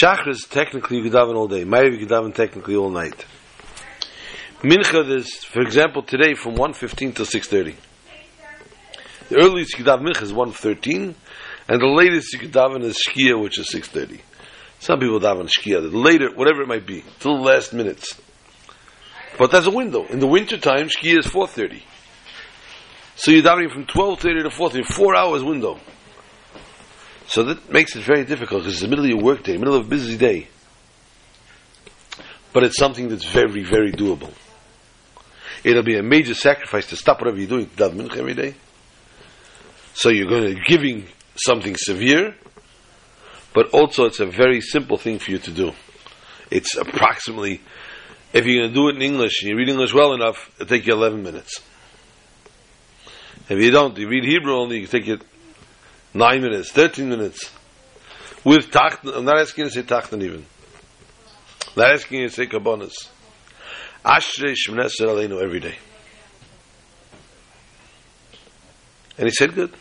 Shachris, 0.00 0.48
technically, 0.48 0.96
you 0.98 1.04
could 1.04 1.12
daven 1.12 1.36
all 1.36 1.46
day. 1.46 1.64
Maybe 1.64 1.96
you 1.96 2.06
could 2.06 2.08
daven 2.08 2.34
technically 2.34 2.74
all 2.74 2.90
night. 2.90 3.24
Mincha, 4.60 5.06
there's, 5.06 5.44
for 5.44 5.60
example, 5.60 6.02
today 6.02 6.34
from 6.34 6.56
1.15 6.56 7.14
till 7.14 7.26
6.30. 7.26 7.74
The 9.28 9.36
earliest 9.36 9.78
you 9.78 9.84
could 9.84 9.92
daven 9.92 10.06
mincha 10.06 10.22
is 10.22 10.32
1.13, 10.32 11.14
and 11.68 11.80
the 11.80 11.86
latest 11.86 12.32
you 12.32 12.40
could 12.40 12.52
daven 12.52 12.82
is 12.82 12.98
shkia, 13.08 13.40
which 13.40 13.58
is 13.58 13.72
6.30. 13.72 14.20
Some 14.80 14.98
people 14.98 15.20
daven 15.20 15.48
shkia, 15.48 15.92
later, 15.92 16.34
whatever 16.34 16.62
it 16.62 16.68
might 16.68 16.86
be, 16.86 17.04
till 17.20 17.36
the 17.36 17.42
last 17.42 17.72
minutes. 17.72 18.20
But 19.38 19.50
there's 19.50 19.66
a 19.66 19.70
window. 19.70 20.06
In 20.06 20.18
the 20.18 20.26
winter 20.26 20.58
time, 20.58 20.88
shkia 20.88 21.18
is 21.18 21.26
4.30. 21.26 21.82
So 23.16 23.30
you're 23.30 23.42
davening 23.42 23.72
from 23.72 23.84
12.30 23.84 24.20
to 24.20 24.48
4.30, 24.48 24.86
four 24.86 25.14
hours 25.14 25.44
window. 25.44 25.78
So 27.26 27.42
that 27.44 27.72
makes 27.72 27.96
it 27.96 28.04
very 28.04 28.24
difficult 28.24 28.62
because 28.62 28.74
it's 28.74 28.82
the 28.82 28.88
middle 28.88 29.04
of 29.04 29.10
your 29.10 29.22
workday, 29.22 29.56
middle 29.56 29.74
of 29.74 29.86
a 29.86 29.88
busy 29.88 30.16
day. 30.16 30.48
But 32.52 32.64
it's 32.64 32.76
something 32.76 33.08
that's 33.08 33.24
very, 33.24 33.64
very 33.64 33.92
doable. 33.92 34.32
It'll 35.64 35.82
be 35.82 35.96
a 35.96 36.02
major 36.02 36.34
sacrifice 36.34 36.86
to 36.88 36.96
stop 36.96 37.20
whatever 37.20 37.38
you're 37.38 37.48
doing 37.48 37.66
to 37.66 37.76
daven 37.76 38.14
every 38.16 38.34
day. 38.34 38.54
So 39.94 40.10
you're 40.10 40.28
going 40.28 40.48
to 40.48 40.54
be 40.54 40.60
giving 40.66 41.06
something 41.36 41.74
severe, 41.76 42.34
but 43.54 43.70
also 43.70 44.04
it's 44.04 44.20
a 44.20 44.26
very 44.26 44.60
simple 44.60 44.98
thing 44.98 45.18
for 45.18 45.30
you 45.30 45.38
to 45.38 45.50
do. 45.50 45.72
It's 46.50 46.76
approximately, 46.76 47.62
if 48.32 48.44
you're 48.44 48.62
going 48.62 48.68
to 48.70 48.74
do 48.74 48.88
it 48.88 48.96
in 48.96 49.02
English 49.02 49.42
and 49.42 49.50
you 49.50 49.56
read 49.56 49.68
English 49.68 49.94
well 49.94 50.12
enough, 50.12 50.50
it'll 50.56 50.66
take 50.66 50.86
you 50.86 50.92
11 50.92 51.22
minutes. 51.22 51.60
If 53.48 53.58
you 53.58 53.70
don't, 53.70 53.96
you 53.96 54.08
read 54.08 54.24
Hebrew 54.24 54.54
only, 54.54 54.80
you 54.80 54.86
can 54.86 55.00
take 55.00 55.08
you 55.08 55.18
9 56.14 56.42
minutes, 56.42 56.70
13 56.70 57.08
minutes. 57.08 57.50
With 58.44 58.70
Tachanun, 58.70 59.16
I'm 59.16 59.24
not 59.24 59.40
asking 59.40 59.64
you 59.64 59.70
to 59.70 59.74
say 59.74 59.82
Tachanun 59.82 60.22
even. 60.22 60.46
I'm 61.76 61.82
not 61.82 61.92
asking 61.92 62.20
you 62.20 62.28
to 62.28 62.34
say 62.34 62.46
Kabbanas. 62.46 63.08
Ashrei 64.04 64.54
Shmonesrei 64.54 65.06
Aleinu 65.06 65.42
every 65.42 65.60
day. 65.60 65.76
And 69.18 69.26
he 69.26 69.30
said 69.30 69.54
good. 69.54 69.72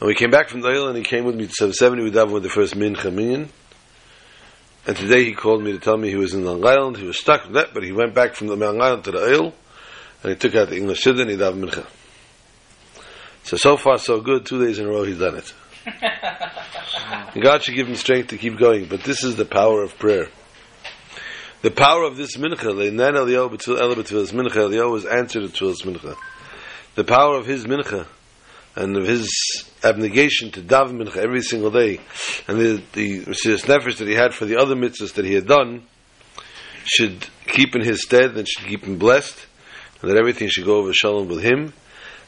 And 0.00 0.06
we 0.06 0.14
came 0.14 0.30
back 0.30 0.48
from 0.48 0.60
the 0.60 0.68
Ohel 0.68 0.88
and 0.88 0.96
he 0.96 1.04
came 1.04 1.24
with 1.24 1.34
me 1.34 1.46
to 1.46 1.52
770 1.52 2.04
with 2.04 2.14
Davin 2.14 2.32
with 2.32 2.42
the 2.42 2.48
first 2.48 2.74
Mincha 2.74 3.12
Minyan. 3.12 3.50
And 4.86 4.96
today 4.96 5.24
he 5.24 5.34
called 5.34 5.62
me 5.62 5.72
to 5.72 5.78
tell 5.78 5.96
me 5.96 6.08
he 6.08 6.16
was 6.16 6.34
in 6.34 6.44
Long 6.44 6.64
Island, 6.64 6.96
he 6.96 7.04
was 7.04 7.18
stuck 7.18 7.44
with 7.44 7.54
that, 7.54 7.74
but 7.74 7.82
he 7.82 7.92
went 7.92 8.14
back 8.14 8.34
from 8.34 8.46
the 8.46 8.56
Long 8.56 8.80
Island 8.80 9.04
to 9.04 9.10
the 9.10 9.18
Ohel 9.18 9.52
and 10.22 10.32
he 10.32 10.36
took 10.36 10.54
out 10.54 10.70
the 10.70 10.76
English 10.76 11.04
Siddur 11.04 11.22
and 11.22 11.30
he 11.30 11.36
Dav 11.36 11.54
Mincha. 11.54 11.86
So, 13.48 13.56
so 13.56 13.76
far 13.78 13.96
so 13.96 14.20
good, 14.20 14.44
two 14.44 14.62
days 14.62 14.78
in 14.78 14.84
a 14.84 14.90
row 14.90 15.04
he's 15.04 15.18
done 15.18 15.36
it. 15.36 15.54
God 17.40 17.62
should 17.62 17.76
give 17.76 17.88
him 17.88 17.94
strength 17.94 18.28
to 18.28 18.36
keep 18.36 18.58
going, 18.58 18.84
but 18.84 19.04
this 19.04 19.24
is 19.24 19.36
the 19.36 19.46
power 19.46 19.82
of 19.82 19.98
prayer. 19.98 20.28
The 21.62 21.70
power 21.70 22.02
of 22.02 22.18
this 22.18 22.36
mincha, 22.36 22.58
Leinan 22.58 23.14
Eliyahu 23.14 23.52
B'Tfil 23.52 23.80
Ela 23.80 23.96
B'Tfil's 23.96 24.32
mincha, 24.32 24.50
Eliyahu 24.50 24.92
was 24.92 25.06
answered 25.06 25.50
to 25.50 25.64
Tfil's 25.64 25.80
mincha. 25.80 26.14
The 26.94 27.04
power 27.04 27.38
of 27.38 27.46
his 27.46 27.64
mincha, 27.64 28.06
and 28.76 28.94
of 28.98 29.06
his 29.06 29.30
abnegation 29.82 30.50
to 30.50 30.60
daven 30.60 31.02
mincha 31.02 31.16
every 31.16 31.40
single 31.40 31.70
day, 31.70 32.00
and 32.48 32.60
the 32.60 32.82
the 32.92 33.20
nefesh 33.20 33.96
that 33.96 34.08
he 34.08 34.14
had 34.14 34.34
for 34.34 34.44
the 34.44 34.58
other 34.58 34.74
mitzvahs 34.76 35.14
that 35.14 35.24
he 35.24 35.32
had 35.32 35.46
done, 35.46 35.84
should 36.84 37.26
keep 37.46 37.74
in 37.74 37.80
his 37.80 38.02
stead 38.02 38.36
and 38.36 38.46
should 38.46 38.66
keep 38.66 38.84
him 38.84 38.98
blessed, 38.98 39.46
and 40.02 40.10
that 40.10 40.18
everything 40.18 40.48
should 40.48 40.66
go 40.66 40.76
over 40.76 40.92
shalom 40.92 41.28
with 41.28 41.42
him, 41.42 41.72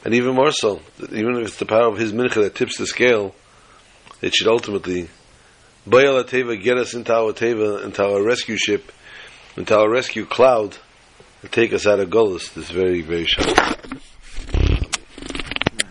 and 0.05 0.14
even 0.14 0.34
more 0.34 0.53
so, 0.53 0.80
even 1.11 1.36
if 1.36 1.48
it's 1.48 1.57
the 1.59 1.66
power 1.66 1.86
of 1.86 1.98
his 1.98 2.12
mincha 2.12 2.42
that 2.42 2.55
tips 2.55 2.78
the 2.78 2.86
scale, 2.86 3.34
it 4.22 4.34
should 4.34 4.48
ultimately 4.48 5.09
Bayal 5.86 6.22
Teva 6.24 6.62
get 6.62 6.76
us 6.76 6.94
into 6.94 7.14
our 7.14 7.32
Teva, 7.32 7.84
into 7.84 8.05
our 8.05 8.22
rescue 8.22 8.57
ship, 8.57 8.92
into 9.57 9.76
our 9.78 9.90
rescue 9.90 10.26
cloud, 10.26 10.76
and 11.42 11.51
take 11.51 11.72
us 11.72 11.86
out 11.86 12.01
of 12.01 12.11
Golis 12.11 12.53
this 12.55 12.70
very, 12.70 13.03
very 13.03 13.24
shalom. 13.24 14.01